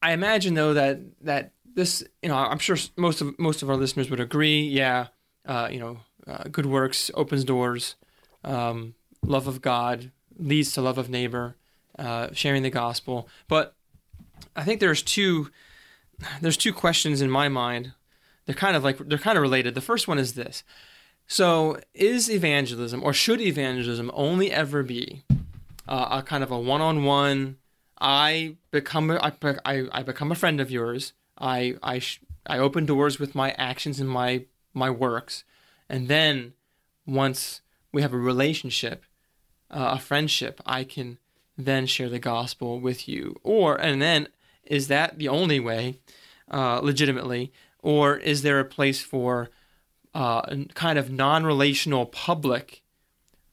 I 0.00 0.12
imagine 0.12 0.54
though 0.54 0.74
that 0.74 1.00
that 1.22 1.52
this 1.74 2.02
you 2.22 2.28
know 2.28 2.36
I'm 2.36 2.58
sure 2.58 2.76
most 2.96 3.20
of 3.20 3.38
most 3.38 3.62
of 3.62 3.68
our 3.68 3.76
listeners 3.76 4.08
would 4.10 4.20
agree. 4.20 4.62
Yeah, 4.62 5.08
uh, 5.46 5.68
you 5.70 5.80
know, 5.80 5.98
uh, 6.26 6.44
good 6.50 6.66
works 6.66 7.10
opens 7.14 7.44
doors. 7.44 7.96
Um, 8.44 8.94
love 9.24 9.46
of 9.46 9.60
God 9.60 10.10
leads 10.38 10.72
to 10.72 10.80
love 10.82 10.96
of 10.98 11.10
neighbor. 11.10 11.56
Uh, 11.98 12.28
sharing 12.32 12.62
the 12.62 12.70
gospel, 12.70 13.28
but 13.48 13.74
I 14.56 14.64
think 14.64 14.80
there's 14.80 15.02
two 15.02 15.50
there's 16.40 16.56
two 16.56 16.72
questions 16.72 17.20
in 17.20 17.30
my 17.30 17.48
mind. 17.48 17.92
They're 18.46 18.54
kind 18.54 18.76
of 18.76 18.82
like 18.82 18.96
they're 18.96 19.18
kind 19.18 19.36
of 19.36 19.42
related. 19.42 19.74
The 19.74 19.82
first 19.82 20.08
one 20.08 20.18
is 20.18 20.32
this: 20.32 20.64
so 21.26 21.78
is 21.92 22.30
evangelism 22.30 23.02
or 23.02 23.12
should 23.12 23.42
evangelism 23.42 24.10
only 24.14 24.50
ever 24.50 24.82
be 24.82 25.24
uh, 25.86 26.08
a 26.10 26.22
kind 26.22 26.42
of 26.42 26.50
a 26.50 26.58
one-on-one? 26.58 27.58
I 28.00 28.56
become 28.70 29.10
a, 29.10 29.16
I, 29.16 29.32
I, 29.64 29.84
I 29.92 30.02
become 30.02 30.32
a 30.32 30.34
friend 30.34 30.60
of 30.60 30.70
yours. 30.70 31.12
I 31.36 31.76
I 31.82 31.98
sh- 31.98 32.20
I 32.46 32.56
open 32.56 32.86
doors 32.86 33.18
with 33.18 33.34
my 33.34 33.50
actions 33.52 34.00
and 34.00 34.08
my 34.08 34.46
my 34.72 34.88
works, 34.88 35.44
and 35.90 36.08
then 36.08 36.54
once 37.06 37.60
we 37.92 38.00
have 38.00 38.14
a 38.14 38.18
relationship, 38.18 39.04
uh, 39.70 39.90
a 39.92 39.98
friendship, 39.98 40.62
I 40.64 40.84
can 40.84 41.18
then 41.56 41.86
share 41.86 42.08
the 42.08 42.18
gospel 42.18 42.80
with 42.80 43.08
you. 43.08 43.36
Or 43.42 43.76
and 43.76 44.00
then 44.00 44.28
is 44.64 44.88
that 44.88 45.18
the 45.18 45.28
only 45.28 45.60
way, 45.60 45.98
uh, 46.50 46.80
legitimately, 46.82 47.52
or 47.80 48.16
is 48.16 48.42
there 48.42 48.60
a 48.60 48.64
place 48.64 49.02
for 49.02 49.50
uh, 50.14 50.42
a 50.44 50.66
kind 50.74 50.98
of 50.98 51.10
non-relational 51.10 52.06
public, 52.06 52.82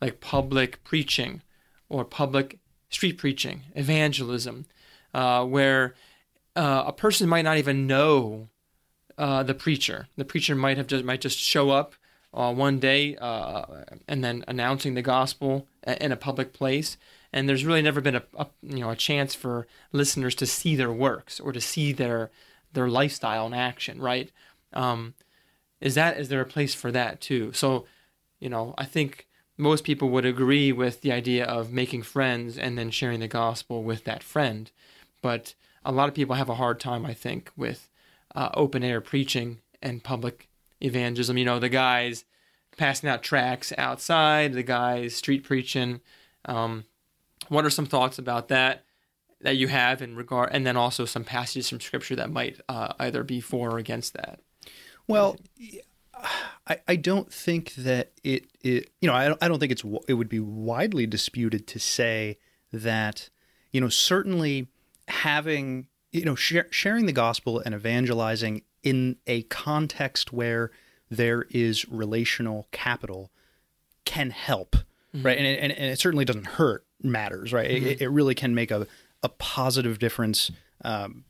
like 0.01 0.19
public 0.19 0.83
preaching, 0.83 1.41
or 1.87 2.05
public 2.05 2.59
street 2.89 3.17
preaching, 3.17 3.63
evangelism, 3.75 4.65
uh, 5.13 5.43
where 5.45 5.95
uh, 6.55 6.83
a 6.87 6.93
person 6.93 7.29
might 7.29 7.43
not 7.43 7.57
even 7.57 7.87
know 7.87 8.49
uh, 9.17 9.43
the 9.43 9.53
preacher. 9.53 10.07
The 10.15 10.25
preacher 10.25 10.55
might 10.55 10.77
have 10.77 10.87
just 10.87 11.03
might 11.03 11.21
just 11.21 11.37
show 11.37 11.71
up 11.71 11.95
uh, 12.33 12.53
one 12.53 12.79
day 12.79 13.15
uh, 13.17 13.65
and 14.07 14.23
then 14.23 14.43
announcing 14.47 14.93
the 14.93 15.01
gospel 15.01 15.67
in 15.99 16.11
a 16.11 16.17
public 16.17 16.53
place. 16.53 16.97
And 17.31 17.47
there's 17.47 17.65
really 17.65 17.81
never 17.81 18.01
been 18.01 18.15
a, 18.15 18.23
a 18.37 18.47
you 18.61 18.79
know 18.79 18.89
a 18.89 18.95
chance 18.95 19.35
for 19.35 19.67
listeners 19.91 20.35
to 20.35 20.45
see 20.45 20.75
their 20.75 20.91
works 20.91 21.39
or 21.39 21.51
to 21.51 21.61
see 21.61 21.91
their 21.91 22.31
their 22.73 22.87
lifestyle 22.87 23.47
in 23.47 23.53
action. 23.53 24.01
Right? 24.01 24.31
Um, 24.73 25.13
is 25.81 25.95
that 25.95 26.19
is 26.19 26.29
there 26.29 26.41
a 26.41 26.45
place 26.45 26.73
for 26.73 26.91
that 26.91 27.21
too? 27.21 27.53
So, 27.53 27.85
you 28.39 28.49
know, 28.49 28.73
I 28.77 28.85
think 28.85 29.27
most 29.57 29.83
people 29.83 30.09
would 30.09 30.25
agree 30.25 30.71
with 30.71 31.01
the 31.01 31.11
idea 31.11 31.45
of 31.45 31.71
making 31.71 32.03
friends 32.03 32.57
and 32.57 32.77
then 32.77 32.89
sharing 32.89 33.19
the 33.19 33.27
gospel 33.27 33.83
with 33.83 34.05
that 34.05 34.23
friend. 34.23 34.71
But 35.21 35.53
a 35.83 35.91
lot 35.91 36.07
of 36.07 36.15
people 36.15 36.35
have 36.35 36.49
a 36.49 36.55
hard 36.55 36.79
time, 36.79 37.05
I 37.05 37.13
think, 37.13 37.51
with 37.57 37.89
uh, 38.33 38.49
open 38.53 38.83
air 38.83 39.01
preaching 39.01 39.59
and 39.81 40.03
public 40.03 40.47
evangelism. 40.81 41.37
You 41.37 41.45
know, 41.45 41.59
the 41.59 41.69
guys 41.69 42.25
passing 42.77 43.09
out 43.09 43.21
tracts 43.21 43.73
outside, 43.77 44.53
the 44.53 44.63
guys 44.63 45.15
street 45.15 45.43
preaching. 45.43 45.99
Um, 46.45 46.85
what 47.49 47.65
are 47.65 47.69
some 47.69 47.85
thoughts 47.85 48.17
about 48.17 48.47
that 48.47 48.85
that 49.41 49.55
you 49.55 49.67
have 49.67 50.01
in 50.01 50.15
regard, 50.15 50.49
and 50.51 50.65
then 50.65 50.75
also 50.75 51.05
some 51.05 51.23
passages 51.23 51.69
from 51.69 51.79
scripture 51.79 52.15
that 52.15 52.29
might 52.29 52.59
uh, 52.67 52.93
either 52.99 53.23
be 53.23 53.39
for 53.39 53.71
or 53.71 53.77
against 53.77 54.13
that? 54.13 54.41
Well, 55.07 55.37
I, 56.67 56.79
I 56.87 56.95
don't 56.95 57.31
think 57.31 57.73
that 57.75 58.11
it, 58.23 58.45
it 58.61 58.91
you 59.01 59.07
know 59.07 59.13
I 59.13 59.27
don't, 59.27 59.43
I 59.43 59.47
don't 59.47 59.59
think 59.59 59.71
it's 59.71 59.83
it 60.07 60.13
would 60.13 60.29
be 60.29 60.39
widely 60.39 61.07
disputed 61.07 61.67
to 61.67 61.79
say 61.79 62.37
that 62.71 63.29
you 63.71 63.81
know 63.81 63.89
certainly 63.89 64.67
having 65.07 65.87
you 66.11 66.25
know 66.25 66.35
share, 66.35 66.67
sharing 66.69 67.05
the 67.05 67.13
gospel 67.13 67.59
and 67.59 67.73
evangelizing 67.73 68.63
in 68.83 69.17
a 69.27 69.43
context 69.43 70.31
where 70.31 70.71
there 71.09 71.45
is 71.49 71.89
relational 71.89 72.67
capital 72.71 73.31
can 74.05 74.29
help 74.29 74.75
mm-hmm. 75.15 75.25
right 75.25 75.37
and 75.37 75.47
it, 75.47 75.59
and, 75.59 75.71
and 75.71 75.91
it 75.91 75.99
certainly 75.99 76.25
doesn't 76.25 76.47
hurt 76.47 76.85
matters 77.03 77.53
right 77.53 77.69
mm-hmm. 77.69 77.87
it, 77.87 78.01
it 78.01 78.09
really 78.09 78.35
can 78.35 78.53
make 78.53 78.71
a, 78.71 78.87
a 79.23 79.29
positive 79.29 79.99
difference 79.99 80.51
um, 80.83 81.25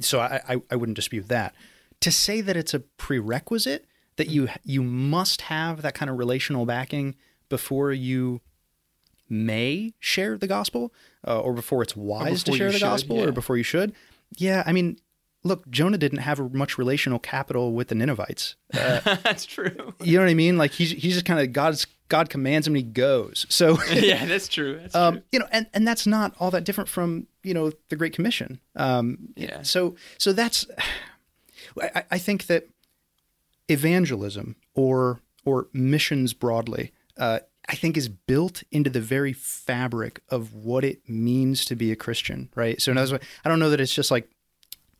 so 0.00 0.20
I, 0.20 0.40
I, 0.48 0.56
I 0.70 0.76
wouldn't 0.76 0.96
dispute 0.96 1.28
that 1.28 1.54
to 2.00 2.12
say 2.12 2.40
that 2.40 2.56
it's 2.56 2.74
a 2.74 2.80
prerequisite 2.80 3.86
that 4.16 4.28
you 4.28 4.48
you 4.64 4.82
must 4.82 5.42
have 5.42 5.82
that 5.82 5.94
kind 5.94 6.10
of 6.10 6.18
relational 6.18 6.66
backing 6.66 7.14
before 7.48 7.92
you 7.92 8.40
may 9.28 9.94
share 9.98 10.36
the 10.38 10.46
gospel 10.46 10.92
uh, 11.26 11.40
or 11.40 11.52
before 11.52 11.82
it's 11.82 11.96
wise 11.96 12.44
before 12.44 12.52
to 12.52 12.58
share 12.58 12.68
the 12.68 12.78
should, 12.78 12.84
gospel 12.84 13.16
yeah. 13.18 13.24
or 13.24 13.32
before 13.32 13.56
you 13.56 13.62
should 13.62 13.94
yeah 14.36 14.62
i 14.66 14.72
mean 14.72 14.98
look 15.48 15.68
jonah 15.70 15.98
didn't 15.98 16.18
have 16.18 16.52
much 16.52 16.78
relational 16.78 17.18
capital 17.18 17.72
with 17.72 17.88
the 17.88 17.94
ninevites. 17.94 18.56
Uh, 18.78 19.16
that's 19.24 19.46
true. 19.46 19.94
you 20.00 20.18
know 20.18 20.24
what 20.24 20.30
i 20.30 20.34
mean? 20.34 20.58
Like 20.58 20.72
he's, 20.72 20.90
he's 20.90 21.14
just 21.14 21.24
kind 21.24 21.40
of 21.40 21.52
god's 21.52 21.86
god 22.08 22.30
commands 22.30 22.66
him 22.66 22.74
and 22.74 22.84
he 22.84 22.90
goes. 22.92 23.46
So 23.48 23.78
yeah 23.92 24.24
that's 24.26 24.48
true 24.48 24.78
that's 24.80 24.94
um, 24.94 25.14
true. 25.14 25.22
you 25.32 25.38
know 25.40 25.46
and, 25.50 25.66
and 25.74 25.88
that's 25.88 26.06
not 26.06 26.34
all 26.38 26.50
that 26.50 26.64
different 26.64 26.88
from 26.88 27.26
you 27.42 27.54
know 27.54 27.72
the 27.88 27.96
great 27.96 28.12
commission. 28.12 28.60
Um, 28.76 29.30
yeah. 29.36 29.62
so 29.62 29.96
so 30.18 30.32
that's 30.32 30.66
I, 31.80 32.04
I 32.12 32.18
think 32.18 32.46
that 32.46 32.68
evangelism 33.68 34.56
or 34.74 35.20
or 35.44 35.68
missions 35.72 36.34
broadly, 36.34 36.92
uh, 37.16 37.40
I 37.68 37.74
think 37.74 37.96
is 37.96 38.08
built 38.08 38.62
into 38.70 38.90
the 38.90 39.00
very 39.00 39.32
fabric 39.32 40.20
of 40.28 40.54
what 40.54 40.84
it 40.84 41.08
means 41.08 41.64
to 41.66 41.76
be 41.76 41.92
a 41.92 41.96
Christian, 41.96 42.50
right? 42.54 42.80
So 42.80 42.92
in 42.92 42.98
other 42.98 43.12
words, 43.12 43.24
I 43.44 43.48
don't 43.48 43.58
know 43.58 43.70
that 43.70 43.80
it's 43.80 43.94
just 43.94 44.10
like 44.10 44.28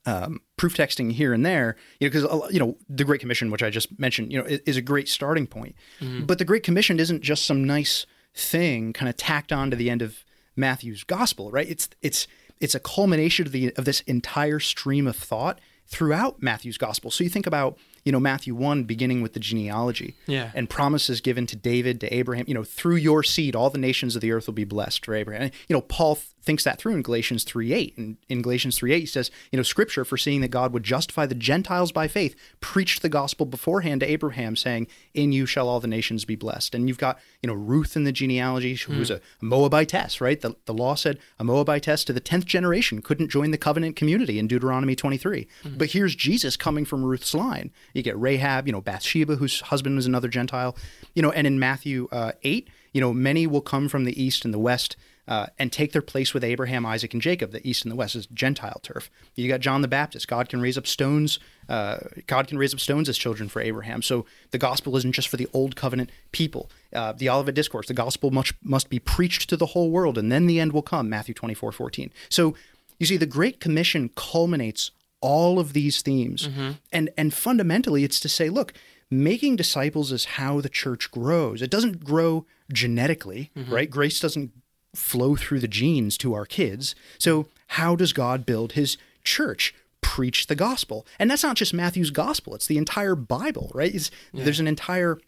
um, 0.09 0.41
proof 0.57 0.75
texting 0.75 1.13
here 1.13 1.35
and 1.35 1.45
there, 1.45 1.77
you 2.01 2.09
know, 2.09 2.13
because 2.13 2.53
you 2.53 2.59
know 2.59 2.79
the 2.89 3.05
Great 3.05 3.21
Commission, 3.21 3.51
which 3.51 3.63
I 3.63 3.69
just 3.69 3.99
mentioned, 3.99 4.33
you 4.33 4.39
know, 4.39 4.45
is, 4.47 4.61
is 4.61 4.77
a 4.79 4.83
great 4.83 5.07
starting 5.07 5.47
point. 5.47 5.75
Mm-hmm. 6.01 6.25
But 6.25 6.39
the 6.39 6.47
Great 6.47 6.63
Commission 6.63 6.99
isn't 6.99 7.23
just 7.23 7.45
some 7.45 7.65
nice 7.65 8.07
thing 8.35 8.95
kind 8.95 9.11
of 9.11 9.19
tacked 9.19 9.53
on 9.53 9.71
to 9.71 9.77
the 9.77 9.91
end 9.91 10.01
of 10.01 10.25
Matthew's 10.57 11.05
gospel, 11.05 11.51
right? 11.51 11.69
It's 11.69 11.91
it's 12.01 12.27
it's 12.59 12.75
a 12.75 12.81
culmination 12.81 13.47
of 13.47 13.53
the 13.53 13.75
of 13.77 13.85
this 13.85 14.01
entire 14.03 14.61
stream 14.61 15.07
of 15.07 15.15
thought 15.15 15.61
throughout 15.87 16.43
Matthew's 16.43 16.79
gospel. 16.79 17.11
So 17.11 17.23
you 17.23 17.31
think 17.31 17.47
about 17.47 17.77
you 18.09 18.13
know, 18.13 18.21
Matthew 18.21 18.55
1 18.55 18.85
beginning 18.85 19.21
with 19.21 19.35
the 19.35 19.39
genealogy 19.39 20.17
yeah. 20.27 20.51
and 20.55 20.71
promises 20.71 21.21
given 21.21 21.47
to 21.47 21.57
David, 21.57 22.01
to 22.01 22.15
Abraham, 22.15 22.47
you 22.49 22.55
know, 22.55 22.65
through 22.65 22.97
your 22.97 23.23
seed, 23.23 23.55
all 23.55 23.69
the 23.69 23.77
nations 23.77 24.17
of 24.17 24.23
the 24.23 24.33
earth 24.33 24.47
will 24.47 24.55
be 24.55 24.65
blessed 24.65 25.05
for 25.05 25.15
Abraham. 25.15 25.51
You 25.69 25.75
know, 25.75 25.83
Paul 25.83 26.19
thinks 26.49 26.65
that 26.65 26.79
through 26.79 26.95
in 26.95 27.03
Galatians 27.03 27.45
3.8. 27.45 27.99
And 27.99 28.17
in 28.31 28.41
Galatians 28.41 28.79
3.8, 28.79 29.01
he 29.01 29.05
says, 29.05 29.31
you 29.53 29.59
know, 29.59 29.63
scripture 29.63 30.03
foreseeing 30.03 30.41
that 30.41 30.49
God 30.49 30.73
would 30.73 30.83
justify 30.83 31.27
the 31.27 31.35
Gentiles 31.35 31.93
by 31.93 32.09
faith, 32.09 32.35
preached 32.61 33.03
the 33.03 33.11
gospel 33.11 33.45
beforehand 33.45 34.01
to 34.01 34.11
Abraham 34.11 34.57
saying, 34.57 34.87
in 35.13 35.31
you 35.31 35.45
shall 35.45 35.69
all 35.69 35.79
the 35.79 35.87
nations 35.87 36.25
be 36.25 36.37
blessed. 36.37 36.75
And 36.75 36.89
you've 36.89 36.97
got, 36.97 37.19
you 37.43 37.49
know, 37.49 37.53
Ruth 37.53 37.97
in 37.97 38.05
the 38.05 38.13
genealogy, 38.13 38.77
who 38.77 38.95
mm. 38.95 38.99
was 38.99 39.11
a 39.11 39.21
Moabitess, 39.43 40.23
right? 40.23 40.41
The, 40.41 40.57
the 40.65 40.73
law 40.73 40.95
said 40.95 41.19
a 41.39 41.45
Moabitess 41.45 42.03
to 42.07 42.15
the 42.15 42.21
10th 42.21 42.47
generation 42.47 43.03
couldn't 43.03 43.29
join 43.29 43.51
the 43.51 43.59
covenant 43.59 43.95
community 43.95 44.39
in 44.39 44.49
Deuteronomy 44.49 44.97
23. 44.97 45.47
Mm. 45.65 45.77
But 45.77 45.91
here's 45.91 46.15
Jesus 46.15 46.57
coming 46.57 46.87
from 46.87 47.05
Ruth's 47.05 47.35
line. 47.35 47.71
You 47.93 48.03
get 48.03 48.19
Rahab, 48.19 48.67
you 48.67 48.73
know, 48.73 48.81
Bathsheba, 48.81 49.37
whose 49.37 49.61
husband 49.61 49.97
was 49.97 50.07
another 50.07 50.29
Gentile, 50.29 50.75
you 51.15 51.21
know, 51.21 51.31
and 51.31 51.47
in 51.47 51.59
Matthew 51.59 52.09
uh, 52.11 52.33
8, 52.43 52.71
you 52.95 53.03
know, 53.03 53.13
many 53.13 53.47
will 53.47 53.61
come 53.61 53.91
from 53.91 54.05
the 54.05 54.19
east 54.19 54.47
and 54.47 54.55
the 54.55 54.59
west 54.59 54.97
uh, 55.29 55.47
and 55.59 55.71
take 55.71 55.93
their 55.93 56.03
place 56.03 56.33
with 56.33 56.43
Abraham, 56.43 56.87
Isaac, 56.87 57.13
and 57.13 57.23
Jacob. 57.23 57.53
The 57.53 57.67
east 57.69 57.85
and 57.85 57.93
the 57.93 57.97
west 57.97 58.17
is 58.17 58.27
Gentile 58.27 58.81
turf. 58.83 59.11
You 59.35 59.47
got 59.49 59.61
John 59.61 59.83
the 59.83 59.89
Baptist. 59.89 60.27
God 60.27 60.49
can 60.49 60.61
raise 60.61 60.79
up 60.79 60.87
stones. 60.87 61.39
Uh, 61.69 61.99
God 62.27 62.49
can 62.49 62.57
raise 62.57 62.73
up 62.73 62.81
stones 62.81 63.09
as 63.09 63.19
children 63.19 63.49
for 63.51 63.61
Abraham. 63.61 64.01
So 64.01 64.25
the 64.51 64.59
gospel 64.59 64.97
isn't 64.97 65.13
just 65.13 65.29
for 65.29 65.37
the 65.37 65.47
old 65.53 65.77
covenant 65.77 66.11
people. 66.33 66.71
Uh, 66.93 67.13
the 67.13 67.29
Olivet 67.29 67.55
Discourse. 67.55 67.87
The 67.87 67.95
gospel 67.95 68.31
much 68.31 68.55
must 68.63 68.89
be 68.89 68.99
preached 68.99 69.51
to 69.51 69.57
the 69.57 69.67
whole 69.67 69.91
world, 69.91 70.17
and 70.17 70.33
then 70.33 70.47
the 70.47 70.59
end 70.59 70.73
will 70.73 70.83
come. 70.83 71.11
Matthew 71.11 71.35
24, 71.35 71.73
14. 71.73 72.11
So 72.31 72.55
you 72.99 73.07
see, 73.07 73.19
the 73.19 73.27
Great 73.27 73.61
Commission 73.61 74.11
culminates 74.17 74.91
all 75.21 75.59
of 75.59 75.73
these 75.73 76.01
themes, 76.01 76.49
mm-hmm. 76.49 76.73
and 76.93 77.11
and 77.17 77.35
fundamentally, 77.35 78.05
it's 78.05 78.21
to 78.21 78.29
say, 78.29 78.49
look, 78.49 78.73
making 79.11 79.57
disciples 79.57 80.13
is 80.13 80.25
how 80.25 80.61
the 80.61 80.69
church 80.69 81.11
grows. 81.11 81.61
It 81.61 81.71
doesn't 81.71 82.05
grow 82.05 82.47
genetically, 82.73 83.51
mm-hmm. 83.57 83.73
right? 83.73 83.91
Grace 83.91 84.21
doesn't 84.21 84.53
flow 84.99 85.37
through 85.37 85.61
the 85.61 85.69
genes 85.69 86.19
to 86.19 86.35
our 86.35 86.47
kids. 86.47 86.95
So, 87.19 87.47
how 87.69 87.97
does 87.97 88.13
God 88.13 88.47
build 88.47 88.73
his 88.73 88.97
church? 89.25 89.75
Preach 90.01 90.47
the 90.47 90.55
gospel. 90.55 91.07
And 91.19 91.31
that's 91.31 91.43
not 91.43 91.57
just 91.57 91.75
Matthew's 91.75 92.11
gospel, 92.11 92.55
it's 92.55 92.67
the 92.67 92.79
entire 92.79 93.15
Bible, 93.15 93.71
right? 93.75 93.93
Yeah. 94.33 94.45
There's 94.45 94.61
an 94.61 94.69
entire 94.69 95.19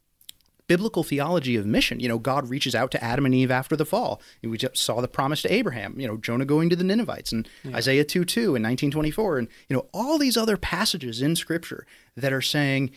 biblical 0.70 1.02
theology 1.02 1.56
of 1.56 1.66
mission. 1.66 1.98
You 1.98 2.09
know, 2.09 2.18
God 2.20 2.48
reaches 2.48 2.76
out 2.76 2.92
to 2.92 3.02
Adam 3.02 3.26
and 3.26 3.35
Eve 3.35 3.50
after 3.50 3.74
the 3.74 3.85
fall. 3.85 4.22
We 4.40 4.56
just 4.56 4.76
saw 4.76 5.00
the 5.00 5.09
promise 5.09 5.42
to 5.42 5.52
Abraham, 5.52 5.98
you 5.98 6.06
know, 6.06 6.16
Jonah 6.16 6.44
going 6.44 6.70
to 6.70 6.76
the 6.76 6.85
Ninevites 6.85 7.33
and 7.33 7.48
yeah. 7.64 7.76
Isaiah 7.76 8.04
2 8.04 8.24
2 8.24 8.40
in 8.40 8.62
1924. 8.62 9.38
And, 9.38 9.48
you 9.68 9.74
know, 9.74 9.87
all 9.92 10.16
these 10.16 10.37
other 10.37 10.56
passages 10.56 11.20
in 11.20 11.35
Scripture 11.35 11.87
that 12.16 12.33
are 12.33 12.40
saying, 12.40 12.92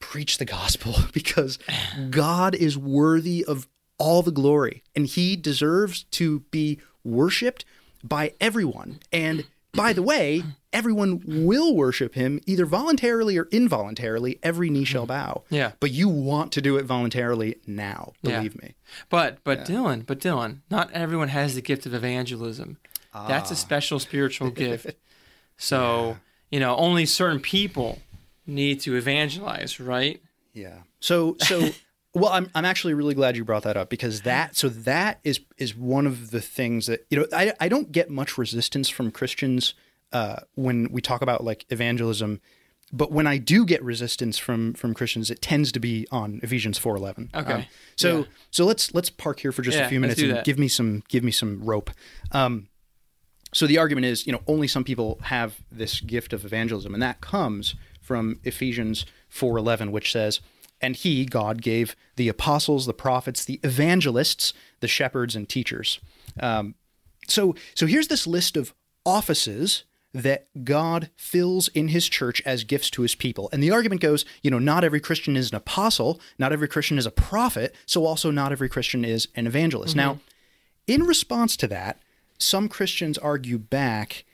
preach 0.00 0.38
the 0.38 0.44
gospel 0.44 0.96
because 1.12 1.60
God 2.10 2.56
is 2.56 2.76
worthy 2.76 3.44
of 3.44 3.68
all 4.00 4.22
the 4.22 4.32
glory 4.32 4.82
and 4.96 5.06
he 5.06 5.36
deserves 5.36 6.02
to 6.04 6.40
be 6.50 6.80
worshiped 7.04 7.64
by 8.02 8.32
everyone. 8.40 8.98
And 9.12 9.46
by 9.72 9.92
the 9.92 10.02
way, 10.02 10.42
everyone 10.72 11.22
will 11.24 11.76
worship 11.76 12.14
him 12.14 12.40
either 12.46 12.66
voluntarily 12.66 13.36
or 13.36 13.46
involuntarily. 13.52 14.38
Every 14.42 14.70
knee 14.70 14.84
shall 14.84 15.06
bow. 15.06 15.44
Yeah. 15.48 15.72
But 15.78 15.92
you 15.92 16.08
want 16.08 16.50
to 16.52 16.60
do 16.60 16.76
it 16.76 16.84
voluntarily 16.84 17.56
now, 17.66 18.12
believe 18.22 18.56
yeah. 18.56 18.68
me. 18.68 18.74
But 19.08 19.38
but 19.44 19.58
yeah. 19.60 19.76
Dylan, 19.76 20.06
but 20.06 20.18
Dylan, 20.18 20.58
not 20.70 20.90
everyone 20.92 21.28
has 21.28 21.54
the 21.54 21.62
gift 21.62 21.86
of 21.86 21.94
evangelism. 21.94 22.78
Ah. 23.14 23.28
That's 23.28 23.50
a 23.50 23.56
special 23.56 23.98
spiritual 23.98 24.50
gift. 24.64 24.96
So, 25.56 26.08
yeah. 26.08 26.14
you 26.50 26.60
know, 26.60 26.76
only 26.76 27.06
certain 27.06 27.40
people 27.40 28.00
need 28.46 28.80
to 28.80 28.96
evangelize, 28.96 29.78
right? 29.78 30.20
Yeah. 30.52 30.78
So 30.98 31.36
so 31.40 31.70
well, 32.14 32.32
I'm 32.32 32.50
I'm 32.54 32.64
actually 32.64 32.94
really 32.94 33.14
glad 33.14 33.36
you 33.36 33.44
brought 33.44 33.62
that 33.62 33.76
up 33.76 33.88
because 33.88 34.22
that 34.22 34.56
so 34.56 34.68
that 34.68 35.20
is 35.22 35.40
is 35.58 35.76
one 35.76 36.06
of 36.06 36.30
the 36.30 36.40
things 36.40 36.86
that 36.86 37.06
you 37.10 37.18
know 37.18 37.26
I 37.32 37.52
I 37.60 37.68
don't 37.68 37.92
get 37.92 38.10
much 38.10 38.36
resistance 38.36 38.88
from 38.88 39.10
Christians 39.10 39.74
uh, 40.12 40.40
when 40.54 40.90
we 40.90 41.00
talk 41.00 41.22
about 41.22 41.44
like 41.44 41.66
evangelism, 41.70 42.40
but 42.92 43.12
when 43.12 43.26
I 43.26 43.38
do 43.38 43.64
get 43.64 43.82
resistance 43.84 44.38
from 44.38 44.74
from 44.74 44.92
Christians, 44.92 45.30
it 45.30 45.40
tends 45.40 45.70
to 45.72 45.80
be 45.80 46.06
on 46.10 46.40
Ephesians 46.42 46.78
four 46.78 46.96
eleven. 46.96 47.30
Okay. 47.32 47.52
Um, 47.52 47.64
so 47.94 48.18
yeah. 48.18 48.24
so 48.50 48.64
let's 48.64 48.92
let's 48.92 49.10
park 49.10 49.40
here 49.40 49.52
for 49.52 49.62
just 49.62 49.78
yeah, 49.78 49.86
a 49.86 49.88
few 49.88 50.00
minutes 50.00 50.20
and 50.20 50.32
that. 50.32 50.44
give 50.44 50.58
me 50.58 50.66
some 50.66 51.04
give 51.08 51.22
me 51.22 51.30
some 51.30 51.62
rope. 51.62 51.90
Um, 52.32 52.68
so 53.52 53.66
the 53.66 53.78
argument 53.78 54.06
is, 54.06 54.26
you 54.26 54.32
know, 54.32 54.42
only 54.46 54.68
some 54.68 54.84
people 54.84 55.18
have 55.24 55.60
this 55.70 56.00
gift 56.00 56.32
of 56.32 56.44
evangelism, 56.44 56.94
and 56.94 57.02
that 57.02 57.20
comes 57.20 57.76
from 58.00 58.40
Ephesians 58.42 59.06
four 59.28 59.56
eleven, 59.56 59.92
which 59.92 60.10
says 60.10 60.40
and 60.80 60.96
he, 60.96 61.24
God, 61.24 61.62
gave 61.62 61.94
the 62.16 62.28
apostles, 62.28 62.86
the 62.86 62.94
prophets, 62.94 63.44
the 63.44 63.60
evangelists, 63.62 64.52
the 64.80 64.88
shepherds, 64.88 65.36
and 65.36 65.48
teachers. 65.48 66.00
Um, 66.38 66.74
so, 67.26 67.54
so 67.74 67.86
here's 67.86 68.08
this 68.08 68.26
list 68.26 68.56
of 68.56 68.74
offices 69.04 69.84
that 70.12 70.48
God 70.64 71.10
fills 71.16 71.68
in 71.68 71.88
his 71.88 72.08
church 72.08 72.42
as 72.44 72.64
gifts 72.64 72.90
to 72.90 73.02
his 73.02 73.14
people. 73.14 73.48
And 73.52 73.62
the 73.62 73.70
argument 73.70 74.00
goes, 74.00 74.24
you 74.42 74.50
know, 74.50 74.58
not 74.58 74.82
every 74.82 75.00
Christian 75.00 75.36
is 75.36 75.50
an 75.50 75.56
apostle, 75.56 76.20
not 76.38 76.52
every 76.52 76.66
Christian 76.66 76.98
is 76.98 77.06
a 77.06 77.12
prophet, 77.12 77.74
so 77.86 78.04
also 78.04 78.30
not 78.30 78.50
every 78.50 78.68
Christian 78.68 79.04
is 79.04 79.28
an 79.36 79.46
evangelist. 79.46 79.96
Mm-hmm. 79.96 80.08
Now, 80.08 80.20
in 80.86 81.04
response 81.04 81.56
to 81.58 81.68
that, 81.68 82.00
some 82.38 82.68
Christians 82.68 83.18
argue 83.18 83.58
back, 83.58 84.24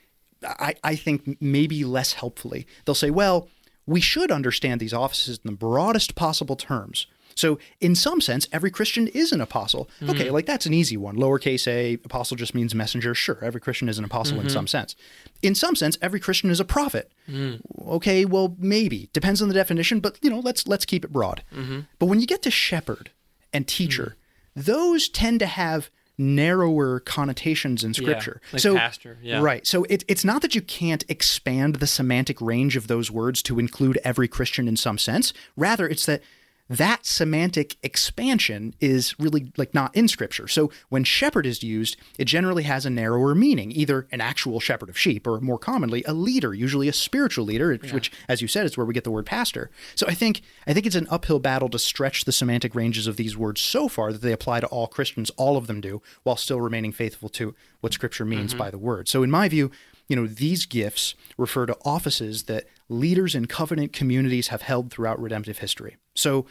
I, 0.43 0.75
I 0.83 0.95
think 0.95 1.37
maybe 1.39 1.83
less 1.83 2.13
helpfully. 2.13 2.65
They'll 2.85 2.95
say, 2.95 3.11
well, 3.11 3.47
we 3.87 4.01
should 4.01 4.31
understand 4.31 4.79
these 4.79 4.93
offices 4.93 5.39
in 5.43 5.49
the 5.49 5.57
broadest 5.57 6.13
possible 6.13 6.55
terms. 6.55 7.07
So, 7.35 7.59
in 7.79 7.93
some 7.93 8.19
sense, 8.19 8.47
every 8.51 8.71
Christian 8.71 9.07
is 9.07 9.31
an 9.31 9.41
apostle. 9.41 9.89
Mm-hmm. 10.01 10.09
Okay, 10.09 10.29
like 10.31 10.47
that's 10.47 10.65
an 10.65 10.73
easy 10.73 10.97
one. 10.97 11.15
Lowercase 11.17 11.67
a, 11.67 11.93
apostle 12.03 12.35
just 12.35 12.55
means 12.55 12.73
messenger. 12.73 13.13
Sure, 13.13 13.37
every 13.43 13.61
Christian 13.61 13.87
is 13.87 13.99
an 13.99 14.05
apostle 14.05 14.37
mm-hmm. 14.37 14.47
in 14.47 14.51
some 14.51 14.65
sense. 14.65 14.95
In 15.43 15.53
some 15.53 15.75
sense, 15.75 15.97
every 16.01 16.19
Christian 16.19 16.49
is 16.49 16.59
a 16.59 16.65
prophet. 16.65 17.11
Mm. 17.29 17.61
Okay, 17.87 18.25
well, 18.25 18.55
maybe 18.57 19.09
depends 19.13 19.41
on 19.41 19.49
the 19.49 19.53
definition, 19.53 19.99
but 19.99 20.17
you 20.21 20.31
know, 20.31 20.39
let's 20.39 20.67
let's 20.67 20.85
keep 20.85 21.05
it 21.05 21.13
broad. 21.13 21.43
Mm-hmm. 21.53 21.81
But 21.99 22.07
when 22.07 22.19
you 22.19 22.25
get 22.25 22.41
to 22.41 22.51
shepherd 22.51 23.11
and 23.53 23.67
teacher, 23.67 24.15
mm. 24.57 24.65
those 24.65 25.07
tend 25.07 25.39
to 25.41 25.45
have 25.47 25.91
narrower 26.17 26.99
connotations 26.99 27.83
in 27.83 27.93
Scripture. 27.93 28.41
like 28.51 28.61
so, 28.61 28.75
pastor, 28.75 29.17
yeah. 29.21 29.39
right. 29.41 29.65
So 29.67 29.83
it, 29.85 30.03
it's 30.07 30.25
not 30.25 30.41
that 30.41 30.55
you 30.55 30.61
can't 30.61 31.03
expand 31.07 31.75
the 31.75 31.87
semantic 31.87 32.41
range 32.41 32.75
of 32.75 32.87
those 32.87 33.11
words 33.11 33.43
to 33.43 33.59
include 33.59 33.99
every 34.03 34.27
Christian 34.27 34.67
in 34.67 34.77
some 34.77 34.97
sense. 34.97 35.33
Rather, 35.55 35.87
it's 35.87 36.05
that 36.05 36.21
that 36.69 37.05
semantic 37.05 37.77
expansion 37.83 38.73
is 38.79 39.17
really 39.19 39.51
like 39.57 39.73
not 39.73 39.95
in 39.95 40.07
scripture. 40.07 40.47
So 40.47 40.71
when 40.89 41.03
shepherd 41.03 41.45
is 41.45 41.63
used, 41.63 41.97
it 42.17 42.25
generally 42.25 42.63
has 42.63 42.85
a 42.85 42.89
narrower 42.89 43.33
meaning, 43.33 43.71
either 43.71 44.07
an 44.11 44.21
actual 44.21 44.59
shepherd 44.59 44.89
of 44.89 44.97
sheep 44.97 45.25
or 45.25 45.39
more 45.39 45.59
commonly 45.59 46.03
a 46.05 46.13
leader, 46.13 46.53
usually 46.53 46.87
a 46.87 46.93
spiritual 46.93 47.45
leader, 47.45 47.77
which 47.91 48.11
as 48.27 48.41
you 48.41 48.47
said 48.47 48.65
is 48.65 48.77
where 48.77 48.85
we 48.85 48.93
get 48.93 49.03
the 49.03 49.11
word 49.11 49.25
pastor. 49.25 49.69
So 49.95 50.05
I 50.07 50.13
think 50.13 50.41
I 50.65 50.73
think 50.73 50.85
it's 50.85 50.95
an 50.95 51.07
uphill 51.09 51.39
battle 51.39 51.69
to 51.69 51.79
stretch 51.79 52.25
the 52.25 52.31
semantic 52.31 52.75
ranges 52.75 53.07
of 53.07 53.17
these 53.17 53.37
words 53.37 53.61
so 53.61 53.87
far 53.87 54.11
that 54.11 54.21
they 54.21 54.33
apply 54.33 54.59
to 54.59 54.67
all 54.67 54.87
Christians, 54.87 55.31
all 55.37 55.57
of 55.57 55.67
them 55.67 55.81
do, 55.81 56.01
while 56.23 56.35
still 56.35 56.61
remaining 56.61 56.91
faithful 56.91 57.29
to 57.29 57.55
what 57.81 57.93
scripture 57.93 58.25
means 58.25 58.51
mm-hmm. 58.51 58.59
by 58.59 58.71
the 58.71 58.77
word. 58.77 59.07
So 59.07 59.23
in 59.23 59.31
my 59.31 59.47
view, 59.47 59.71
you 60.07 60.15
know, 60.15 60.27
these 60.27 60.65
gifts 60.65 61.15
refer 61.37 61.65
to 61.65 61.77
offices 61.83 62.43
that 62.43 62.65
leaders 62.89 63.35
in 63.35 63.45
covenant 63.45 63.93
communities 63.93 64.47
have 64.47 64.61
held 64.61 64.91
throughout 64.91 65.19
redemptive 65.21 65.59
history. 65.59 65.97
So, 66.15 66.45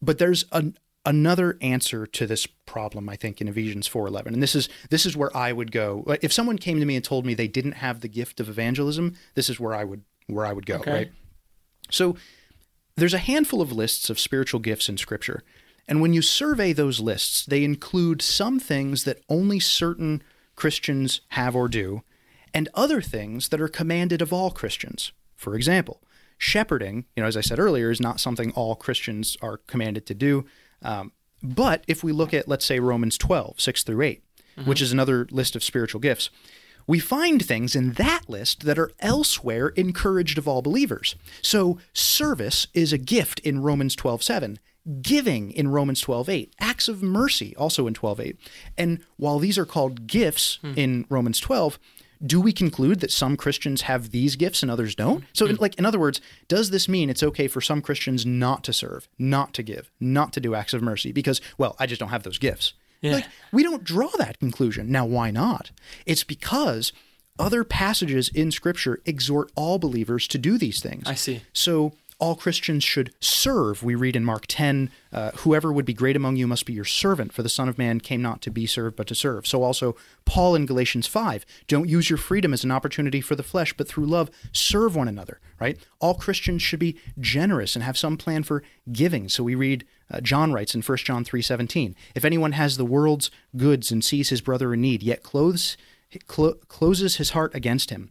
but 0.00 0.18
there's 0.18 0.44
an, 0.52 0.76
another 1.04 1.58
answer 1.60 2.06
to 2.06 2.26
this 2.26 2.46
problem, 2.46 3.08
I 3.08 3.16
think, 3.16 3.40
in 3.40 3.48
Ephesians 3.48 3.88
4:11, 3.88 4.26
and 4.28 4.42
this 4.42 4.54
is 4.54 4.68
this 4.90 5.06
is 5.06 5.16
where 5.16 5.34
I 5.36 5.52
would 5.52 5.72
go. 5.72 6.04
If 6.22 6.32
someone 6.32 6.58
came 6.58 6.78
to 6.80 6.86
me 6.86 6.96
and 6.96 7.04
told 7.04 7.26
me 7.26 7.34
they 7.34 7.48
didn't 7.48 7.72
have 7.72 8.00
the 8.00 8.08
gift 8.08 8.40
of 8.40 8.48
evangelism, 8.48 9.14
this 9.34 9.50
is 9.50 9.58
where 9.58 9.74
I 9.74 9.84
would 9.84 10.02
where 10.26 10.46
I 10.46 10.52
would 10.52 10.66
go. 10.66 10.76
Okay. 10.76 10.92
Right. 10.92 11.12
So, 11.90 12.16
there's 12.96 13.14
a 13.14 13.18
handful 13.18 13.60
of 13.60 13.72
lists 13.72 14.10
of 14.10 14.20
spiritual 14.20 14.60
gifts 14.60 14.88
in 14.88 14.96
Scripture. 14.96 15.42
And 15.88 16.02
when 16.02 16.12
you 16.12 16.20
survey 16.20 16.74
those 16.74 17.00
lists, 17.00 17.46
they 17.46 17.64
include 17.64 18.20
some 18.20 18.60
things 18.60 19.04
that 19.04 19.22
only 19.30 19.58
certain 19.58 20.22
Christians 20.54 21.22
have 21.28 21.56
or 21.56 21.66
do, 21.66 22.02
and 22.52 22.68
other 22.74 23.00
things 23.00 23.48
that 23.48 23.60
are 23.60 23.68
commanded 23.68 24.20
of 24.20 24.32
all 24.32 24.50
Christians. 24.50 25.12
For 25.38 25.54
example, 25.54 26.02
shepherding, 26.36 27.06
you 27.16 27.22
know, 27.22 27.28
as 27.28 27.36
I 27.36 27.40
said 27.40 27.58
earlier, 27.58 27.90
is 27.90 28.00
not 28.00 28.20
something 28.20 28.50
all 28.52 28.74
Christians 28.74 29.36
are 29.40 29.56
commanded 29.56 30.04
to 30.06 30.14
do. 30.14 30.44
Um, 30.82 31.12
but 31.42 31.84
if 31.86 32.02
we 32.04 32.12
look 32.12 32.34
at, 32.34 32.48
let's 32.48 32.66
say, 32.66 32.80
Romans 32.80 33.16
12, 33.16 33.60
6 33.60 33.82
through 33.84 34.02
8, 34.02 34.22
which 34.64 34.82
is 34.82 34.92
another 34.92 35.26
list 35.30 35.54
of 35.54 35.62
spiritual 35.62 36.00
gifts, 36.00 36.30
we 36.88 36.98
find 36.98 37.44
things 37.44 37.76
in 37.76 37.92
that 37.92 38.28
list 38.28 38.64
that 38.64 38.78
are 38.78 38.90
elsewhere 38.98 39.68
encouraged 39.68 40.38
of 40.38 40.48
all 40.48 40.62
believers. 40.62 41.14
So 41.40 41.78
service 41.92 42.66
is 42.74 42.92
a 42.92 42.98
gift 42.98 43.38
in 43.40 43.60
Romans 43.62 43.94
12:7, 43.94 44.58
giving 45.02 45.52
in 45.52 45.68
Romans 45.68 46.00
12:8, 46.00 46.50
acts 46.58 46.88
of 46.88 47.02
mercy 47.02 47.54
also 47.56 47.86
in 47.86 47.94
12:8. 47.94 48.36
And 48.76 49.04
while 49.16 49.38
these 49.38 49.58
are 49.58 49.66
called 49.66 50.06
gifts 50.08 50.58
in 50.76 51.04
Romans 51.08 51.38
12, 51.38 51.78
do 52.24 52.40
we 52.40 52.52
conclude 52.52 53.00
that 53.00 53.10
some 53.10 53.36
Christians 53.36 53.82
have 53.82 54.10
these 54.10 54.36
gifts 54.36 54.62
and 54.62 54.70
others 54.70 54.94
don't? 54.94 55.24
So 55.32 55.46
hmm. 55.46 55.54
like 55.58 55.76
in 55.76 55.86
other 55.86 55.98
words, 55.98 56.20
does 56.48 56.70
this 56.70 56.88
mean 56.88 57.10
it's 57.10 57.22
okay 57.22 57.48
for 57.48 57.60
some 57.60 57.80
Christians 57.80 58.26
not 58.26 58.64
to 58.64 58.72
serve, 58.72 59.08
not 59.18 59.54
to 59.54 59.62
give, 59.62 59.90
not 60.00 60.32
to 60.34 60.40
do 60.40 60.54
acts 60.54 60.74
of 60.74 60.82
mercy 60.82 61.12
because 61.12 61.40
well, 61.56 61.76
I 61.78 61.86
just 61.86 62.00
don't 62.00 62.10
have 62.10 62.22
those 62.22 62.38
gifts? 62.38 62.74
Yeah. 63.00 63.14
Like 63.14 63.26
we 63.52 63.62
don't 63.62 63.84
draw 63.84 64.10
that 64.18 64.38
conclusion. 64.38 64.90
Now, 64.90 65.06
why 65.06 65.30
not? 65.30 65.70
It's 66.06 66.24
because 66.24 66.92
other 67.38 67.62
passages 67.62 68.28
in 68.28 68.50
Scripture 68.50 69.00
exhort 69.06 69.50
all 69.54 69.78
believers 69.78 70.26
to 70.28 70.38
do 70.38 70.58
these 70.58 70.80
things. 70.80 71.04
I 71.06 71.14
see. 71.14 71.42
So 71.52 71.92
all 72.18 72.34
Christians 72.34 72.82
should 72.82 73.14
serve. 73.20 73.82
We 73.82 73.94
read 73.94 74.16
in 74.16 74.24
Mark 74.24 74.46
10, 74.48 74.90
uh, 75.12 75.30
whoever 75.36 75.72
would 75.72 75.84
be 75.84 75.94
great 75.94 76.16
among 76.16 76.36
you 76.36 76.46
must 76.46 76.66
be 76.66 76.72
your 76.72 76.84
servant, 76.84 77.32
for 77.32 77.42
the 77.42 77.48
Son 77.48 77.68
of 77.68 77.78
Man 77.78 78.00
came 78.00 78.20
not 78.20 78.42
to 78.42 78.50
be 78.50 78.66
served, 78.66 78.96
but 78.96 79.06
to 79.06 79.14
serve. 79.14 79.46
So 79.46 79.62
also 79.62 79.94
Paul 80.24 80.56
in 80.56 80.66
Galatians 80.66 81.06
5, 81.06 81.46
don't 81.68 81.88
use 81.88 82.10
your 82.10 82.16
freedom 82.16 82.52
as 82.52 82.64
an 82.64 82.72
opportunity 82.72 83.20
for 83.20 83.36
the 83.36 83.42
flesh, 83.42 83.72
but 83.72 83.86
through 83.86 84.06
love 84.06 84.30
serve 84.52 84.96
one 84.96 85.08
another, 85.08 85.40
right? 85.60 85.78
All 86.00 86.14
Christians 86.14 86.62
should 86.62 86.80
be 86.80 86.98
generous 87.20 87.76
and 87.76 87.84
have 87.84 87.96
some 87.96 88.16
plan 88.16 88.42
for 88.42 88.64
giving. 88.90 89.28
So 89.28 89.44
we 89.44 89.54
read, 89.54 89.84
uh, 90.10 90.20
John 90.20 90.52
writes 90.52 90.74
in 90.74 90.82
1 90.82 90.98
John 90.98 91.24
3:17, 91.24 91.94
if 92.16 92.24
anyone 92.24 92.52
has 92.52 92.76
the 92.76 92.84
world's 92.84 93.30
goods 93.56 93.92
and 93.92 94.04
sees 94.04 94.30
his 94.30 94.40
brother 94.40 94.74
in 94.74 94.80
need, 94.80 95.02
yet 95.02 95.22
clothes, 95.22 95.76
clo- 96.26 96.54
closes 96.66 97.16
his 97.16 97.30
heart 97.30 97.54
against 97.54 97.90
him, 97.90 98.10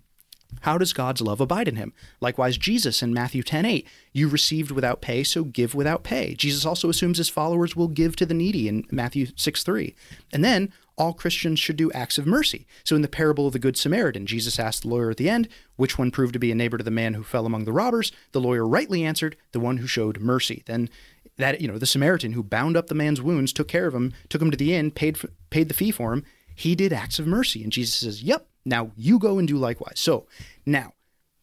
how 0.62 0.78
does 0.78 0.94
God's 0.94 1.22
love 1.22 1.42
abide 1.42 1.68
in 1.68 1.76
him? 1.76 1.94
Likewise, 2.22 2.58
Jesus 2.58 3.04
in 3.04 3.14
Matthew 3.14 3.44
10:8, 3.44 3.86
you 4.14 4.28
received 4.28 4.72
without 4.72 5.02
pay, 5.02 5.24
so 5.24 5.44
give 5.44 5.76
without 5.76 6.04
pay. 6.04 6.36
Jesus 6.36 6.66
also 6.66 6.90
assumes 6.90 7.18
his 7.18 7.30
followers 7.30 7.76
will 7.76 7.88
give 7.88 8.16
to 8.16 8.26
the 8.26 8.34
needy 8.34 8.68
in 8.68 8.86
Matthew 8.92 9.28
6:3. 9.36 9.96
And 10.34 10.44
then 10.44 10.72
all 10.98 11.14
Christians 11.14 11.60
should 11.60 11.78
do 11.78 11.92
acts 11.92 12.18
of 12.18 12.26
mercy. 12.26 12.66
So 12.84 12.96
in 12.96 13.04
the 13.04 13.08
parable 13.08 13.46
of 13.46 13.54
the 13.54 13.60
good 13.60 13.78
Samaritan, 13.78 14.26
Jesus 14.26 14.58
asked 14.58 14.82
the 14.82 14.88
lawyer 14.88 15.12
at 15.12 15.18
the 15.18 15.30
end, 15.30 15.48
which 15.76 15.98
one 15.98 16.10
proved 16.10 16.34
to 16.34 16.40
be 16.40 16.52
a 16.52 16.56
neighbor 16.56 16.78
to 16.78 16.84
the 16.84 16.90
man 16.90 17.14
who 17.14 17.24
fell 17.24 17.46
among 17.46 17.66
the 17.66 17.72
robbers? 17.72 18.12
The 18.32 18.42
lawyer 18.42 18.68
rightly 18.68 19.04
answered, 19.04 19.38
the 19.52 19.60
one 19.60 19.78
who 19.78 19.86
showed 19.86 20.20
mercy. 20.20 20.64
Then 20.66 20.90
that 21.38 21.62
you 21.62 21.68
know, 21.68 21.78
the 21.78 21.86
Samaritan 21.86 22.34
who 22.34 22.42
bound 22.42 22.76
up 22.76 22.88
the 22.88 22.96
man's 22.96 23.22
wounds, 23.22 23.54
took 23.54 23.68
care 23.68 23.86
of 23.86 23.94
him, 23.94 24.12
took 24.28 24.42
him 24.42 24.50
to 24.50 24.58
the 24.58 24.74
inn, 24.74 24.90
paid 24.90 25.18
for, 25.18 25.30
paid 25.52 25.68
the 25.68 25.76
fee 25.76 25.92
for 25.92 26.14
him, 26.14 26.26
he 26.58 26.76
did 26.76 26.92
acts 26.92 27.20
of 27.20 27.28
mercy. 27.28 27.64
And 27.64 27.72
Jesus 27.72 27.96
says, 27.96 28.24
"Yep, 28.24 28.48
now 28.66 28.92
you 28.98 29.20
go 29.20 29.38
and 29.38 29.48
do 29.48 29.58
likewise." 29.58 30.00
So, 30.00 30.28
now 30.66 30.94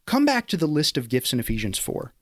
come 0.06 0.26
back 0.26 0.46
to 0.48 0.56
the 0.56 0.66
list 0.66 0.98
of 0.98 1.08
gifts 1.08 1.32
in 1.32 1.40
Ephesians 1.40 1.78
4. 1.78 2.12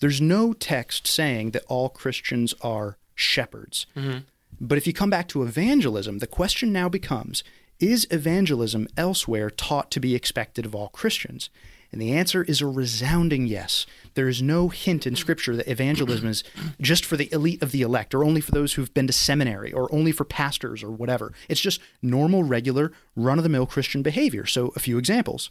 There's 0.00 0.20
no 0.20 0.52
text 0.52 1.06
saying 1.06 1.52
that 1.52 1.64
all 1.68 1.88
Christians 1.88 2.54
are 2.62 2.98
shepherds. 3.14 3.86
Mm-hmm. 3.96 4.20
But 4.60 4.78
if 4.78 4.86
you 4.86 4.92
come 4.92 5.10
back 5.10 5.28
to 5.28 5.42
evangelism, 5.42 6.18
the 6.18 6.26
question 6.26 6.72
now 6.72 6.88
becomes 6.88 7.44
is 7.78 8.06
evangelism 8.10 8.88
elsewhere 8.96 9.50
taught 9.50 9.90
to 9.90 10.00
be 10.00 10.14
expected 10.14 10.64
of 10.64 10.74
all 10.74 10.88
Christians? 10.88 11.50
And 11.92 12.00
the 12.00 12.12
answer 12.12 12.42
is 12.42 12.62
a 12.62 12.66
resounding 12.66 13.46
yes. 13.46 13.86
There 14.14 14.28
is 14.28 14.40
no 14.40 14.68
hint 14.68 15.06
in 15.06 15.14
Scripture 15.14 15.54
that 15.56 15.70
evangelism 15.70 16.26
is 16.26 16.42
just 16.80 17.04
for 17.04 17.18
the 17.18 17.30
elite 17.32 17.62
of 17.62 17.70
the 17.70 17.82
elect, 17.82 18.14
or 18.14 18.24
only 18.24 18.40
for 18.40 18.50
those 18.50 18.74
who've 18.74 18.92
been 18.94 19.06
to 19.06 19.12
seminary, 19.12 19.72
or 19.72 19.94
only 19.94 20.10
for 20.10 20.24
pastors, 20.24 20.82
or 20.82 20.90
whatever. 20.90 21.32
It's 21.50 21.60
just 21.60 21.80
normal, 22.00 22.44
regular, 22.44 22.92
run 23.14 23.38
of 23.38 23.44
the 23.44 23.50
mill 23.50 23.66
Christian 23.66 24.02
behavior. 24.02 24.46
So, 24.46 24.72
a 24.74 24.80
few 24.80 24.96
examples. 24.96 25.50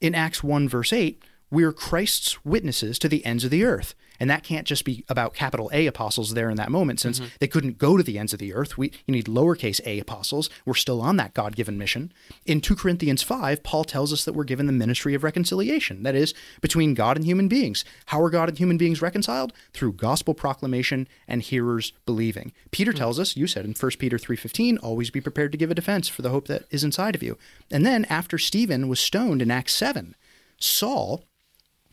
In 0.00 0.14
Acts 0.14 0.44
1, 0.44 0.68
verse 0.68 0.92
8, 0.92 1.22
we're 1.50 1.72
Christ's 1.72 2.44
witnesses 2.44 2.98
to 2.98 3.08
the 3.08 3.24
ends 3.24 3.44
of 3.44 3.50
the 3.50 3.64
earth. 3.64 3.94
And 4.20 4.28
that 4.28 4.44
can't 4.44 4.66
just 4.66 4.84
be 4.84 5.04
about 5.08 5.34
capital 5.34 5.70
A 5.72 5.86
apostles 5.86 6.34
there 6.34 6.50
in 6.50 6.56
that 6.56 6.70
moment, 6.70 7.00
since 7.00 7.18
mm-hmm. 7.18 7.28
they 7.40 7.48
couldn't 7.48 7.78
go 7.78 7.96
to 7.96 8.02
the 8.02 8.18
ends 8.18 8.34
of 8.34 8.38
the 8.38 8.52
earth. 8.52 8.76
We, 8.76 8.92
you 9.06 9.12
need 9.12 9.24
lowercase 9.24 9.80
a 9.86 9.98
apostles. 9.98 10.50
We're 10.66 10.74
still 10.74 11.00
on 11.00 11.16
that 11.16 11.32
God 11.34 11.56
given 11.56 11.78
mission. 11.78 12.12
In 12.44 12.60
2 12.60 12.76
Corinthians 12.76 13.22
5, 13.22 13.62
Paul 13.62 13.84
tells 13.84 14.12
us 14.12 14.24
that 14.24 14.34
we're 14.34 14.44
given 14.44 14.66
the 14.66 14.72
ministry 14.72 15.14
of 15.14 15.24
reconciliation, 15.24 16.02
that 16.02 16.14
is, 16.14 16.34
between 16.60 16.94
God 16.94 17.16
and 17.16 17.24
human 17.24 17.48
beings. 17.48 17.84
How 18.06 18.20
are 18.22 18.30
God 18.30 18.50
and 18.50 18.58
human 18.58 18.76
beings 18.76 19.00
reconciled? 19.00 19.52
Through 19.72 19.94
gospel 19.94 20.34
proclamation 20.34 21.08
and 21.26 21.40
hearers 21.42 21.92
believing. 22.04 22.52
Peter 22.70 22.92
mm. 22.92 22.96
tells 22.96 23.18
us, 23.18 23.36
you 23.36 23.46
said 23.46 23.64
in 23.64 23.72
1 23.72 23.92
Peter 23.98 24.18
3.15, 24.18 24.78
always 24.82 25.10
be 25.10 25.20
prepared 25.20 25.52
to 25.52 25.58
give 25.58 25.70
a 25.70 25.74
defense 25.74 26.08
for 26.08 26.20
the 26.22 26.30
hope 26.30 26.46
that 26.48 26.64
is 26.70 26.84
inside 26.84 27.14
of 27.14 27.22
you. 27.22 27.38
And 27.70 27.86
then 27.86 28.04
after 28.06 28.36
Stephen 28.36 28.88
was 28.88 29.00
stoned 29.00 29.40
in 29.40 29.50
Acts 29.50 29.74
7, 29.74 30.14
Saul, 30.58 31.24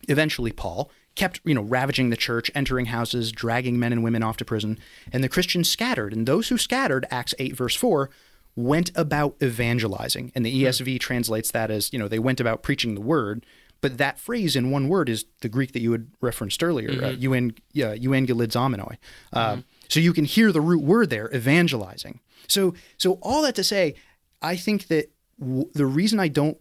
eventually 0.08 0.52
Paul, 0.52 0.92
kept, 1.18 1.42
you 1.44 1.54
know, 1.54 1.62
ravaging 1.64 2.10
the 2.10 2.16
church, 2.16 2.50
entering 2.56 2.86
houses, 2.86 3.32
dragging 3.34 3.78
men 3.78 3.92
and 3.92 4.04
women 4.04 4.24
off 4.24 4.38
to 4.38 4.46
prison, 4.46 4.80
and 5.12 5.22
the 5.24 5.30
Christians 5.30 5.70
scattered. 5.70 6.14
And 6.14 6.26
those 6.26 6.48
who 6.48 6.58
scattered, 6.58 7.06
Acts 7.12 7.34
8 7.40 7.56
verse 7.58 7.76
4, 7.76 8.10
went 8.56 8.92
about 8.96 9.36
evangelizing. 9.44 10.32
And 10.34 10.46
the 10.46 10.64
ESV 10.64 11.00
translates 11.00 11.52
that 11.52 11.70
as, 11.70 11.92
you 11.92 12.00
know, 12.00 12.08
they 12.08 12.20
went 12.20 12.40
about 12.40 12.64
preaching 12.64 12.96
the 12.96 13.02
word. 13.02 13.46
But 13.82 13.98
that 14.00 14.20
phrase 14.20 14.56
in 14.56 14.72
one 14.72 14.88
word 14.88 15.10
is 15.10 15.26
the 15.42 15.50
Greek 15.50 15.74
that 15.74 15.82
you 15.82 15.92
had 15.92 16.08
referenced 16.22 16.64
earlier, 16.64 16.90
uh, 16.90 17.12
euen, 17.16 17.56
yeah, 17.74 17.94
euangelizomenoi. 17.96 18.98
Uh, 19.34 19.58
So 19.90 20.00
you 20.00 20.14
can 20.14 20.26
hear 20.26 20.52
the 20.52 20.62
root 20.62 20.84
word 20.84 21.10
there, 21.10 21.30
evangelizing. 21.34 22.20
So, 22.48 22.74
so 22.98 23.20
all 23.22 23.42
that 23.44 23.56
to 23.56 23.64
say, 23.64 23.94
I 24.42 24.56
think 24.56 24.88
that 24.88 25.12
w- 25.40 25.70
the 25.74 25.86
reason 25.86 26.20
I 26.20 26.28
don't 26.28 26.58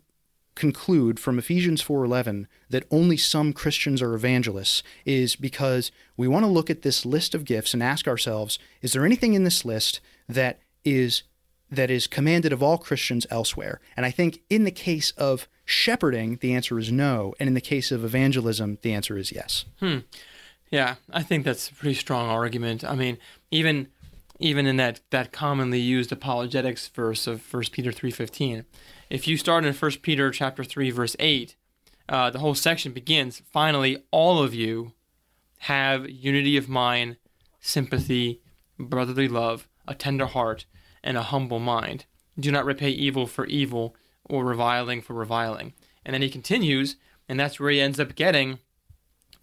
conclude 0.56 1.20
from 1.20 1.38
Ephesians 1.38 1.80
4:11 1.80 2.48
that 2.68 2.86
only 2.90 3.16
some 3.16 3.52
Christians 3.52 4.02
are 4.02 4.14
evangelists 4.14 4.82
is 5.04 5.36
because 5.36 5.92
we 6.16 6.26
want 6.26 6.44
to 6.44 6.50
look 6.50 6.68
at 6.68 6.82
this 6.82 7.06
list 7.06 7.34
of 7.34 7.44
gifts 7.44 7.72
and 7.74 7.82
ask 7.82 8.08
ourselves 8.08 8.58
is 8.82 8.92
there 8.92 9.06
anything 9.06 9.34
in 9.34 9.44
this 9.44 9.64
list 9.64 10.00
that 10.28 10.58
is 10.84 11.22
that 11.70 11.90
is 11.90 12.06
commanded 12.06 12.52
of 12.52 12.62
all 12.62 12.78
Christians 12.78 13.26
elsewhere 13.30 13.80
and 13.96 14.04
I 14.04 14.10
think 14.10 14.40
in 14.50 14.64
the 14.64 14.70
case 14.70 15.12
of 15.12 15.46
shepherding 15.64 16.38
the 16.40 16.54
answer 16.54 16.78
is 16.78 16.90
no 16.90 17.34
and 17.38 17.48
in 17.48 17.54
the 17.54 17.60
case 17.60 17.92
of 17.92 18.04
evangelism 18.04 18.78
the 18.82 18.92
answer 18.92 19.16
is 19.16 19.30
yes 19.30 19.66
Hmm. 19.78 19.98
Yeah, 20.70 20.96
I 21.12 21.22
think 21.22 21.44
that's 21.44 21.70
a 21.70 21.74
pretty 21.74 21.94
strong 21.94 22.28
argument. 22.28 22.82
I 22.82 22.96
mean, 22.96 23.18
even 23.52 23.88
even 24.38 24.66
in 24.66 24.76
that 24.76 25.00
that 25.10 25.32
commonly 25.32 25.80
used 25.80 26.12
apologetics 26.12 26.88
verse 26.88 27.26
of 27.26 27.52
1 27.52 27.72
Peter 27.72 27.92
3:15, 27.92 28.64
if 29.10 29.26
you 29.26 29.36
start 29.36 29.64
in 29.64 29.74
1 29.74 30.02
Peter 30.02 30.30
chapter 30.30 30.64
3 30.64 30.90
verse 30.90 31.16
8, 31.18 31.56
uh, 32.08 32.30
the 32.30 32.38
whole 32.38 32.54
section 32.54 32.92
begins, 32.92 33.42
finally 33.50 34.04
all 34.10 34.42
of 34.42 34.54
you 34.54 34.92
have 35.60 36.08
unity 36.08 36.56
of 36.56 36.68
mind, 36.68 37.16
sympathy, 37.60 38.40
brotherly 38.78 39.28
love, 39.28 39.68
a 39.88 39.94
tender 39.94 40.26
heart, 40.26 40.66
and 41.02 41.16
a 41.16 41.22
humble 41.22 41.58
mind. 41.58 42.04
Do 42.38 42.52
not 42.52 42.64
repay 42.64 42.90
evil 42.90 43.26
for 43.26 43.46
evil 43.46 43.96
or 44.24 44.44
reviling 44.44 45.02
for 45.02 45.14
reviling. 45.14 45.72
And 46.04 46.14
then 46.14 46.22
he 46.22 46.30
continues, 46.30 46.96
and 47.28 47.40
that's 47.40 47.58
where 47.58 47.70
he 47.70 47.80
ends 47.80 47.98
up 47.98 48.14
getting 48.14 48.58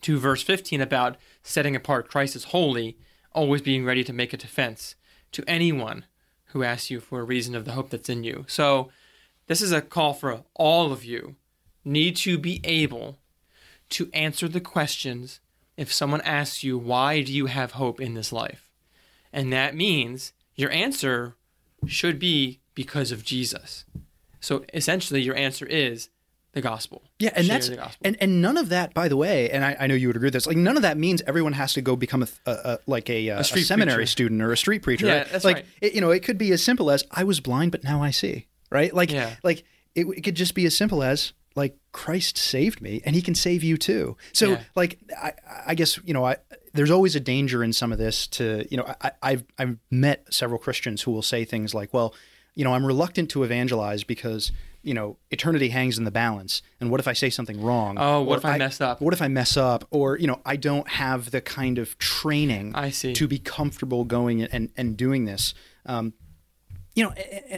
to 0.01 0.19
verse 0.19 0.43
15 0.43 0.81
about 0.81 1.17
setting 1.41 1.75
apart 1.75 2.09
Christ 2.09 2.35
as 2.35 2.45
holy, 2.45 2.97
always 3.33 3.61
being 3.61 3.85
ready 3.85 4.03
to 4.03 4.13
make 4.13 4.33
a 4.33 4.37
defense 4.37 4.95
to 5.31 5.43
anyone 5.47 6.05
who 6.47 6.63
asks 6.63 6.91
you 6.91 6.99
for 6.99 7.19
a 7.19 7.23
reason 7.25 7.55
of 7.55 7.65
the 7.65 7.71
hope 7.71 7.89
that's 7.89 8.09
in 8.09 8.23
you. 8.23 8.45
So, 8.47 8.91
this 9.47 9.61
is 9.61 9.71
a 9.71 9.81
call 9.81 10.13
for 10.13 10.43
all 10.53 10.91
of 10.91 11.03
you 11.03 11.35
need 11.83 12.15
to 12.17 12.37
be 12.37 12.61
able 12.63 13.17
to 13.89 14.09
answer 14.13 14.47
the 14.47 14.61
questions 14.61 15.39
if 15.77 15.91
someone 15.91 16.21
asks 16.21 16.63
you 16.63 16.77
why 16.77 17.21
do 17.21 17.33
you 17.33 17.47
have 17.47 17.73
hope 17.73 17.99
in 17.99 18.13
this 18.13 18.31
life 18.31 18.69
and 19.31 19.51
that 19.51 19.75
means 19.75 20.33
your 20.55 20.71
answer 20.71 21.35
should 21.85 22.19
be 22.19 22.59
because 22.73 23.11
of 23.11 23.25
jesus 23.25 23.85
so 24.39 24.63
essentially 24.73 25.21
your 25.21 25.35
answer 25.35 25.65
is 25.65 26.09
the 26.53 26.61
gospel 26.61 27.03
Yeah, 27.19 27.31
and 27.35 27.47
that's 27.47 27.67
the 27.67 27.75
gospel. 27.75 27.97
and, 28.05 28.15
and 28.21 28.41
none 28.41 28.57
of 28.57 28.69
that, 28.69 28.93
by 28.93 29.07
the 29.07 29.17
way, 29.17 29.49
and 29.49 29.65
I, 29.65 29.75
I 29.79 29.87
know 29.87 29.95
you 29.95 30.07
would 30.07 30.15
agree 30.15 30.27
with 30.27 30.33
this. 30.33 30.47
Like 30.47 30.57
none 30.57 30.75
of 30.75 30.83
that 30.83 30.97
means 30.97 31.21
everyone 31.27 31.53
has 31.53 31.73
to 31.73 31.81
go 31.81 31.95
become 31.95 32.23
a, 32.23 32.27
a, 32.45 32.51
a 32.51 32.79
like 32.85 33.09
a, 33.09 33.29
uh, 33.31 33.39
a, 33.39 33.43
street 33.43 33.63
seminary 33.63 33.97
preacher. 33.97 34.11
student 34.11 34.41
or 34.41 34.51
a 34.51 34.57
street 34.57 34.83
preacher. 34.83 35.07
Yeah, 35.07 35.17
right? 35.19 35.29
that's 35.31 35.45
like 35.45 35.55
right. 35.57 35.65
it, 35.81 35.93
you 35.93 36.01
know, 36.01 36.11
it 36.11 36.21
could 36.23 36.37
be 36.37 36.51
as 36.51 36.63
simple 36.63 36.89
as 36.91 37.03
I 37.11 37.23
was 37.23 37.39
blind, 37.39 37.71
but 37.71 37.83
now 37.83 38.01
I 38.03 38.11
see. 38.11 38.47
Right? 38.71 38.93
Like 38.93 39.11
Yeah. 39.11 39.35
like 39.43 39.63
it, 39.95 40.05
it 40.15 40.21
could 40.21 40.35
just 40.35 40.55
be 40.55 40.65
as 40.65 40.75
simple 40.77 41.03
as 41.03 41.33
like 41.55 41.77
Christ 41.91 42.37
saved 42.37 42.81
me, 42.81 43.01
and 43.05 43.15
He 43.15 43.21
can 43.21 43.35
save 43.35 43.63
you 43.63 43.77
too. 43.77 44.17
So 44.31 44.51
Yeah. 44.51 44.61
like 44.75 44.99
I, 45.21 45.33
I 45.67 45.75
guess 45.75 45.99
you 46.03 46.13
know 46.13 46.25
I. 46.25 46.37
There's 46.75 46.89
always 46.89 47.15
a 47.15 47.19
danger 47.19 47.63
in 47.63 47.71
some 47.71 47.91
of 47.91 47.99
this 47.99 48.25
to, 48.29 48.65
you 48.71 48.77
know, 48.77 48.95
I, 48.99 49.11
I've, 49.21 49.43
I've 49.59 49.77
met 49.91 50.33
several 50.33 50.57
Christians 50.57 51.03
who 51.03 51.11
will 51.11 51.21
say 51.21 51.45
things 51.45 51.75
like, 51.75 51.93
well, 51.93 52.15
you 52.55 52.63
know, 52.63 52.73
I'm 52.73 52.85
reluctant 52.85 53.29
to 53.31 53.43
evangelize 53.43 54.03
because, 54.03 54.51
you 54.81 54.93
know, 54.93 55.17
eternity 55.31 55.69
hangs 55.69 55.97
in 55.97 56.03
the 56.03 56.11
balance. 56.11 56.61
And 56.79 56.91
what 56.91 56.99
if 56.99 57.07
I 57.07 57.13
say 57.13 57.29
something 57.29 57.61
wrong? 57.61 57.97
Oh, 57.99 58.21
what 58.21 58.35
Or 58.35 58.37
if 58.39 58.45
I 58.45 58.57
mess 58.57 58.81
up? 58.81 59.01
What 59.01 59.13
if 59.13 59.21
I 59.21 59.27
mess 59.27 59.57
up? 59.57 59.87
Or, 59.91 60.17
you 60.17 60.27
know, 60.27 60.39
I 60.45 60.55
don't 60.55 60.87
have 60.87 61.31
the 61.31 61.41
kind 61.41 61.77
of 61.77 61.97
training 61.97 62.75
I 62.75 62.89
see. 62.89 63.13
to 63.13 63.27
be 63.27 63.39
comfortable 63.39 64.03
going 64.03 64.43
and, 64.43 64.69
and 64.77 64.95
doing 64.95 65.25
this. 65.25 65.53
Um, 65.85 66.13
you 66.95 67.03
know, 67.03 67.11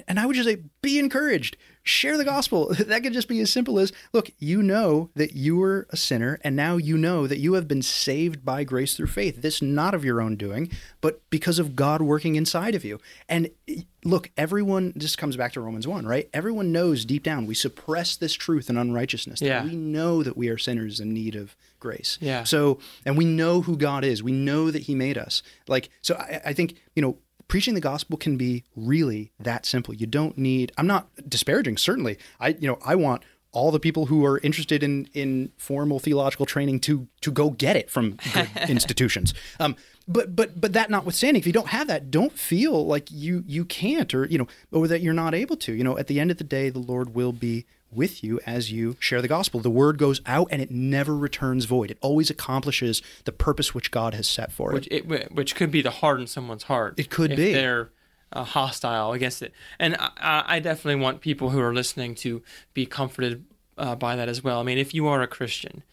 and 0.07 0.19
I 0.19 0.25
would 0.25 0.35
just 0.35 0.47
say, 0.47 0.57
be 0.81 0.97
encouraged. 0.97 1.57
Share 1.83 2.17
the 2.17 2.23
gospel. 2.25 2.73
That 2.85 3.03
could 3.03 3.13
just 3.13 3.27
be 3.27 3.39
as 3.41 3.51
simple 3.51 3.79
as, 3.79 3.91
look, 4.13 4.29
you 4.39 4.61
know 4.61 5.09
that 5.15 5.35
you 5.35 5.57
were 5.57 5.87
a 5.89 5.97
sinner, 5.97 6.39
and 6.43 6.55
now 6.55 6.77
you 6.77 6.97
know 6.97 7.27
that 7.27 7.39
you 7.39 7.53
have 7.53 7.67
been 7.67 7.81
saved 7.81 8.45
by 8.45 8.63
grace 8.63 8.95
through 8.95 9.07
faith. 9.07 9.41
This 9.41 9.61
not 9.61 9.93
of 9.93 10.05
your 10.05 10.21
own 10.21 10.35
doing, 10.35 10.71
but 11.01 11.21
because 11.29 11.59
of 11.59 11.75
God 11.75 12.01
working 12.01 12.35
inside 12.35 12.75
of 12.75 12.85
you. 12.85 12.99
And 13.27 13.49
eh, 13.67 13.81
look, 14.03 14.31
everyone. 14.37 14.93
This 14.95 15.15
comes 15.15 15.35
back 15.35 15.53
to 15.53 15.61
Romans 15.61 15.87
one, 15.87 16.05
right? 16.05 16.29
Everyone 16.33 16.71
knows 16.71 17.05
deep 17.05 17.23
down 17.23 17.47
we 17.47 17.55
suppress 17.55 18.15
this 18.15 18.33
truth 18.33 18.69
and 18.69 18.77
unrighteousness. 18.77 19.41
Yeah. 19.41 19.63
we 19.63 19.75
know 19.75 20.23
that 20.23 20.37
we 20.37 20.47
are 20.49 20.57
sinners 20.57 20.99
in 20.99 21.13
need 21.13 21.35
of 21.35 21.55
grace. 21.79 22.17
Yeah. 22.21 22.43
So, 22.43 22.79
and 23.03 23.17
we 23.17 23.25
know 23.25 23.61
who 23.61 23.77
God 23.77 24.05
is. 24.05 24.23
We 24.23 24.31
know 24.31 24.71
that 24.71 24.83
He 24.83 24.95
made 24.95 25.17
us. 25.17 25.43
Like, 25.67 25.89
so 26.01 26.15
I, 26.15 26.41
I 26.45 26.53
think 26.53 26.75
you 26.95 27.01
know 27.01 27.17
preaching 27.47 27.73
the 27.73 27.81
gospel 27.81 28.17
can 28.17 28.37
be 28.37 28.63
really 28.75 29.31
that 29.39 29.65
simple. 29.65 29.93
You 29.93 30.07
don't 30.07 30.37
need. 30.37 30.71
I'm 30.77 30.87
not 30.87 31.09
disparaging. 31.27 31.77
Certainly, 31.77 32.17
I 32.39 32.49
you 32.49 32.67
know 32.67 32.79
I 32.85 32.95
want 32.95 33.23
all 33.55 33.71
the 33.71 33.79
people 33.79 34.07
who 34.07 34.25
are 34.25 34.39
interested 34.39 34.83
in 34.83 35.09
in 35.13 35.51
formal 35.57 35.99
theological 35.99 36.45
training 36.45 36.81
to 36.81 37.07
to 37.21 37.31
go 37.31 37.49
get 37.49 37.75
it 37.75 37.89
from 37.89 38.17
good 38.33 38.49
institutions. 38.69 39.33
Um, 39.59 39.75
but 40.07 40.35
but 40.35 40.59
but 40.59 40.73
that 40.73 40.89
notwithstanding, 40.89 41.39
if 41.39 41.47
you 41.47 41.53
don't 41.53 41.69
have 41.69 41.87
that, 41.87 42.11
don't 42.11 42.33
feel 42.33 42.85
like 42.85 43.09
you 43.09 43.43
you 43.47 43.65
can't 43.65 44.13
or 44.13 44.25
you 44.25 44.37
know 44.37 44.47
or 44.71 44.87
that 44.87 45.01
you're 45.01 45.13
not 45.13 45.33
able 45.33 45.55
to. 45.57 45.73
You 45.73 45.83
know, 45.83 45.97
at 45.97 46.07
the 46.07 46.19
end 46.19 46.31
of 46.31 46.37
the 46.37 46.43
day, 46.43 46.69
the 46.69 46.79
Lord 46.79 47.15
will 47.15 47.31
be 47.31 47.65
with 47.91 48.23
you 48.23 48.39
as 48.45 48.71
you 48.71 48.97
share 48.99 49.21
the 49.21 49.27
gospel. 49.27 49.59
The 49.59 49.69
word 49.69 49.97
goes 49.97 50.21
out 50.25 50.47
and 50.51 50.61
it 50.61 50.71
never 50.71 51.15
returns 51.15 51.65
void. 51.65 51.91
It 51.91 51.97
always 52.01 52.29
accomplishes 52.29 53.01
the 53.23 53.31
purpose 53.31 53.73
which 53.73 53.91
God 53.91 54.13
has 54.13 54.27
set 54.27 54.51
for 54.51 54.71
it. 54.71 54.75
which 54.75 54.87
it 54.91 55.31
which 55.33 55.55
could 55.55 55.71
be 55.71 55.81
to 55.83 55.89
harden 55.89 56.27
someone's 56.27 56.63
heart. 56.63 56.95
It 56.97 57.09
could 57.09 57.35
be. 57.35 57.53
they're 57.53 57.91
uh, 58.31 58.43
hostile 58.43 59.13
against 59.13 59.41
it, 59.41 59.53
and 59.79 59.95
I, 59.99 60.43
I 60.45 60.59
definitely 60.59 61.01
want 61.01 61.21
people 61.21 61.51
who 61.51 61.61
are 61.61 61.73
listening 61.73 62.15
to 62.15 62.41
be 62.73 62.85
comforted 62.85 63.45
uh, 63.77 63.95
by 63.95 64.15
that 64.15 64.27
as 64.27 64.43
well. 64.43 64.59
I 64.59 64.63
mean, 64.63 64.77
if 64.77 64.93
you 64.93 65.07
are 65.07 65.21
a 65.21 65.27
Christian, 65.27 65.83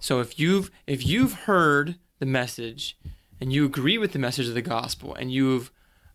so 0.00 0.20
if 0.20 0.38
you've 0.38 0.70
if 0.86 1.06
you've 1.06 1.32
heard 1.32 1.96
the 2.18 2.26
message 2.26 2.96
and 3.40 3.52
you 3.52 3.64
agree 3.64 3.98
with 3.98 4.12
the 4.12 4.18
message 4.18 4.48
of 4.48 4.54
the 4.54 4.62
gospel 4.62 5.14
and 5.14 5.30
you've 5.30 5.70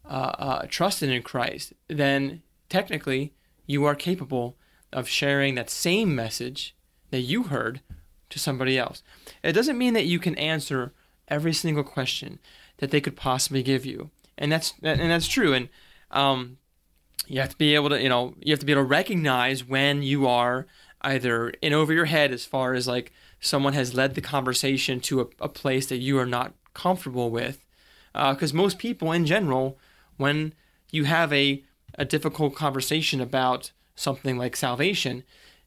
uh, 0.05 0.34
uh, 0.38 0.66
trusted 0.68 1.09
in 1.09 1.22
Christ, 1.22 1.74
then 1.88 2.41
technically 2.70 3.34
you 3.66 3.86
are 3.86 3.95
capable 3.95 4.57
of 4.93 5.09
sharing 5.09 5.55
that 5.55 5.69
same 5.69 6.15
message 6.15 6.75
that 7.11 7.21
you 7.21 7.43
heard 7.43 7.81
to 8.29 8.39
somebody 8.39 8.77
else. 8.77 9.03
It 9.43 9.53
doesn't 9.53 9.77
mean 9.77 9.93
that 9.93 10.05
you 10.05 10.19
can 10.19 10.35
answer 10.35 10.93
every 11.27 11.53
single 11.53 11.83
question 11.83 12.39
that 12.77 12.91
they 12.91 13.01
could 13.01 13.15
possibly 13.15 13.63
give 13.63 13.85
you, 13.85 14.09
and 14.37 14.51
that's 14.51 14.73
and 14.81 15.11
that's 15.11 15.27
true. 15.27 15.53
And 15.53 15.69
um, 16.11 16.57
you 17.27 17.39
have 17.39 17.49
to 17.49 17.57
be 17.57 17.75
able 17.75 17.89
to, 17.89 18.01
you 18.01 18.09
know, 18.09 18.35
you 18.39 18.51
have 18.51 18.59
to 18.59 18.65
be 18.65 18.71
able 18.71 18.83
to 18.83 18.87
recognize 18.87 19.63
when 19.63 20.03
you 20.03 20.27
are 20.27 20.65
either 21.01 21.49
in 21.61 21.73
over 21.73 21.93
your 21.93 22.05
head 22.05 22.31
as 22.31 22.45
far 22.45 22.73
as 22.73 22.87
like 22.87 23.11
someone 23.39 23.73
has 23.73 23.93
led 23.93 24.15
the 24.15 24.21
conversation 24.21 24.99
to 25.01 25.21
a, 25.21 25.25
a 25.39 25.49
place 25.49 25.85
that 25.87 25.97
you 25.97 26.17
are 26.17 26.25
not 26.25 26.53
comfortable 26.73 27.29
with. 27.29 27.65
Because 28.13 28.53
most 28.53 28.77
people 28.77 29.11
in 29.11 29.25
general, 29.25 29.77
when 30.17 30.53
you 30.91 31.05
have 31.05 31.33
a, 31.33 31.63
a 31.95 32.05
difficult 32.05 32.55
conversation 32.55 33.19
about 33.19 33.71
something 33.95 34.37
like 34.37 34.55
salvation, 34.55 35.23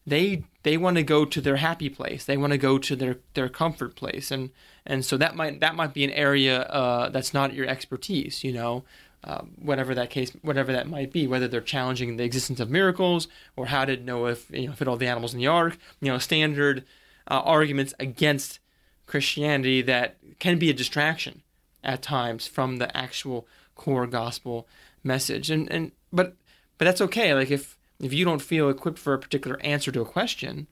they 0.06 0.44
they 0.62 0.76
want 0.76 0.96
to 0.96 1.02
go 1.02 1.24
to 1.24 1.40
their 1.40 1.56
happy 1.56 1.88
place. 1.88 2.24
They 2.24 2.36
want 2.36 2.52
to 2.52 2.58
go 2.58 2.78
to 2.78 2.96
their, 2.96 3.18
their 3.34 3.48
comfort 3.48 3.96
place, 3.96 4.30
and 4.30 4.50
and 4.84 5.04
so 5.04 5.16
that 5.16 5.34
might 5.34 5.60
that 5.60 5.74
might 5.74 5.94
be 5.94 6.04
an 6.04 6.10
area 6.10 6.62
uh, 6.62 7.08
that's 7.08 7.34
not 7.34 7.54
your 7.54 7.66
expertise. 7.66 8.44
You 8.44 8.52
know, 8.52 8.84
uh, 9.24 9.42
whatever 9.60 9.94
that 9.94 10.10
case, 10.10 10.30
whatever 10.42 10.72
that 10.72 10.88
might 10.88 11.12
be, 11.12 11.26
whether 11.26 11.48
they're 11.48 11.60
challenging 11.60 12.16
the 12.16 12.24
existence 12.24 12.60
of 12.60 12.70
miracles 12.70 13.26
or 13.56 13.66
how 13.66 13.84
to 13.84 13.96
know 13.96 14.26
if 14.26 14.48
you 14.50 14.68
know 14.68 14.72
fit 14.72 14.86
all 14.86 14.96
the 14.96 15.08
animals 15.08 15.34
in 15.34 15.40
the 15.40 15.46
ark. 15.48 15.76
You 16.00 16.12
know, 16.12 16.18
standard 16.18 16.84
uh, 17.28 17.40
arguments 17.40 17.92
against 17.98 18.60
Christianity 19.06 19.82
that 19.82 20.16
can 20.38 20.58
be 20.58 20.70
a 20.70 20.74
distraction 20.74 21.42
at 21.82 22.02
times 22.02 22.46
from 22.46 22.76
the 22.76 22.96
actual 22.96 23.46
core 23.74 24.06
gospel 24.06 24.68
message. 25.02 25.50
And 25.50 25.70
and 25.70 25.92
but 26.12 26.34
but 26.78 26.84
that's 26.84 27.00
okay. 27.00 27.34
Like 27.34 27.50
if 27.50 27.75
if 28.00 28.12
you 28.12 28.24
don't 28.24 28.42
feel 28.42 28.68
equipped 28.68 28.98
for 28.98 29.14
a 29.14 29.18
particular 29.18 29.58
answer 29.62 29.90
to 29.92 30.00
a 30.00 30.06
question, 30.06 30.66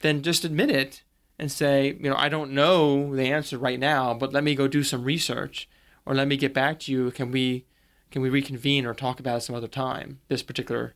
then 0.00 0.22
just 0.22 0.44
admit 0.44 0.70
it 0.70 1.02
and 1.38 1.50
say, 1.50 1.96
you 2.00 2.10
know, 2.10 2.16
I 2.16 2.28
don't 2.28 2.52
know 2.52 3.14
the 3.14 3.30
answer 3.30 3.58
right 3.58 3.78
now, 3.78 4.12
but 4.14 4.32
let 4.32 4.44
me 4.44 4.54
go 4.54 4.68
do 4.68 4.82
some 4.82 5.04
research 5.04 5.68
or 6.04 6.14
let 6.14 6.28
me 6.28 6.36
get 6.36 6.52
back 6.54 6.80
to 6.80 6.92
you. 6.92 7.10
Can 7.10 7.30
we 7.30 7.64
can 8.10 8.22
we 8.22 8.30
reconvene 8.30 8.86
or 8.86 8.94
talk 8.94 9.20
about 9.20 9.38
it 9.38 9.40
some 9.42 9.54
other 9.54 9.68
time? 9.68 10.20
This 10.28 10.42
particular 10.42 10.94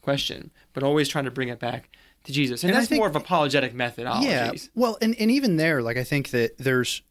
question, 0.00 0.50
but 0.72 0.82
always 0.82 1.08
trying 1.08 1.24
to 1.26 1.30
bring 1.30 1.48
it 1.48 1.58
back 1.58 1.90
to 2.24 2.32
Jesus. 2.32 2.62
And, 2.62 2.70
And 2.70 2.78
that's 2.78 2.88
think- 2.88 2.98
more 3.00 3.08
of 3.08 3.16
apologetic 3.16 3.74
methodologies. 3.74 4.22
Yeah. 4.24 4.52
Well, 4.74 4.98
and, 5.00 5.14
and 5.18 5.30
even 5.30 5.56
there, 5.56 5.82
like 5.82 5.96
I 5.96 6.04
think 6.04 6.30
that 6.30 6.58
there's 6.58 7.02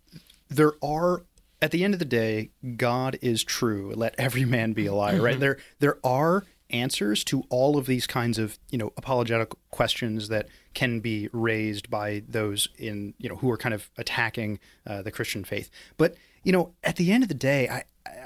there 0.49 0.73
are 0.83 1.23
at 1.61 1.71
the 1.71 1.83
end 1.83 1.93
of 1.93 1.99
the 1.99 2.05
day, 2.05 2.51
God 2.75 3.17
is 3.21 3.43
true. 3.43 3.93
Let 3.95 4.15
every 4.17 4.43
man 4.45 4.73
be 4.73 4.85
a 4.85 4.93
liar, 4.93 5.21
right? 5.21 5.31
Mm-hmm. 5.33 5.39
There 5.39 5.57
there 5.79 5.97
are 6.03 6.43
answers 6.73 7.23
to 7.25 7.43
all 7.49 7.77
of 7.77 7.85
these 7.85 8.07
kinds 8.07 8.37
of, 8.37 8.57
you 8.69 8.77
know, 8.77 8.91
apologetic 8.97 9.53
questions 9.71 10.27
that 10.29 10.47
can 10.73 10.99
be 10.99 11.29
raised 11.31 11.89
by 11.89 12.23
those 12.27 12.67
in, 12.77 13.13
you 13.19 13.29
know, 13.29 13.35
who 13.35 13.49
are 13.51 13.57
kind 13.57 13.73
of 13.73 13.89
attacking 13.97 14.59
uh, 14.85 15.01
the 15.01 15.11
Christian 15.11 15.43
faith. 15.43 15.69
But, 15.97 16.15
you 16.43 16.51
know, 16.51 16.73
at 16.83 16.97
the 16.97 17.11
end 17.11 17.23
of 17.23 17.29
the 17.29 17.35
day, 17.35 17.69
I 17.69 17.83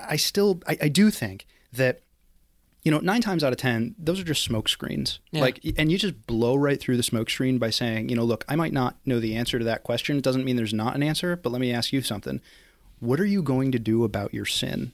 I 0.09 0.15
still 0.15 0.61
I, 0.67 0.77
I 0.83 0.87
do 0.89 1.11
think 1.11 1.45
that 1.71 2.01
you 2.83 2.91
know, 2.91 2.99
nine 2.99 3.19
times 3.19 3.43
out 3.43 3.51
of 3.51 3.57
ten, 3.57 3.95
those 3.97 4.17
are 4.17 4.23
just 4.23 4.43
smoke 4.43 4.69
screens. 4.69 5.19
Yeah. 5.31 5.41
Like, 5.41 5.59
and 5.77 5.91
you 5.91 5.97
just 5.97 6.25
blow 6.25 6.55
right 6.55 6.79
through 6.79 6.95
the 6.95 7.03
smoke 7.03 7.29
screen 7.29 7.57
by 7.57 7.69
saying, 7.69 8.07
you 8.07 8.15
know, 8.15 8.23
look, 8.23 8.45
I 8.47 8.55
might 8.55 8.71
not 8.71 8.95
know 9.05 9.19
the 9.19 9.35
answer 9.35 9.59
to 9.59 9.65
that 9.65 9.83
question. 9.83 10.15
It 10.15 10.23
doesn't 10.23 10.45
mean 10.45 10.55
there's 10.55 10.73
not 10.73 10.95
an 10.95 11.03
answer, 11.03 11.35
but 11.35 11.51
let 11.51 11.59
me 11.59 11.73
ask 11.73 11.91
you 11.91 12.01
something. 12.01 12.39
What 12.99 13.19
are 13.19 13.25
you 13.25 13.41
going 13.43 13.73
to 13.73 13.79
do 13.79 14.05
about 14.05 14.33
your 14.33 14.45
sin? 14.45 14.93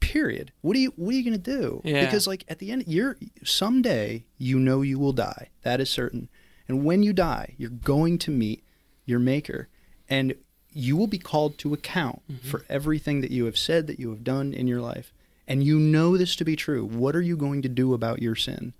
Period. 0.00 0.52
What 0.60 0.76
are 0.76 0.80
you 0.80 0.92
What 0.96 1.14
are 1.14 1.16
you 1.16 1.24
going 1.24 1.40
to 1.40 1.58
do? 1.58 1.82
Yeah. 1.84 2.04
Because 2.04 2.26
like 2.26 2.44
at 2.48 2.58
the 2.58 2.72
end, 2.72 2.84
you're 2.86 3.16
someday 3.44 4.24
you 4.38 4.58
know 4.58 4.82
you 4.82 4.98
will 4.98 5.12
die. 5.12 5.48
That 5.62 5.80
is 5.80 5.90
certain. 5.90 6.28
And 6.68 6.84
when 6.84 7.02
you 7.02 7.12
die, 7.12 7.54
you're 7.58 7.70
going 7.70 8.18
to 8.18 8.30
meet 8.30 8.64
your 9.04 9.18
Maker, 9.18 9.68
and 10.08 10.34
you 10.72 10.96
will 10.96 11.08
be 11.08 11.18
called 11.18 11.58
to 11.58 11.74
account 11.74 12.22
mm-hmm. 12.30 12.48
for 12.48 12.64
everything 12.68 13.20
that 13.22 13.30
you 13.30 13.44
have 13.46 13.58
said, 13.58 13.86
that 13.88 13.98
you 13.98 14.10
have 14.10 14.22
done 14.22 14.52
in 14.52 14.66
your 14.66 14.80
life. 14.80 15.12
And 15.48 15.64
you 15.64 15.80
know 15.80 16.16
this 16.16 16.36
to 16.36 16.44
be 16.44 16.54
true. 16.54 16.84
What 16.84 17.16
are 17.16 17.22
you 17.22 17.36
going 17.36 17.60
to 17.62 17.68
do 17.68 17.92
about 17.92 18.22
your 18.22 18.36
sin? 18.36 18.72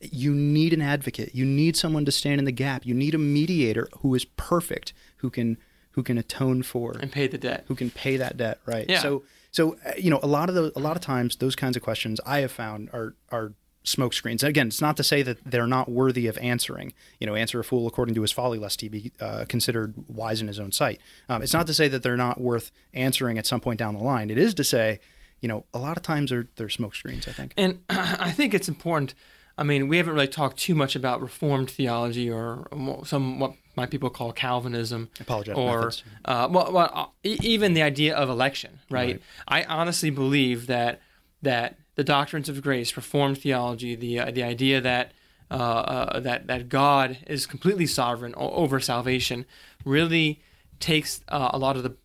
You 0.00 0.32
need 0.32 0.72
an 0.72 0.80
advocate. 0.80 1.34
You 1.34 1.44
need 1.44 1.76
someone 1.76 2.04
to 2.04 2.12
stand 2.12 2.38
in 2.38 2.44
the 2.44 2.52
gap. 2.52 2.86
You 2.86 2.94
need 2.94 3.14
a 3.14 3.18
mediator 3.18 3.88
who 3.98 4.14
is 4.14 4.24
perfect, 4.24 4.92
who 5.16 5.30
can 5.30 5.58
who 5.92 6.02
can 6.02 6.16
atone 6.16 6.62
for 6.62 6.96
And 6.98 7.12
pay 7.12 7.26
the 7.26 7.38
debt. 7.38 7.64
who 7.68 7.74
can 7.74 7.90
pay 7.90 8.16
that 8.16 8.36
debt, 8.36 8.60
right? 8.66 8.88
Yeah. 8.88 9.00
So 9.00 9.24
So 9.52 9.76
uh, 9.86 9.92
you 9.96 10.10
know, 10.10 10.18
a 10.22 10.26
lot 10.26 10.48
of 10.48 10.54
the 10.54 10.72
a 10.74 10.80
lot 10.80 10.96
of 10.96 11.02
times 11.02 11.36
those 11.36 11.54
kinds 11.54 11.76
of 11.76 11.82
questions 11.82 12.20
I 12.26 12.40
have 12.40 12.50
found 12.50 12.90
are 12.92 13.14
are 13.30 13.52
smoke 13.84 14.14
screens. 14.14 14.42
And 14.42 14.50
again, 14.50 14.68
it's 14.68 14.80
not 14.80 14.96
to 14.96 15.04
say 15.04 15.22
that 15.22 15.38
they're 15.44 15.66
not 15.66 15.88
worthy 15.88 16.26
of 16.26 16.38
answering. 16.38 16.92
You 17.20 17.26
know, 17.26 17.34
answer 17.34 17.60
a 17.60 17.64
fool 17.64 17.86
according 17.86 18.14
to 18.14 18.22
his 18.22 18.32
folly, 18.32 18.58
lest 18.58 18.80
he 18.80 18.88
be 18.88 19.12
uh, 19.20 19.44
considered 19.48 19.94
wise 20.08 20.40
in 20.40 20.48
his 20.48 20.58
own 20.58 20.72
sight. 20.72 21.00
Um, 21.28 21.42
it's 21.42 21.52
not 21.52 21.66
to 21.66 21.74
say 21.74 21.88
that 21.88 22.02
they're 22.02 22.16
not 22.16 22.40
worth 22.40 22.70
answering 22.94 23.38
at 23.38 23.46
some 23.46 23.60
point 23.60 23.78
down 23.78 23.94
the 23.94 24.02
line. 24.02 24.30
It 24.30 24.38
is 24.38 24.54
to 24.54 24.64
say, 24.64 25.00
you 25.40 25.48
know, 25.48 25.64
a 25.74 25.78
lot 25.78 25.96
of 25.96 26.02
times 26.02 26.30
they're 26.30 26.48
they're 26.56 26.68
smoke 26.68 26.94
screens. 26.94 27.28
I 27.28 27.32
think. 27.32 27.54
And 27.56 27.80
I 27.88 28.30
think 28.30 28.54
it's 28.54 28.68
important. 28.68 29.14
I 29.58 29.64
mean, 29.64 29.88
we 29.88 29.98
haven't 29.98 30.14
really 30.14 30.28
talked 30.28 30.56
too 30.56 30.74
much 30.74 30.96
about 30.96 31.20
Reformed 31.20 31.70
theology 31.70 32.30
or 32.30 32.68
some 33.04 33.38
what 33.38 33.54
my 33.76 33.86
people 33.86 34.10
call 34.10 34.32
Calvinism, 34.32 35.10
Apologetic 35.20 35.58
or 35.58 35.92
uh, 36.24 36.48
well, 36.50 36.72
well 36.72 36.90
uh, 36.92 37.06
even 37.24 37.74
the 37.74 37.82
idea 37.82 38.14
of 38.14 38.28
election. 38.28 38.80
Right? 38.90 39.12
Right. 39.12 39.22
I 39.48 39.64
honestly 39.64 40.10
believe 40.10 40.66
that 40.66 41.00
that 41.42 41.76
the 41.94 42.04
doctrines 42.04 42.48
of 42.48 42.62
grace, 42.62 42.96
Reformed 42.96 43.38
theology, 43.38 43.94
the 43.94 44.20
uh, 44.20 44.30
the 44.30 44.42
idea 44.42 44.80
that 44.80 45.12
uh, 45.50 45.54
uh, 45.54 46.20
that 46.20 46.46
that 46.46 46.68
God 46.68 47.18
is 47.26 47.46
completely 47.46 47.86
sovereign 47.86 48.34
over 48.36 48.80
salvation, 48.80 49.44
really 49.84 50.40
takes 50.80 51.20
uh, 51.28 51.50
a 51.52 51.58
lot 51.58 51.76
of 51.76 51.82
the 51.82 51.96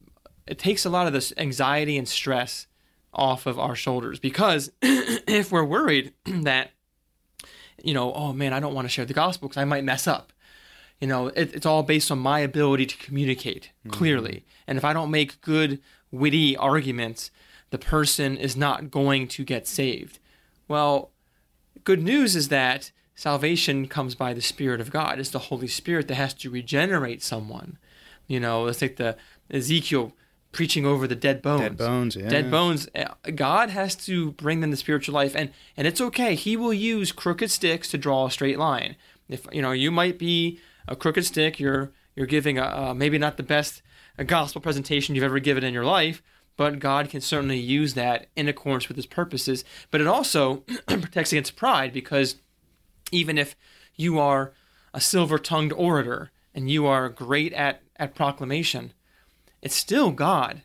it 0.45 0.59
takes 0.59 0.85
a 0.85 0.89
lot 0.89 1.07
of 1.07 1.13
this 1.13 1.33
anxiety 1.37 1.97
and 1.97 2.07
stress 2.07 2.67
off 3.13 3.45
of 3.45 3.57
our 3.57 3.75
shoulders 3.75 4.19
because 4.19 4.71
if 4.81 5.51
we're 5.51 5.63
worried 5.63 6.13
that 6.25 6.71
you 7.81 7.93
know 7.93 8.13
oh 8.13 8.33
man 8.33 8.53
I 8.53 8.59
don't 8.59 8.73
want 8.73 8.85
to 8.85 8.89
share 8.89 9.05
the 9.05 9.13
gospel 9.13 9.47
because 9.47 9.61
I 9.61 9.65
might 9.65 9.83
mess 9.83 10.07
up 10.07 10.33
you 10.99 11.07
know 11.07 11.27
it, 11.27 11.53
it's 11.53 11.65
all 11.65 11.83
based 11.83 12.11
on 12.11 12.19
my 12.19 12.39
ability 12.39 12.85
to 12.85 12.97
communicate 12.97 13.71
clearly. 13.89 14.45
And 14.67 14.77
if 14.77 14.85
i 14.85 14.93
don't 14.93 15.11
make 15.11 15.41
good 15.41 15.79
witty 16.11 16.55
arguments 16.57 17.31
the 17.69 17.77
person 17.77 18.37
is 18.37 18.55
not 18.55 18.89
going 18.89 19.27
to 19.27 19.43
get 19.43 19.67
saved. 19.67 20.19
Well 20.67 21.11
good 21.83 22.01
news 22.01 22.35
is 22.35 22.49
that 22.49 22.91
salvation 23.15 23.87
comes 23.87 24.15
by 24.15 24.33
the 24.33 24.41
spirit 24.41 24.81
of 24.81 24.91
god. 24.91 25.19
It's 25.19 25.29
the 25.29 25.39
holy 25.39 25.67
spirit 25.67 26.07
that 26.07 26.15
has 26.15 26.33
to 26.35 26.49
regenerate 26.49 27.21
someone. 27.21 27.77
You 28.27 28.39
know 28.39 28.63
let's 28.63 28.79
take 28.79 28.97
the 28.97 29.17
ezekiel 29.49 30.13
preaching 30.51 30.85
over 30.85 31.07
the 31.07 31.15
dead 31.15 31.41
bones. 31.41 31.61
Dead 31.61 31.77
bones, 31.77 32.15
yeah. 32.15 32.29
dead 32.29 32.49
bones 32.49 32.87
uh, 32.95 33.13
god 33.35 33.69
has 33.69 33.95
to 33.95 34.31
bring 34.31 34.61
them 34.61 34.71
to 34.71 34.77
spiritual 34.77 35.13
life 35.13 35.35
and 35.35 35.51
and 35.75 35.87
it's 35.87 36.01
okay. 36.01 36.35
He 36.35 36.57
will 36.57 36.73
use 36.73 37.11
crooked 37.11 37.51
sticks 37.51 37.89
to 37.89 37.97
draw 37.97 38.25
a 38.25 38.31
straight 38.31 38.57
line. 38.57 38.95
If 39.29 39.45
you 39.51 39.61
know 39.61 39.71
you 39.71 39.91
might 39.91 40.17
be 40.17 40.59
a 40.87 40.95
crooked 40.95 41.25
stick 41.25 41.59
you're 41.59 41.91
you're 42.15 42.25
giving 42.25 42.57
a, 42.57 42.93
maybe 42.95 43.17
not 43.17 43.37
the 43.37 43.43
best 43.43 43.81
uh 44.17 44.23
gospel 44.23 44.61
presentation 44.61 45.15
you've 45.15 45.23
ever 45.23 45.39
given 45.39 45.63
in 45.63 45.73
your 45.73 45.85
life 45.85 46.21
but 46.55 46.79
god 46.79 47.09
can 47.09 47.21
certainly 47.21 47.59
use 47.59 47.93
that 47.93 48.27
in 48.35 48.47
accordance 48.47 48.87
with 48.87 48.97
his 48.97 49.05
purposes 49.05 49.63
but 49.91 50.01
it 50.01 50.07
also 50.07 50.57
protects 50.87 51.31
against 51.31 51.55
pride 51.55 51.93
because 51.93 52.37
even 53.11 53.37
if 53.37 53.55
you 53.95 54.19
are 54.19 54.53
a 54.93 55.01
silver-tongued 55.01 55.73
orator 55.73 56.31
and 56.53 56.69
you 56.69 56.85
are 56.85 57.09
great 57.09 57.53
at 57.53 57.81
at 57.97 58.15
proclamation 58.15 58.93
it's 59.61 59.75
still 59.75 60.11
God 60.11 60.61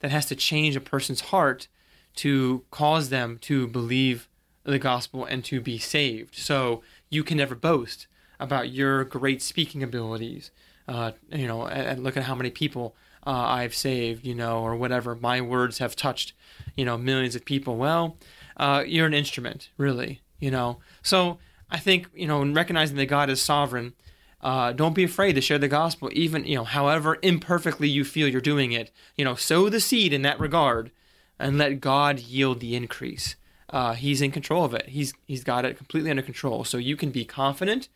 that 0.00 0.10
has 0.10 0.26
to 0.26 0.36
change 0.36 0.76
a 0.76 0.80
person's 0.80 1.20
heart 1.22 1.68
to 2.16 2.64
cause 2.70 3.08
them 3.08 3.38
to 3.42 3.66
believe 3.66 4.28
the 4.64 4.78
gospel 4.78 5.24
and 5.24 5.44
to 5.44 5.60
be 5.60 5.78
saved. 5.78 6.34
So 6.34 6.82
you 7.10 7.22
can 7.22 7.36
never 7.36 7.54
boast 7.54 8.06
about 8.38 8.70
your 8.70 9.04
great 9.04 9.42
speaking 9.42 9.82
abilities. 9.82 10.50
Uh, 10.88 11.12
you 11.32 11.46
know, 11.48 11.66
and, 11.66 11.88
and 11.88 12.04
look 12.04 12.16
at 12.16 12.24
how 12.24 12.34
many 12.34 12.50
people 12.50 12.94
uh, 13.26 13.30
I've 13.30 13.74
saved, 13.74 14.24
you 14.24 14.34
know, 14.34 14.60
or 14.60 14.76
whatever. 14.76 15.16
My 15.16 15.40
words 15.40 15.78
have 15.78 15.96
touched, 15.96 16.32
you 16.76 16.84
know, 16.84 16.96
millions 16.96 17.34
of 17.34 17.44
people. 17.44 17.76
Well, 17.76 18.16
uh, 18.56 18.84
you're 18.86 19.06
an 19.06 19.14
instrument, 19.14 19.70
really, 19.76 20.22
you 20.38 20.50
know. 20.50 20.78
So 21.02 21.38
I 21.70 21.78
think, 21.78 22.08
you 22.14 22.28
know, 22.28 22.40
in 22.42 22.54
recognizing 22.54 22.96
that 22.96 23.06
God 23.06 23.28
is 23.28 23.42
sovereign, 23.42 23.94
uh, 24.40 24.72
don't 24.72 24.94
be 24.94 25.02
afraid 25.02 25.32
to 25.32 25.40
share 25.40 25.58
the 25.58 25.66
gospel, 25.66 26.08
even 26.12 26.44
you 26.44 26.54
know, 26.54 26.64
however 26.64 27.18
imperfectly 27.22 27.88
you 27.88 28.04
feel 28.04 28.28
you're 28.28 28.40
doing 28.40 28.70
it. 28.70 28.92
You 29.16 29.24
know, 29.24 29.34
sow 29.34 29.68
the 29.68 29.80
seed 29.80 30.12
in 30.12 30.22
that 30.22 30.38
regard, 30.38 30.92
and 31.38 31.58
let 31.58 31.80
God 31.80 32.20
yield 32.20 32.60
the 32.60 32.76
increase. 32.76 33.34
Uh, 33.68 33.94
he's 33.94 34.22
in 34.22 34.30
control 34.30 34.64
of 34.64 34.72
it. 34.72 34.90
He's 34.90 35.14
he's 35.26 35.42
got 35.42 35.64
it 35.64 35.76
completely 35.76 36.10
under 36.10 36.22
control. 36.22 36.62
So 36.62 36.78
you 36.78 36.96
can 36.96 37.10
be 37.10 37.24
confident 37.24 37.88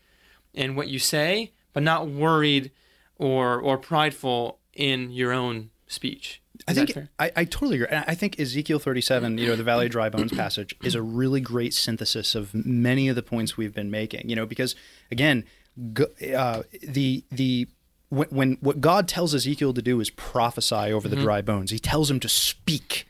in 0.54 0.74
what 0.74 0.88
you 0.88 0.98
say, 0.98 1.52
but 1.72 1.82
not 1.82 2.08
worried 2.08 2.70
or 3.16 3.60
or 3.60 3.78
prideful 3.78 4.58
in 4.74 5.10
your 5.10 5.32
own 5.32 5.70
speech. 5.86 6.42
I 6.66 6.72
Is 6.72 6.76
that 6.76 6.92
think? 6.92 7.08
I, 7.18 7.32
I 7.36 7.44
totally 7.44 7.82
agree. 7.82 7.88
I 7.90 8.14
think 8.14 8.38
Ezekiel 8.38 8.78
37, 8.78 9.38
you 9.38 9.46
know, 9.46 9.56
the 9.56 9.62
Valley 9.62 9.86
of 9.86 9.92
Dry 9.92 10.08
Bones 10.08 10.32
passage 10.36 10.74
is 10.82 10.94
a 10.94 11.02
really 11.02 11.40
great 11.40 11.72
synthesis 11.72 12.34
of 12.34 12.54
many 12.54 13.08
of 13.08 13.16
the 13.16 13.22
points 13.22 13.56
we've 13.56 13.74
been 13.74 13.90
making. 13.90 14.28
You 14.28 14.36
know, 14.36 14.46
because 14.46 14.74
again, 15.10 15.44
uh, 16.34 16.62
the 16.82 17.24
the 17.30 17.68
when, 18.10 18.28
when 18.28 18.58
what 18.60 18.80
God 18.80 19.08
tells 19.08 19.34
Ezekiel 19.34 19.72
to 19.74 19.82
do 19.82 19.98
is 20.00 20.10
prophesy 20.10 20.74
over 20.92 21.08
Mm-hmm. 21.08 21.16
the 21.16 21.22
dry 21.22 21.40
bones. 21.42 21.70
He 21.70 21.78
tells 21.78 22.10
him 22.10 22.20
to 22.20 22.28
speak. 22.28 23.06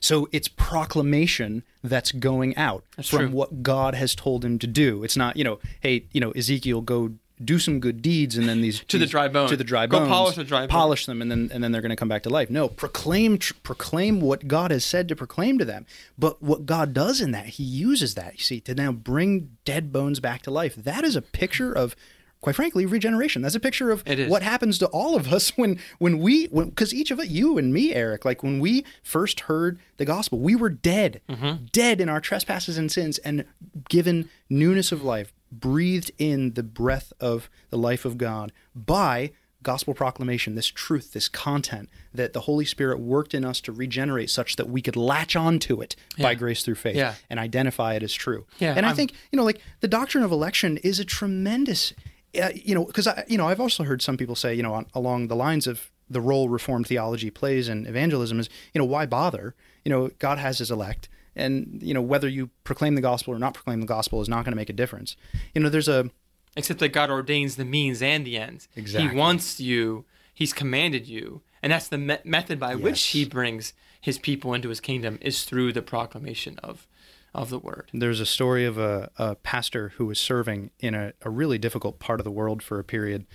So 0.00 0.28
it's 0.32 0.46
proclamation 0.48 1.62
that's 1.82 2.12
going 2.12 2.56
out 2.56 2.84
from 3.02 3.18
true. 3.18 3.28
what 3.30 3.62
God 3.62 3.94
has 3.94 4.14
told 4.14 4.44
him 4.44 4.58
to 4.60 4.66
do. 4.66 5.02
It's 5.04 5.16
not, 5.16 5.36
you 5.36 5.44
know, 5.44 5.58
hey, 5.80 6.04
you 6.12 6.20
know, 6.20 6.30
Ezekiel, 6.32 6.80
go 6.80 7.12
do 7.44 7.58
some 7.58 7.80
good 7.80 8.02
deeds, 8.02 8.36
and 8.36 8.48
then 8.48 8.60
these 8.60 8.80
To 8.88 8.98
the 8.98 9.06
dry 9.06 9.26
bone. 9.26 9.48
to 9.48 9.56
the 9.56 9.64
dry 9.64 9.88
Go 9.88 9.98
bones, 9.98 10.08
polish 10.10 10.36
the 10.36 10.44
dry 10.44 10.60
bone. 10.60 10.68
polish 10.68 11.06
them, 11.06 11.20
and 11.20 11.28
then 11.30 11.50
and 11.52 11.62
then 11.64 11.72
they're 11.72 11.80
going 11.82 11.90
to 11.90 11.96
come 11.96 12.08
back 12.08 12.22
to 12.22 12.30
life. 12.30 12.50
No, 12.50 12.68
proclaim 12.68 13.38
tr- 13.38 13.54
proclaim 13.64 14.20
what 14.20 14.46
God 14.46 14.70
has 14.70 14.84
said 14.84 15.08
to 15.08 15.16
proclaim 15.16 15.58
to 15.58 15.64
them. 15.64 15.86
But 16.16 16.40
what 16.40 16.66
God 16.66 16.94
does 16.94 17.20
in 17.20 17.32
that, 17.32 17.46
He 17.46 17.64
uses 17.64 18.14
that 18.14 18.34
you 18.34 18.44
see 18.44 18.60
to 18.60 18.74
now 18.76 18.92
bring 18.92 19.56
dead 19.64 19.92
bones 19.92 20.20
back 20.20 20.42
to 20.42 20.50
life. 20.52 20.76
That 20.76 21.02
is 21.04 21.16
a 21.16 21.22
picture 21.22 21.72
of. 21.72 21.96
Quite 22.42 22.56
frankly, 22.56 22.84
regeneration. 22.84 23.40
That's 23.40 23.54
a 23.54 23.60
picture 23.60 23.90
of 23.90 24.02
what 24.28 24.42
happens 24.42 24.76
to 24.78 24.86
all 24.88 25.16
of 25.16 25.32
us 25.32 25.50
when 25.56 25.78
when 25.98 26.18
we 26.18 26.46
when 26.46 26.68
because 26.68 26.92
each 26.92 27.10
of 27.10 27.18
it, 27.18 27.28
you 27.28 27.56
and 27.56 27.72
me, 27.72 27.94
Eric, 27.94 28.24
like 28.26 28.42
when 28.42 28.60
we 28.60 28.84
first 29.02 29.40
heard 29.40 29.78
the 29.96 30.04
gospel, 30.04 30.38
we 30.40 30.54
were 30.56 30.68
dead, 30.68 31.20
Mm-hmm. 31.30 31.64
dead 31.72 32.00
in 32.00 32.08
our 32.10 32.20
trespasses 32.20 32.76
and 32.76 32.92
sins, 32.92 33.18
and 33.18 33.44
given 33.88 34.28
newness 34.50 34.92
of 34.92 35.02
life, 35.02 35.32
breathed 35.50 36.10
in 36.18 36.52
the 36.54 36.62
breath 36.62 37.12
of 37.20 37.48
the 37.70 37.78
life 37.78 38.04
of 38.04 38.18
God 38.18 38.52
by 38.74 39.30
gospel 39.62 39.94
proclamation, 39.94 40.56
this 40.56 40.66
truth, 40.66 41.12
this 41.12 41.28
content 41.28 41.88
that 42.12 42.32
the 42.32 42.40
Holy 42.40 42.64
Spirit 42.64 42.98
worked 42.98 43.32
in 43.32 43.44
us 43.44 43.60
to 43.60 43.70
regenerate 43.70 44.28
such 44.28 44.56
that 44.56 44.68
we 44.68 44.82
could 44.82 44.96
latch 44.96 45.36
onto 45.36 45.80
it 45.80 45.94
by 46.18 46.34
grace 46.34 46.64
through 46.64 46.74
faith 46.74 46.96
Yeah. 46.96 47.14
and 47.30 47.38
identify 47.38 47.94
it 47.94 48.02
as 48.02 48.12
true. 48.12 48.44
Yeah, 48.58 48.74
and 48.76 48.84
I 48.84 48.88
I'm- 48.88 48.96
think, 48.96 49.12
you 49.30 49.36
know, 49.36 49.44
like 49.44 49.60
the 49.78 49.86
doctrine 49.86 50.24
of 50.24 50.32
election 50.32 50.78
is 50.78 50.98
a 50.98 51.04
tremendous, 51.04 51.92
uh, 52.40 52.50
you 52.54 52.74
know, 52.74 52.84
because 52.84 53.06
I, 53.06 53.24
you 53.28 53.36
know, 53.38 53.48
I've 53.48 53.60
also 53.60 53.84
heard 53.84 54.02
some 54.02 54.16
people 54.16 54.34
say, 54.34 54.54
you 54.54 54.62
know, 54.62 54.74
on, 54.74 54.86
along 54.94 55.28
the 55.28 55.36
lines 55.36 55.66
of 55.66 55.90
the 56.08 56.20
role 56.20 56.48
Reformed 56.48 56.86
theology 56.86 57.30
plays 57.30 57.68
in 57.68 57.86
evangelism 57.86 58.38
is, 58.40 58.48
you 58.74 58.78
know, 58.78 58.84
why 58.84 59.06
bother? 59.06 59.54
You 59.84 59.90
know, 59.90 60.10
God 60.18 60.38
has 60.38 60.58
His 60.58 60.70
elect, 60.70 61.08
and 61.34 61.80
you 61.82 61.94
know 61.94 62.02
whether 62.02 62.28
you 62.28 62.50
proclaim 62.64 62.94
the 62.94 63.00
gospel 63.00 63.34
or 63.34 63.38
not 63.38 63.54
proclaim 63.54 63.80
the 63.80 63.86
gospel 63.86 64.20
is 64.20 64.28
not 64.28 64.44
going 64.44 64.52
to 64.52 64.56
make 64.56 64.70
a 64.70 64.74
difference. 64.74 65.16
You 65.54 65.60
know, 65.62 65.68
there's 65.68 65.88
a 65.88 66.10
Except 66.54 66.80
that 66.80 66.90
God 66.90 67.10
ordains 67.10 67.56
the 67.56 67.64
means 67.64 68.02
and 68.02 68.26
the 68.26 68.36
ends. 68.36 68.68
Exactly. 68.76 69.10
He 69.10 69.16
wants 69.16 69.58
you. 69.58 70.04
He's 70.34 70.52
commanded 70.52 71.06
you, 71.06 71.42
and 71.62 71.72
that's 71.72 71.88
the 71.88 71.98
me- 71.98 72.18
method 72.24 72.60
by 72.60 72.74
which 72.74 73.02
He 73.08 73.24
brings 73.24 73.72
His 74.00 74.18
people 74.18 74.52
into 74.52 74.68
His 74.68 74.80
kingdom 74.80 75.18
is 75.22 75.44
through 75.44 75.72
the 75.72 75.82
proclamation 75.82 76.58
of, 76.62 76.86
of 77.34 77.50
the 77.50 77.58
word. 77.58 77.90
There's 77.92 78.20
a 78.20 78.26
story 78.26 78.64
of 78.64 78.78
a, 78.78 79.10
a 79.16 79.34
pastor 79.36 79.92
who 79.96 80.06
was 80.06 80.20
serving 80.20 80.70
in 80.80 80.94
a, 80.94 81.12
a 81.22 81.30
really 81.30 81.58
difficult 81.58 81.98
part 81.98 82.20
of 82.20 82.24
the 82.24 82.30
world 82.30 82.62
for 82.62 82.78
a 82.78 82.84
period, 82.84 83.26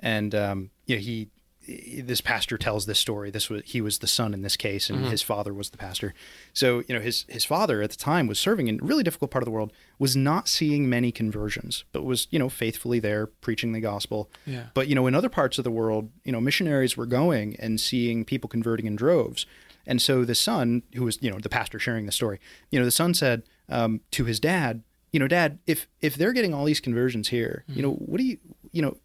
and 0.00 0.34
um, 0.34 0.70
you 0.86 0.96
know, 0.96 1.00
he 1.00 1.28
this 1.66 2.20
pastor 2.20 2.58
tells 2.58 2.86
this 2.86 2.98
story. 2.98 3.30
This 3.30 3.48
was 3.48 3.62
he 3.64 3.80
was 3.80 3.98
the 3.98 4.06
son 4.06 4.34
in 4.34 4.42
this 4.42 4.56
case, 4.56 4.90
and 4.90 5.06
his 5.06 5.22
father 5.22 5.54
was 5.54 5.70
the 5.70 5.78
pastor. 5.78 6.14
So 6.52 6.82
you 6.86 6.94
know 6.94 7.00
his 7.00 7.24
his 7.28 7.44
father 7.44 7.82
at 7.82 7.90
the 7.90 7.96
time 7.96 8.26
was 8.26 8.38
serving 8.38 8.68
in 8.68 8.80
a 8.80 8.84
really 8.84 9.02
difficult 9.02 9.30
part 9.30 9.42
of 9.42 9.46
the 9.46 9.50
world, 9.50 9.72
was 9.98 10.16
not 10.16 10.48
seeing 10.48 10.88
many 10.88 11.10
conversions, 11.10 11.84
but 11.92 12.04
was 12.04 12.26
you 12.30 12.38
know 12.38 12.48
faithfully 12.48 12.98
there 12.98 13.26
preaching 13.26 13.72
the 13.72 13.80
gospel. 13.80 14.30
Yeah. 14.46 14.64
But 14.74 14.88
you 14.88 14.94
know 14.94 15.06
in 15.06 15.14
other 15.14 15.28
parts 15.28 15.58
of 15.58 15.64
the 15.64 15.70
world, 15.70 16.10
you 16.24 16.32
know 16.32 16.40
missionaries 16.40 16.96
were 16.96 17.06
going 17.06 17.56
and 17.58 17.80
seeing 17.80 18.24
people 18.24 18.48
converting 18.48 18.86
in 18.86 18.96
droves. 18.96 19.46
And 19.86 20.00
so 20.00 20.24
the 20.24 20.34
son, 20.34 20.82
who 20.94 21.04
was 21.04 21.18
you 21.20 21.30
know 21.30 21.38
the 21.38 21.48
pastor 21.48 21.78
sharing 21.78 22.06
the 22.06 22.12
story, 22.12 22.40
you 22.70 22.78
know 22.78 22.84
the 22.84 22.90
son 22.90 23.14
said 23.14 23.42
um, 23.68 24.00
to 24.12 24.24
his 24.24 24.40
dad, 24.40 24.82
you 25.14 25.20
know, 25.20 25.28
Dad, 25.28 25.60
if 25.64 25.86
if 26.00 26.16
they're 26.16 26.32
getting 26.32 26.52
all 26.52 26.64
these 26.64 26.80
conversions 26.80 27.28
here, 27.28 27.62
you 27.68 27.82
know, 27.82 27.92
mm-hmm. 27.92 28.04
what 28.04 28.18
do 28.18 28.24
you, 28.24 28.36
you 28.72 28.82
know, 28.82 28.96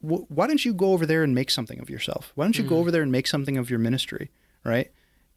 wh- 0.00 0.28
why 0.28 0.48
don't 0.48 0.64
you 0.64 0.74
go 0.74 0.92
over 0.92 1.06
there 1.06 1.22
and 1.22 1.32
make 1.32 1.48
something 1.48 1.78
of 1.78 1.88
yourself? 1.88 2.32
Why 2.34 2.44
don't 2.44 2.58
you 2.58 2.64
go 2.64 2.74
mm. 2.74 2.78
over 2.78 2.90
there 2.90 3.02
and 3.02 3.12
make 3.12 3.28
something 3.28 3.56
of 3.56 3.70
your 3.70 3.78
ministry, 3.78 4.32
right? 4.64 4.90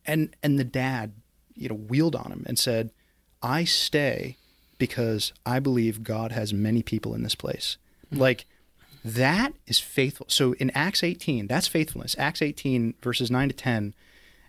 And 0.07 0.35
and 0.41 0.57
the 0.57 0.63
dad, 0.63 1.13
you 1.53 1.69
know, 1.69 1.75
wheeled 1.75 2.15
on 2.15 2.31
him 2.31 2.45
and 2.47 2.57
said, 2.57 2.89
"I 3.43 3.63
stay 3.63 4.37
because 4.79 5.33
I 5.45 5.59
believe 5.59 6.01
God 6.01 6.31
has 6.31 6.51
many 6.51 6.81
people 6.81 7.13
in 7.13 7.21
this 7.21 7.35
place." 7.35 7.77
Mm. 8.11 8.17
Like 8.17 8.47
that 9.05 9.53
is 9.67 9.77
faithful. 9.77 10.25
So 10.29 10.53
in 10.53 10.71
Acts 10.71 11.03
18, 11.03 11.45
that's 11.45 11.67
faithfulness. 11.67 12.15
Acts 12.17 12.41
18 12.41 12.95
verses 13.03 13.29
9 13.29 13.49
to 13.49 13.55
10 13.55 13.93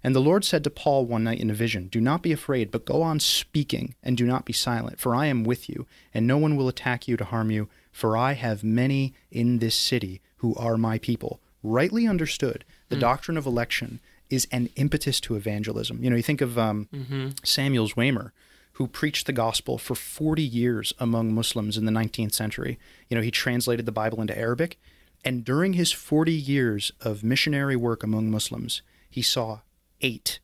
And 0.05 0.15
the 0.15 0.21
Lord 0.21 0.45
said 0.45 0.63
to 0.65 0.71
Paul 0.71 1.07
one 1.07 1.25
night 1.25 1.41
in 1.41 1.51
a 1.51 1.55
vision, 1.55 1.89
Do 1.89 2.01
not 2.01 2.23
be 2.23 2.33
afraid, 2.33 2.71
but 2.71 2.85
go 2.87 3.03
on 3.03 3.19
speaking, 3.21 3.95
and 4.03 4.17
do 4.17 4.27
not 4.27 4.45
be 4.45 4.53
silent, 4.53 4.99
for 5.01 5.15
I 5.15 5.27
am 5.27 5.45
with 5.45 5.69
you, 5.69 5.87
and 6.15 6.27
no 6.27 6.39
one 6.39 6.57
will 6.57 6.69
attack 6.69 7.09
you 7.09 7.17
to 7.17 7.25
harm 7.25 7.51
you, 7.51 7.69
for 7.93 8.17
I 8.17 8.33
have 8.35 8.63
many 8.63 9.13
in 9.31 9.59
this 9.59 9.75
city 9.75 10.21
who 10.37 10.55
are 10.55 10.77
my 10.77 10.99
people. 10.99 11.41
Rightly 11.65 12.07
understood, 12.07 12.65
the 12.89 12.97
Hmm. 12.97 13.01
doctrine 13.01 13.37
of 13.37 13.45
election 13.47 13.99
is 14.31 14.47
an 14.53 14.69
impetus 14.77 15.21
to 15.23 15.35
evangelism. 15.37 16.03
You 16.05 16.11
know, 16.11 16.17
you 16.17 16.23
think 16.23 16.41
of 16.41 16.59
um, 16.59 16.87
Mm-hmm. 16.95 17.29
Samuel 17.43 17.89
Zwemer, 17.89 18.31
who 18.75 18.87
preached 18.87 19.27
the 19.27 19.33
gospel 19.33 19.79
for 19.79 19.97
40 19.97 20.43
years 20.43 20.93
among 21.01 21.35
Muslims 21.35 21.77
in 21.77 21.85
the 21.87 21.91
19th 21.91 22.33
century. 22.35 22.79
You 23.09 23.17
know, 23.17 23.23
he 23.23 23.33
translated 23.33 23.87
the 23.87 23.91
Bible 23.93 24.21
into 24.21 24.39
Arabic, 24.39 24.79
and 25.25 25.45
during 25.45 25.73
his 25.73 25.91
40 25.91 26.33
years 26.33 26.93
of 27.01 27.25
missionary 27.25 27.75
work 27.75 28.05
among 28.05 28.31
Muslims, 28.31 28.83
he 29.11 29.23
saw 29.23 29.61
eight 30.01 30.41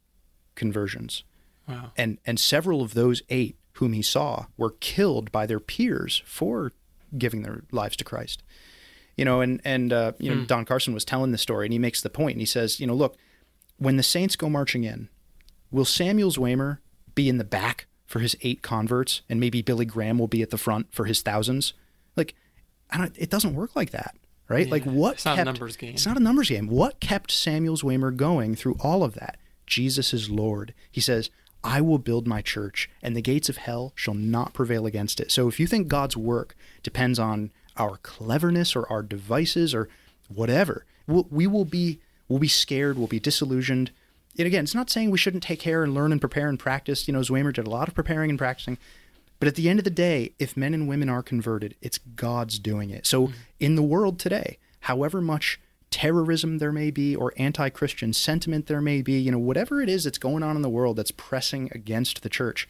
conversions. 0.55 1.25
Wow. 1.69 1.93
And 1.97 2.19
and 2.27 2.39
several 2.39 2.83
of 2.83 2.95
those 2.95 3.23
eight 3.29 3.57
whom 3.75 3.93
he 3.93 4.03
saw 4.03 4.47
were 4.57 4.71
killed 4.81 5.33
by 5.33 5.47
their 5.47 5.61
peers 5.61 6.23
for 6.27 6.73
giving 7.17 7.43
their 7.43 7.63
lives 7.71 7.97
to 7.97 8.05
Christ. 8.05 8.43
You 9.17 9.25
know, 9.25 9.41
and 9.41 9.61
and 9.65 9.93
uh, 9.93 10.13
you 10.19 10.35
know, 10.35 10.45
Don 10.45 10.65
Carson 10.65 10.93
was 10.93 11.05
telling 11.05 11.31
the 11.33 11.39
story, 11.39 11.67
and 11.67 11.73
he 11.73 11.79
makes 11.79 12.03
the 12.03 12.11
point, 12.11 12.33
and 12.33 12.41
he 12.41 12.47
says, 12.47 12.81
you 12.81 12.87
know, 12.87 12.95
look, 12.95 13.17
when 13.79 13.97
the 13.97 14.03
saints 14.03 14.35
go 14.37 14.49
marching 14.49 14.83
in, 14.85 15.09
will 15.71 15.85
Samuel 15.85 16.31
Zwemer 16.31 16.79
be 17.15 17.29
in 17.29 17.39
the 17.39 17.45
back 17.45 17.87
for 18.07 18.19
his 18.19 18.37
eight 18.43 18.61
converts, 18.61 19.23
and 19.29 19.39
maybe 19.39 19.63
Billy 19.63 19.85
Graham 19.85 20.19
will 20.19 20.29
be 20.29 20.43
at 20.43 20.51
the 20.51 20.59
front 20.59 20.93
for 20.93 21.05
his 21.05 21.23
thousands? 21.23 21.75
Like, 22.17 22.35
I 22.91 22.99
don't. 22.99 23.17
It 23.17 23.31
doesn't 23.31 23.55
work 23.55 23.77
like 23.77 23.91
that, 23.91 24.17
right? 24.49 24.69
like, 24.69 24.85
Yeah, 24.85 24.93
what? 24.93 25.15
it's 25.15 25.25
not 25.25 25.39
a 25.39 25.45
numbers 25.45 25.77
game. 25.77 25.95
It's 25.95 26.07
not 26.07 26.17
a 26.17 26.21
numbers 26.21 26.49
game. 26.49 26.67
What 26.67 26.99
kept 26.99 27.31
Samuel 27.31 27.77
Zwemer 27.77 28.15
going 28.15 28.57
through 28.57 28.77
all 28.81 29.05
of 29.05 29.15
that? 29.15 29.39
Jesus 29.67 30.13
is 30.13 30.31
Lord. 30.31 30.75
He 30.91 31.01
says, 31.01 31.31
I 31.63 31.81
will 31.81 31.99
build 31.99 32.27
my 32.27 32.43
church, 32.43 32.91
and 33.03 33.17
the 33.17 33.23
gates 33.23 33.49
of 33.49 33.57
hell 33.57 33.93
shall 33.95 34.15
not 34.15 34.53
prevail 34.53 34.85
against 34.85 35.19
it. 35.19 35.33
So 35.33 35.49
if 35.49 35.59
you 35.59 35.67
think 35.67 35.89
God's 35.89 36.17
work 36.17 36.55
depends 36.83 37.19
on 37.19 37.51
our 37.77 37.97
cleverness 38.03 38.77
or 38.77 38.91
our 38.93 39.03
devices 39.03 39.75
or 39.75 39.89
whatever, 40.29 40.85
we'll, 41.07 41.27
we 41.31 41.47
will 41.47 41.65
be 41.65 42.01
we'll 42.29 42.39
be 42.39 42.49
scared, 42.49 42.99
we'll 42.99 43.07
be 43.07 43.21
disillusioned. 43.21 43.91
And 44.37 44.47
again, 44.47 44.65
it's 44.65 44.75
not 44.75 44.91
saying 44.91 45.11
we 45.11 45.19
shouldn't 45.19 45.43
take 45.43 45.61
care 45.61 45.83
and 45.83 45.95
learn 45.95 46.13
and 46.13 46.21
prepare 46.21 46.49
and 46.49 46.59
practice. 46.59 47.07
You 47.07 47.15
know, 47.15 47.21
Zwemer 47.21 47.53
did 47.53 47.67
a 47.67 47.71
lot 47.71 47.89
of 47.89 47.95
preparing 47.95 48.31
and 48.31 48.39
practicing. 48.39 48.79
But 49.39 49.49
at 49.49 49.55
the 49.55 49.69
end 49.69 49.79
of 49.79 49.85
the 49.85 49.91
day, 49.91 50.33
if 50.39 50.57
men 50.57 50.75
and 50.75 50.89
women 50.89 51.09
are 51.09 51.23
converted, 51.23 51.77
it's 51.81 51.99
God's 51.99 52.59
doing 52.59 52.91
it. 52.91 53.07
So 53.07 53.29
mm-hmm. 53.29 53.35
in 53.61 53.75
the 53.75 53.83
world 53.83 54.19
today, 54.19 54.59
however 54.81 55.21
much 55.21 55.61
terrorism 55.95 56.59
there 56.59 56.73
may 56.73 56.91
be 56.91 57.15
or 57.15 57.33
anti-Christian 57.37 58.13
sentiment 58.13 58.67
there 58.67 58.81
may 58.81 59.01
be, 59.01 59.13
you 59.13 59.31
know, 59.31 59.39
whatever 59.39 59.81
it 59.81 59.89
is 59.89 60.03
that's 60.03 60.19
going 60.19 60.43
on 60.43 60.57
in 60.57 60.63
the 60.63 60.69
world 60.69 60.97
that's 60.97 61.13
pressing 61.13 61.71
against 61.73 62.25
the 62.25 62.29
church, 62.29 62.69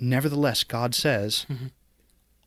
nevertheless, 0.00 0.64
God 0.64 0.96
says, 0.96 1.46
mm-hmm. 1.48 1.66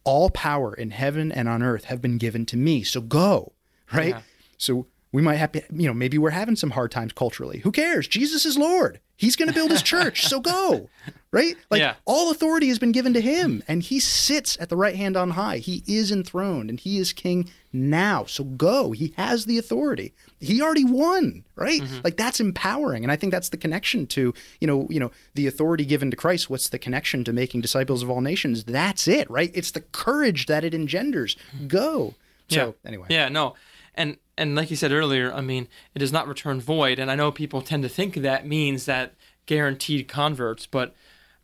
all 0.04 0.30
power 0.30 0.74
in 0.74 0.92
heaven 0.92 1.32
and 1.32 1.48
on 1.48 1.64
earth 1.64 1.86
have 1.86 2.02
been 2.02 2.18
given 2.18 2.46
to 2.48 2.58
me. 2.58 2.84
So 2.84 3.00
go, 3.00 3.54
right? 3.94 4.10
Yeah. 4.10 4.22
So 4.58 4.88
we 5.16 5.22
might 5.22 5.36
have, 5.38 5.56
you 5.56 5.88
know, 5.88 5.94
maybe 5.94 6.18
we're 6.18 6.30
having 6.32 6.56
some 6.58 6.72
hard 6.72 6.92
times 6.92 7.14
culturally. 7.14 7.60
Who 7.60 7.72
cares? 7.72 8.08
Jesus 8.08 8.46
is 8.46 8.58
Lord. 8.58 9.00
He's 9.16 9.38
going 9.38 9.48
to 9.48 9.54
build 9.54 9.72
his 9.72 9.82
church. 9.94 10.26
So 10.28 10.42
go, 10.42 10.90
right? 11.32 11.56
Like 11.72 11.80
Yeah. 11.80 11.94
all 12.04 12.32
authority 12.32 12.68
has 12.68 12.80
been 12.80 12.92
given 12.92 13.14
to 13.14 13.22
him 13.22 13.64
and 13.66 13.82
he 13.82 14.02
sits 14.02 14.58
at 14.60 14.68
the 14.68 14.76
right 14.76 14.96
hand 14.98 15.16
on 15.16 15.30
high. 15.32 15.60
He 15.60 15.84
is 15.88 16.12
enthroned 16.12 16.70
and 16.70 16.78
he 16.80 16.98
is 16.98 17.14
king 17.14 17.50
now. 17.72 18.26
So 18.26 18.44
go. 18.44 18.92
He 18.92 19.14
has 19.16 19.46
the 19.46 19.58
authority. 19.58 20.14
He 20.42 20.62
already 20.62 20.84
won, 20.84 21.46
right? 21.56 21.82
Mm-hmm. 21.82 22.02
Like 22.04 22.18
that's 22.18 22.42
empowering. 22.42 23.04
And 23.04 23.12
I 23.12 23.16
think 23.16 23.32
that's 23.32 23.48
the 23.50 23.58
connection 23.58 24.08
to, 24.08 24.34
you 24.60 24.68
know, 24.68 24.86
you 24.90 25.00
know, 25.00 25.12
the 25.34 25.48
authority 25.48 25.86
given 25.86 26.12
to 26.12 26.18
Christ. 26.18 26.50
What's 26.50 26.68
the 26.68 26.78
connection 26.80 27.24
to 27.24 27.32
making 27.32 27.62
disciples 27.62 28.04
of 28.04 28.10
all 28.10 28.20
nations? 28.20 28.66
That's 28.66 29.08
it, 29.08 29.30
right? 29.32 29.52
It's 29.54 29.72
the 29.72 29.82
courage 29.82 30.48
that 30.48 30.66
it 30.66 30.74
engenders. 30.74 31.38
Mm-hmm. 31.56 31.68
Go. 31.68 32.16
So 32.50 32.76
anyway. 32.86 33.08
Yeah, 33.10 33.30
no. 33.30 33.56
And 33.96 34.18
and 34.38 34.56
like 34.56 34.70
you 34.70 34.76
said 34.76 34.92
earlier, 34.92 35.34
I 35.34 35.42
mean, 35.42 35.68
it 35.94 36.00
does 36.00 36.12
not 36.12 36.28
return 36.28 36.60
void. 36.60 37.00
And 37.00 37.10
I 37.10 37.16
know 37.16 37.32
people 37.32 37.62
tend 37.62 37.84
to 37.84 37.90
think 37.90 38.16
that 38.16 38.46
means 38.46 38.86
that 38.86 39.14
guaranteed 39.46 40.08
converts, 40.08 40.66
but 40.66 40.94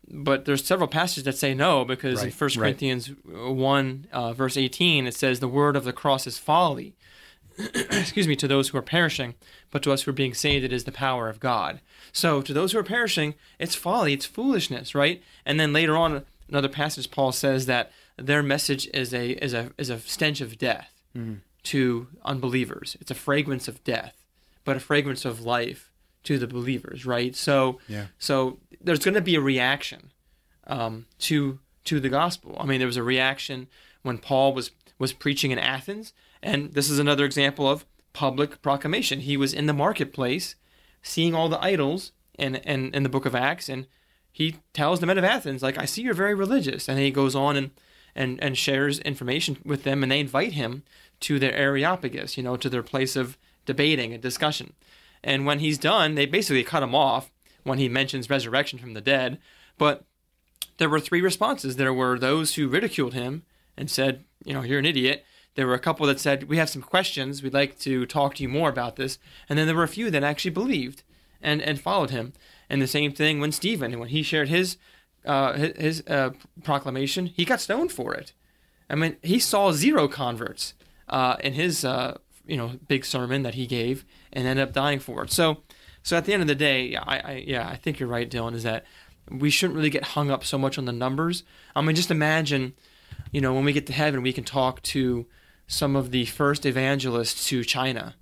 but 0.08 0.44
there's 0.44 0.64
several 0.64 0.88
passages 0.88 1.24
that 1.24 1.38
say 1.38 1.54
no 1.54 1.84
because 1.84 2.20
in 2.22 2.26
Right, 2.26 2.40
1 2.40 2.48
right. 2.48 2.58
Corinthians 2.58 3.10
1 3.24 4.06
uh, 4.12 4.32
verse 4.32 4.56
18 4.56 5.06
it 5.06 5.14
says 5.14 5.40
the 5.40 5.48
word 5.48 5.76
of 5.76 5.84
the 5.84 5.92
cross 5.92 6.26
is 6.26 6.38
folly. 6.38 6.94
Excuse 7.74 8.26
me, 8.26 8.34
to 8.36 8.48
those 8.48 8.70
who 8.70 8.78
are 8.78 8.82
perishing, 8.82 9.34
but 9.70 9.82
to 9.82 9.92
us 9.92 10.02
who 10.02 10.10
are 10.10 10.14
being 10.14 10.34
saved 10.34 10.64
it 10.64 10.72
is 10.72 10.84
the 10.84 10.92
power 10.92 11.28
of 11.28 11.38
God. 11.38 11.80
So 12.12 12.42
to 12.42 12.52
those 12.52 12.72
who 12.72 12.78
are 12.78 12.84
perishing, 12.84 13.34
it's 13.58 13.74
folly, 13.74 14.12
it's 14.12 14.26
foolishness, 14.26 14.94
right? 14.94 15.22
And 15.46 15.60
then 15.60 15.72
later 15.72 15.96
on 15.96 16.24
another 16.48 16.68
passage 16.68 17.10
Paul 17.10 17.32
says 17.32 17.66
that 17.66 17.92
their 18.16 18.42
message 18.42 18.88
is 18.92 19.14
a 19.14 19.30
is 19.42 19.54
a 19.54 19.70
is 19.78 19.88
a 19.88 20.00
stench 20.00 20.40
of 20.40 20.58
death 20.58 20.90
to 21.64 22.08
unbelievers. 22.24 22.96
It's 23.00 23.10
a 23.10 23.14
fragrance 23.14 23.68
of 23.68 23.82
death, 23.84 24.24
but 24.64 24.76
a 24.76 24.80
fragrance 24.80 25.24
of 25.24 25.40
life 25.40 25.90
to 26.24 26.38
the 26.38 26.46
believers, 26.46 27.04
right? 27.06 27.34
So, 27.34 27.78
Yeah. 27.88 28.06
so 28.18 28.58
there's 28.80 29.00
going 29.04 29.14
to 29.14 29.20
be 29.20 29.34
a 29.34 29.40
reaction 29.40 30.10
um, 30.66 31.06
to 31.20 31.58
to 31.84 31.98
the 31.98 32.08
gospel. 32.08 32.56
I 32.60 32.64
mean, 32.66 32.78
there 32.78 32.86
was 32.86 32.96
a 32.96 33.02
reaction 33.02 33.66
when 34.02 34.18
Paul 34.18 34.54
was 34.54 34.70
was 34.98 35.12
preaching 35.12 35.50
in 35.50 35.58
Athens, 35.58 36.12
and 36.42 36.72
this 36.74 36.88
is 36.88 36.98
another 37.00 37.24
example 37.24 37.68
of 37.68 37.84
public 38.12 38.62
proclamation. 38.62 39.20
He 39.20 39.36
was 39.36 39.52
in 39.52 39.66
the 39.66 39.72
marketplace, 39.72 40.54
seeing 41.02 41.34
all 41.34 41.48
the 41.48 41.60
idols 41.60 42.12
in 42.38 42.54
in, 42.56 42.94
in 42.94 43.02
the 43.02 43.08
book 43.08 43.26
of 43.26 43.34
Acts, 43.34 43.68
and 43.68 43.86
he 44.30 44.56
tells 44.72 45.00
the 45.00 45.06
men 45.06 45.18
of 45.18 45.24
Athens, 45.24 45.62
like, 45.62 45.76
I 45.76 45.84
see 45.84 46.02
you're 46.02 46.14
very 46.14 46.34
religious. 46.34 46.88
And 46.88 46.98
he 46.98 47.10
goes 47.10 47.34
on 47.34 47.54
and, 47.56 47.70
and, 48.14 48.42
and 48.42 48.56
shares 48.56 48.98
information 49.00 49.58
with 49.64 49.82
them, 49.82 50.02
and 50.02 50.10
they 50.10 50.20
invite 50.20 50.52
him 50.52 50.84
to 51.22 51.38
their 51.38 51.54
Areopagus, 51.54 52.36
you 52.36 52.42
know, 52.42 52.56
to 52.56 52.68
their 52.68 52.82
place 52.82 53.16
of 53.16 53.36
debating 53.66 54.12
and 54.12 54.22
discussion. 54.22 54.74
And 55.22 55.46
when 55.46 55.60
he's 55.60 55.78
done, 55.78 56.14
they 56.14 56.26
basically 56.26 56.64
cut 56.64 56.82
him 56.82 56.94
off 56.94 57.30
when 57.64 57.78
he 57.78 57.88
mentions 57.88 58.30
resurrection 58.30 58.78
from 58.78 58.94
the 58.94 59.00
dead. 59.00 59.38
But 59.78 60.04
there 60.78 60.88
were 60.88 61.00
three 61.00 61.20
responses. 61.20 61.76
There 61.76 61.94
were 61.94 62.18
those 62.18 62.54
who 62.54 62.68
ridiculed 62.68 63.14
him 63.14 63.44
and 63.76 63.90
said, 63.90 64.24
you 64.44 64.52
know, 64.52 64.62
you're 64.62 64.80
an 64.80 64.86
idiot. 64.86 65.24
There 65.54 65.66
were 65.66 65.74
a 65.74 65.78
couple 65.78 66.06
that 66.06 66.18
said, 66.18 66.44
we 66.44 66.56
have 66.56 66.70
some 66.70 66.82
questions. 66.82 67.42
We'd 67.42 67.54
like 67.54 67.78
to 67.80 68.06
talk 68.06 68.34
to 68.34 68.42
you 68.42 68.48
more 68.48 68.68
about 68.68 68.96
this. 68.96 69.18
And 69.48 69.58
then 69.58 69.66
there 69.66 69.76
were 69.76 69.82
a 69.82 69.88
few 69.88 70.10
that 70.10 70.24
actually 70.24 70.50
believed 70.50 71.02
and, 71.40 71.62
and 71.62 71.80
followed 71.80 72.10
him. 72.10 72.32
And 72.68 72.80
the 72.80 72.86
same 72.86 73.12
thing 73.12 73.38
when 73.38 73.52
Stephen, 73.52 73.98
when 73.98 74.08
he 74.08 74.22
shared 74.22 74.48
his 74.48 74.76
uh, 75.24 75.52
his, 75.52 76.02
uh, 76.08 76.30
proclamation, 76.64 77.26
he 77.26 77.44
got 77.44 77.60
stoned 77.60 77.92
for 77.92 78.12
it. 78.12 78.32
I 78.90 78.96
mean, 78.96 79.16
he 79.22 79.38
saw 79.38 79.70
zero 79.70 80.08
converts 80.08 80.74
uh, 81.12 81.36
in 81.40 81.52
his 81.52 81.84
uh, 81.84 82.16
you 82.46 82.56
know 82.56 82.72
big 82.88 83.04
sermon 83.04 83.42
that 83.42 83.54
he 83.54 83.66
gave, 83.66 84.04
and 84.32 84.48
ended 84.48 84.66
up 84.66 84.72
dying 84.72 84.98
for 84.98 85.22
it. 85.22 85.30
So, 85.30 85.58
so 86.02 86.16
at 86.16 86.24
the 86.24 86.32
end 86.32 86.42
of 86.42 86.48
the 86.48 86.56
day, 86.56 86.86
yeah, 86.86 87.04
I, 87.06 87.18
I 87.18 87.44
yeah, 87.46 87.68
I 87.68 87.76
think 87.76 88.00
you're 88.00 88.08
right, 88.08 88.28
Dylan. 88.28 88.54
Is 88.54 88.64
that 88.64 88.84
we 89.30 89.50
shouldn't 89.50 89.76
really 89.76 89.90
get 89.90 90.04
hung 90.04 90.30
up 90.30 90.42
so 90.42 90.58
much 90.58 90.78
on 90.78 90.86
the 90.86 90.92
numbers. 90.92 91.44
I 91.76 91.82
mean, 91.82 91.94
just 91.94 92.10
imagine, 92.10 92.72
you 93.30 93.40
know, 93.40 93.52
when 93.52 93.64
we 93.64 93.72
get 93.72 93.86
to 93.86 93.92
heaven, 93.92 94.22
we 94.22 94.32
can 94.32 94.42
talk 94.42 94.82
to 94.82 95.26
some 95.66 95.94
of 95.94 96.10
the 96.10 96.24
first 96.24 96.66
evangelists 96.66 97.46
to 97.48 97.62
China, 97.62 98.16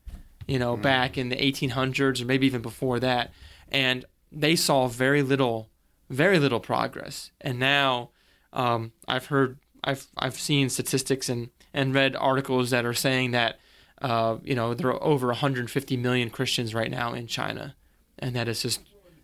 you 0.47 0.59
know, 0.59 0.77
back 0.77 1.17
in 1.17 1.31
the 1.31 1.37
1800s 1.37 2.21
or 2.21 2.27
maybe 2.27 2.47
even 2.47 2.61
before 2.61 3.01
that, 3.01 3.31
and 3.71 4.05
they 4.33 4.57
saw 4.57 4.89
very 4.89 5.23
little, 5.23 5.71
very 6.11 6.41
little 6.41 6.61
progress. 6.61 7.31
And 7.41 7.59
now, 7.59 8.11
um, 8.53 8.93
I've 9.07 9.27
heard, 9.27 9.59
I've 9.85 10.09
I've 10.19 10.39
seen 10.39 10.69
statistics 10.69 11.29
and 11.29 11.51
and 11.75 11.95
read 11.95 12.17
articles 12.17 12.71
that 12.71 12.85
are 12.85 12.95
saying 12.95 13.31
that, 13.33 13.59
uh, 14.03 14.37
you 14.43 14.55
know, 14.55 14.75
there 14.75 14.89
are 14.89 15.03
over 15.03 15.29
150 15.29 15.97
million 15.97 16.31
Christians 16.31 16.75
right 16.75 16.91
now 16.91 17.13
in 17.13 17.27
China, 17.27 17.75
and 18.19 18.35
that 18.37 18.49
it's 18.49 18.63
just 18.63 18.81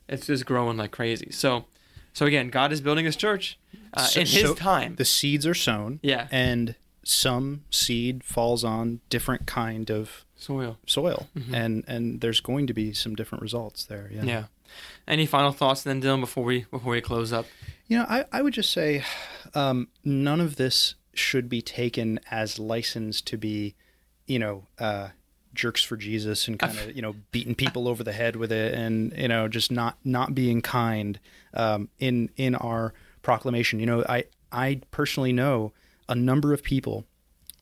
it's 0.08 0.26
just 0.26 0.46
growing 0.46 0.76
like 0.76 0.90
crazy. 0.92 1.30
So, 1.32 1.64
so 2.12 2.26
again, 2.26 2.48
God 2.50 2.72
is 2.72 2.80
building 2.80 3.04
His 3.04 3.16
church 3.16 3.58
uh, 3.94 4.02
So- 4.04 4.20
in 4.20 4.26
His 4.26 4.42
so 4.42 4.54
time. 4.54 4.96
The 4.96 5.04
seeds 5.04 5.46
are 5.46 5.54
sown. 5.54 5.98
Yeah. 6.02 6.28
And 6.30 6.74
some 7.02 7.64
seed 7.70 8.24
falls 8.24 8.64
on 8.64 9.00
different 9.10 9.46
kind 9.46 9.90
of 9.90 10.24
Soil. 10.38 10.76
soil, 10.86 11.28
and 11.52 11.82
and 11.88 12.20
there's 12.20 12.40
going 12.40 12.66
to 12.66 12.74
be 12.74 12.92
some 12.92 13.14
different 13.14 13.42
results 13.42 13.84
there. 13.84 14.08
Yeah. 14.12 14.18
Mm-hmm. 14.18 14.28
Yeah. 14.28 14.44
Any 15.08 15.24
final 15.24 15.52
thoughts 15.52 15.82
then, 15.84 16.02
Dylan, 16.02 16.20
before 16.20 16.44
we 16.44 16.66
before 16.70 16.92
we 16.92 17.00
close 17.00 17.32
up? 17.32 17.46
You 17.88 17.98
know, 17.98 18.04
I, 18.08 18.24
I 18.32 18.42
would 18.42 18.52
just 18.52 18.72
say 18.72 19.04
um, 19.54 19.88
none 20.04 20.40
of 20.40 20.56
this 20.56 20.94
should 21.18 21.48
be 21.48 21.62
taken 21.62 22.20
as 22.30 22.58
license 22.58 23.20
to 23.22 23.36
be, 23.36 23.74
you 24.26 24.38
know, 24.38 24.66
uh, 24.78 25.08
jerks 25.54 25.82
for 25.82 25.96
Jesus 25.96 26.48
and 26.48 26.58
kind 26.58 26.78
of 26.78 26.94
you 26.96 27.02
know 27.02 27.14
beating 27.30 27.54
people 27.54 27.88
over 27.88 28.04
the 28.04 28.12
head 28.12 28.36
with 28.36 28.52
it, 28.52 28.74
and 28.74 29.12
you 29.16 29.28
know 29.28 29.48
just 29.48 29.70
not 29.70 29.98
not 30.04 30.34
being 30.34 30.60
kind 30.60 31.18
um, 31.54 31.88
in 31.98 32.30
in 32.36 32.54
our 32.54 32.94
proclamation. 33.22 33.80
You 33.80 33.86
know, 33.86 34.04
I 34.08 34.24
I 34.52 34.80
personally 34.90 35.32
know 35.32 35.72
a 36.08 36.14
number 36.14 36.52
of 36.52 36.62
people 36.62 37.04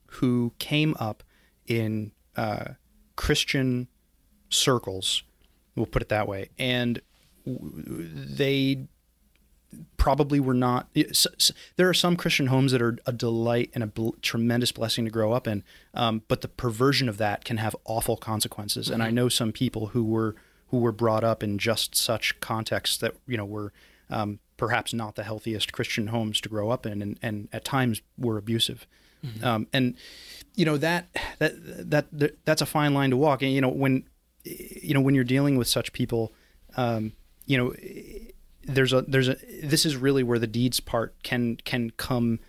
who 0.07 0.53
came 0.59 0.95
up 0.99 1.23
in 1.67 2.13
uh, 2.37 2.75
Christian 3.17 3.89
circles 4.51 5.23
We'll 5.77 5.87
put 5.87 6.03
it 6.03 6.09
that 6.11 6.29
way. 6.29 6.51
And 6.59 7.01
w- 7.47 8.09
they 8.15 8.87
probably 9.97 10.41
were 10.41 10.55
not. 10.55 10.89
There 11.77 11.89
are 11.89 11.95
some 11.95 12.17
Christian 12.17 12.49
homes 12.49 12.73
that 12.73 12.83
are 12.83 12.99
a 13.07 13.13
delight 13.13 13.71
and 13.75 13.83
a 13.83 13.87
bl- 13.87 14.11
tremendous 14.23 14.73
blessing 14.73 15.05
to 15.05 15.11
grow 15.11 15.33
up 15.33 15.47
in, 15.47 15.63
um, 15.95 16.23
but 16.29 16.41
the 16.41 16.49
perversion 16.49 17.09
of 17.09 17.19
that 17.19 17.45
can 17.45 17.57
have 17.59 17.75
awful 17.85 18.17
consequences. 18.17 18.91
And 18.91 19.03
I 19.03 19.11
know 19.11 19.29
some 19.29 19.53
people 19.53 19.89
who 19.89 20.05
were 20.05 20.35
who 20.69 20.79
were 20.79 20.93
brought 20.93 21.25
up 21.25 21.43
in 21.43 21.59
just 21.59 21.95
such 21.95 22.39
contexts 22.41 22.97
that 22.99 23.15
you 23.27 23.37
know 23.37 23.45
were 23.45 23.73
um, 24.11 24.41
perhaps 24.57 24.93
not 24.93 25.15
the 25.15 25.25
healthiest 25.25 25.73
Christian 25.73 26.09
homes 26.09 26.41
to 26.43 26.49
grow 26.49 26.71
up 26.71 26.87
in, 26.87 27.03
and, 27.03 27.19
and 27.23 27.49
at 27.53 27.65
times 27.65 28.03
were 28.19 28.39
abusive. 28.39 28.87
Um, 29.43 29.67
and 29.73 29.95
you 30.55 30.65
know 30.65 30.77
that, 30.77 31.09
that 31.39 31.55
that 31.91 32.07
that 32.13 32.45
that's 32.45 32.61
a 32.61 32.67
fine 32.67 32.93
line 32.93 33.11
to 33.11 33.17
walk. 33.17 33.43
And 33.43 33.53
you 33.53 33.61
know 33.61 33.71
when 33.71 34.05
you 34.45 34.93
know 34.93 35.01
when 35.01 35.15
you're 35.15 35.25
dealing 35.25 35.57
with 35.57 35.67
such 35.67 35.93
people, 35.93 36.33
um, 36.77 37.13
you 37.47 37.57
know 37.57 37.73
there's 38.67 38.93
a 38.93 39.03
there's 39.03 39.29
a 39.29 39.37
this 39.63 39.85
is 39.87 39.97
really 39.97 40.23
where 40.23 40.39
the 40.39 40.47
deeds 40.47 40.81
part 40.81 41.15
can 41.23 41.57
can 41.65 41.91
come 41.91 42.41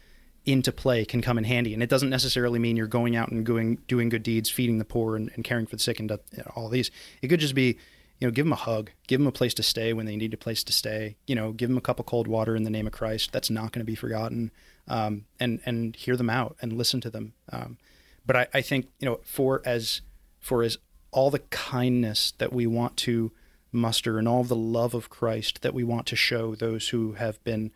into 0.45 0.71
play 0.71 1.05
can 1.05 1.21
come 1.21 1.37
in 1.37 1.43
handy. 1.43 1.73
And 1.73 1.81
it 1.81 1.89
doesn't 1.89 2.09
necessarily 2.09 2.59
mean 2.59 2.77
you're 2.77 2.87
going 2.87 3.15
out 3.15 3.29
and 3.29 3.45
doing 3.45 3.79
doing 3.87 4.09
good 4.09 4.23
deeds 4.23 4.49
feeding 4.49 4.77
the 4.77 4.85
poor 4.85 5.15
and, 5.15 5.31
and 5.35 5.43
caring 5.43 5.65
for 5.65 5.75
the 5.75 5.81
sick 5.81 5.99
and 5.99 6.11
uh, 6.11 6.17
all 6.55 6.69
these. 6.69 6.91
It 7.21 7.27
could 7.27 7.39
just 7.39 7.55
be 7.55 7.77
you 8.19 8.27
know 8.27 8.31
give 8.31 8.45
them 8.45 8.53
a 8.53 8.57
hug 8.57 8.91
give 9.07 9.19
them 9.19 9.27
a 9.27 9.31
place 9.31 9.53
to 9.55 9.63
stay 9.63 9.91
when 9.91 10.05
they 10.05 10.15
need 10.15 10.33
a 10.33 10.37
place 10.37 10.63
to 10.63 10.71
stay 10.71 11.17
you 11.27 11.35
know 11.35 11.51
give 11.51 11.67
them 11.67 11.77
a 11.77 11.81
cup 11.81 11.99
of 11.99 12.05
cold 12.05 12.27
water 12.27 12.55
in 12.55 12.63
the 12.63 12.69
name 12.69 12.87
of 12.87 12.93
christ. 12.93 13.31
That's 13.31 13.49
not 13.49 13.71
going 13.71 13.81
to 13.81 13.85
be 13.85 13.95
forgotten. 13.95 14.51
Um, 14.87 15.25
and 15.39 15.59
and 15.65 15.95
hear 15.95 16.15
them 16.15 16.29
out 16.29 16.55
and 16.61 16.73
listen 16.73 17.01
to 17.01 17.09
them. 17.09 17.33
Um, 17.51 17.77
but 18.25 18.35
I, 18.35 18.47
I 18.53 18.61
think 18.61 18.87
you 18.99 19.07
know 19.07 19.19
for 19.23 19.61
as 19.65 20.01
for 20.39 20.61
as 20.61 20.77
all 21.11 21.31
the 21.31 21.39
kindness 21.39 22.33
that 22.37 22.53
we 22.53 22.67
want 22.67 22.97
to 22.97 23.31
muster 23.75 24.17
and 24.17 24.27
all 24.27 24.43
the 24.43 24.55
love 24.55 24.93
of 24.93 25.09
Christ 25.09 25.61
that 25.61 25.73
we 25.73 25.83
want 25.83 26.05
to 26.07 26.15
show 26.15 26.55
those 26.55 26.89
who 26.89 27.13
have 27.13 27.43
been 27.43 27.71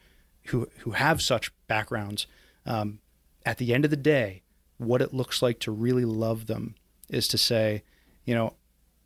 who 0.46 0.68
who 0.80 0.92
have 0.92 1.22
such 1.22 1.52
backgrounds 1.68 2.26
um, 2.66 3.00
at 3.46 3.58
the 3.58 3.74
end 3.74 3.86
of 3.86 3.92
the 3.92 3.98
day 3.98 4.42
what 4.78 5.02
it 5.02 5.14
looks 5.14 5.42
like 5.42 5.60
to 5.60 5.72
really 5.72 6.06
love 6.06 6.48
them 6.48 6.76
is 7.10 7.28
to 7.28 7.38
say 7.38 7.84
you 8.26 8.34
know 8.34 8.54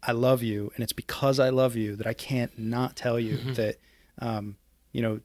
I 0.05 0.11
love 0.11 0.43
you 0.43 0.71
and 0.75 0.83
it's 0.83 0.93
because 0.93 1.39
I 1.39 1.49
love 1.49 1.75
you 1.75 1.95
that 1.95 2.05
I 2.07 2.13
can't 2.13 2.57
not 2.59 2.95
tell 2.95 3.19
you 3.19 3.37
that 3.53 3.77
um, 4.19 4.57
you 4.91 5.01
know 5.01 5.19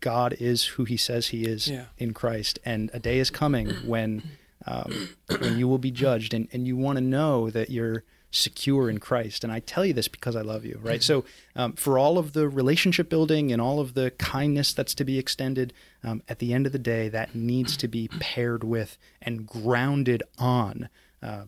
God 0.00 0.34
is 0.40 0.64
who 0.64 0.84
he 0.84 0.96
says 0.96 1.28
he 1.28 1.44
is 1.44 1.68
Yeah. 1.68 1.86
in 1.98 2.14
Christ 2.14 2.58
and 2.64 2.90
a 2.94 2.98
day 2.98 3.18
is 3.18 3.30
coming 3.30 3.70
when 3.84 4.22
um, 4.66 5.10
when 5.40 5.58
you 5.58 5.68
will 5.68 5.78
be 5.78 5.90
judged 5.90 6.32
and, 6.34 6.48
and 6.52 6.66
you 6.66 6.76
want 6.76 6.96
to 6.96 7.04
know 7.04 7.50
that 7.50 7.70
you're 7.70 8.04
secure 8.36 8.90
in 8.90 8.98
Christ. 8.98 9.42
And 9.42 9.52
I 9.52 9.60
tell 9.60 9.84
you 9.84 9.92
this 9.92 10.08
because 10.08 10.36
I 10.36 10.42
love 10.42 10.64
you, 10.64 10.78
right? 10.82 11.02
So 11.02 11.24
um, 11.54 11.72
for 11.72 11.98
all 11.98 12.18
of 12.18 12.32
the 12.34 12.48
relationship 12.48 13.08
building 13.08 13.50
and 13.50 13.60
all 13.62 13.80
of 13.80 13.94
the 13.94 14.10
kindness 14.12 14.74
that's 14.74 14.94
to 14.96 15.04
be 15.04 15.18
extended, 15.18 15.72
um, 16.04 16.22
at 16.28 16.38
the 16.38 16.52
end 16.52 16.66
of 16.66 16.72
the 16.72 16.78
day, 16.78 17.08
that 17.08 17.34
needs 17.34 17.76
to 17.78 17.88
be 17.88 18.08
paired 18.20 18.62
with 18.62 18.98
and 19.22 19.46
grounded 19.46 20.22
on 20.38 20.88
uh, 21.22 21.44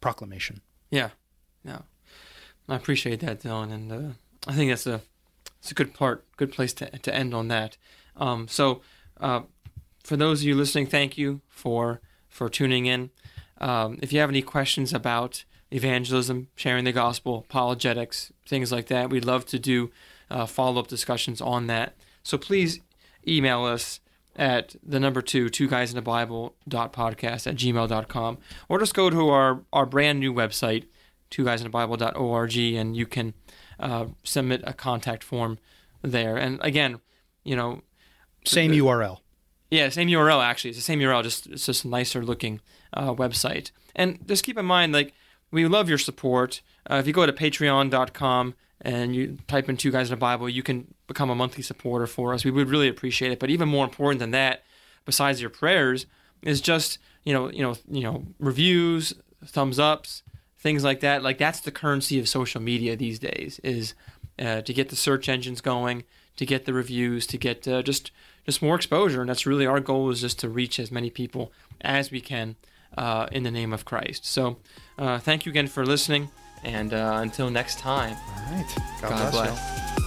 proclamation. 0.00 0.60
Yeah, 0.90 1.10
no, 1.64 1.82
I 2.68 2.76
appreciate 2.76 3.20
that, 3.20 3.40
Dylan, 3.40 3.72
and 3.72 3.92
uh, 3.92 4.12
I 4.46 4.54
think 4.54 4.70
that's 4.70 4.86
a 4.86 5.02
it's 5.60 5.72
a 5.72 5.74
good 5.74 5.92
part, 5.92 6.24
good 6.36 6.52
place 6.52 6.72
to 6.74 6.86
to 6.90 7.14
end 7.14 7.34
on 7.34 7.48
that. 7.48 7.76
Um, 8.16 8.48
so, 8.48 8.80
uh, 9.20 9.42
for 10.02 10.16
those 10.16 10.40
of 10.40 10.46
you 10.46 10.54
listening, 10.54 10.86
thank 10.86 11.18
you 11.18 11.42
for 11.48 12.00
for 12.28 12.48
tuning 12.48 12.86
in. 12.86 13.10
Um, 13.60 13.98
if 14.00 14.12
you 14.12 14.20
have 14.20 14.30
any 14.30 14.42
questions 14.42 14.94
about 14.94 15.44
evangelism, 15.70 16.48
sharing 16.56 16.84
the 16.84 16.92
gospel, 16.92 17.44
apologetics, 17.48 18.32
things 18.46 18.72
like 18.72 18.86
that, 18.86 19.10
we'd 19.10 19.24
love 19.24 19.44
to 19.46 19.58
do 19.58 19.90
uh, 20.30 20.46
follow 20.46 20.80
up 20.80 20.88
discussions 20.88 21.40
on 21.40 21.66
that. 21.68 21.94
So 22.22 22.38
please 22.38 22.80
email 23.26 23.64
us 23.64 24.00
at 24.36 24.76
the 24.82 25.00
number 25.00 25.20
two, 25.20 25.48
two 25.48 25.66
guys 25.68 25.90
in 25.90 25.96
the 25.96 26.02
Bible 26.02 26.54
dot 26.68 26.92
podcast 26.92 27.46
at 27.46 27.56
gmail.com, 27.56 28.38
or 28.68 28.78
just 28.78 28.94
go 28.94 29.10
to 29.10 29.28
our, 29.30 29.62
our 29.72 29.84
brand 29.86 30.20
new 30.20 30.32
website, 30.32 30.84
two 31.30 31.44
guys 31.44 31.60
in 31.60 31.64
the 31.64 31.70
Bible 31.70 31.96
dot 31.96 32.16
org, 32.16 32.56
and 32.56 32.96
you 32.96 33.06
can 33.06 33.34
uh, 33.80 34.06
submit 34.22 34.62
a 34.64 34.72
contact 34.72 35.24
form 35.24 35.58
there. 36.02 36.36
And 36.36 36.58
again, 36.62 37.00
you 37.44 37.56
know, 37.56 37.82
Same 38.44 38.70
URL. 38.72 39.18
yeah, 39.70 39.88
same 39.88 40.08
URL 40.08 40.42
actually. 40.42 40.70
It's 40.70 40.78
the 40.78 40.82
same 40.84 41.00
URL, 41.00 41.22
just 41.22 41.46
it's 41.48 41.66
just 41.66 41.84
a 41.84 41.88
nicer 41.88 42.22
looking 42.22 42.60
uh, 42.94 43.14
website. 43.14 43.72
And 43.96 44.18
just 44.28 44.44
keep 44.44 44.56
in 44.56 44.66
mind, 44.66 44.92
like 44.92 45.12
we 45.50 45.66
love 45.66 45.88
your 45.88 45.98
support. 45.98 46.60
Uh, 46.90 46.96
if 46.96 47.06
you 47.06 47.12
go 47.12 47.26
to 47.26 47.32
Patreon.com 47.32 48.54
and 48.80 49.14
you 49.14 49.38
type 49.46 49.68
in 49.68 49.76
Two 49.76 49.90
Guys 49.90 50.08
in 50.08 50.16
the 50.16 50.20
Bible, 50.20 50.48
you 50.48 50.62
can 50.62 50.94
become 51.06 51.30
a 51.30 51.34
monthly 51.34 51.62
supporter 51.62 52.06
for 52.06 52.34
us. 52.34 52.44
We 52.44 52.50
would 52.50 52.68
really 52.68 52.88
appreciate 52.88 53.32
it. 53.32 53.38
But 53.38 53.50
even 53.50 53.68
more 53.68 53.84
important 53.84 54.20
than 54.20 54.30
that, 54.32 54.62
besides 55.04 55.40
your 55.40 55.50
prayers, 55.50 56.06
is 56.42 56.60
just 56.60 56.98
you 57.24 57.32
know 57.32 57.50
you 57.50 57.62
know 57.62 57.76
you 57.90 58.02
know 58.02 58.26
reviews, 58.38 59.14
thumbs 59.44 59.78
ups, 59.78 60.22
things 60.58 60.84
like 60.84 61.00
that. 61.00 61.22
Like 61.22 61.38
that's 61.38 61.60
the 61.60 61.72
currency 61.72 62.18
of 62.18 62.28
social 62.28 62.60
media 62.60 62.96
these 62.96 63.18
days. 63.18 63.60
Is 63.64 63.94
uh, 64.38 64.60
to 64.62 64.72
get 64.72 64.90
the 64.90 64.96
search 64.96 65.28
engines 65.28 65.60
going, 65.60 66.04
to 66.36 66.46
get 66.46 66.64
the 66.64 66.72
reviews, 66.72 67.26
to 67.28 67.38
get 67.38 67.66
uh, 67.66 67.82
just 67.82 68.12
just 68.44 68.62
more 68.62 68.76
exposure, 68.76 69.20
and 69.20 69.28
that's 69.28 69.46
really 69.46 69.66
our 69.66 69.80
goal 69.80 70.10
is 70.10 70.20
just 70.20 70.38
to 70.40 70.48
reach 70.48 70.78
as 70.78 70.92
many 70.92 71.10
people 71.10 71.52
as 71.80 72.10
we 72.10 72.20
can 72.20 72.56
uh, 72.98 73.26
in 73.32 73.42
the 73.44 73.50
name 73.50 73.72
of 73.72 73.84
Christ. 73.84 74.26
So, 74.26 74.56
uh, 74.98 75.18
thank 75.18 75.46
you 75.46 75.50
again 75.50 75.68
for 75.68 75.86
listening, 75.86 76.30
and 76.64 76.92
uh, 76.92 77.20
until 77.22 77.48
next 77.50 77.78
time, 77.78 78.16
All 78.36 78.52
right. 78.52 78.74
God, 79.00 79.10
God 79.10 79.32
bless. 79.32 79.50
bless. 79.50 79.92
you. 79.92 79.97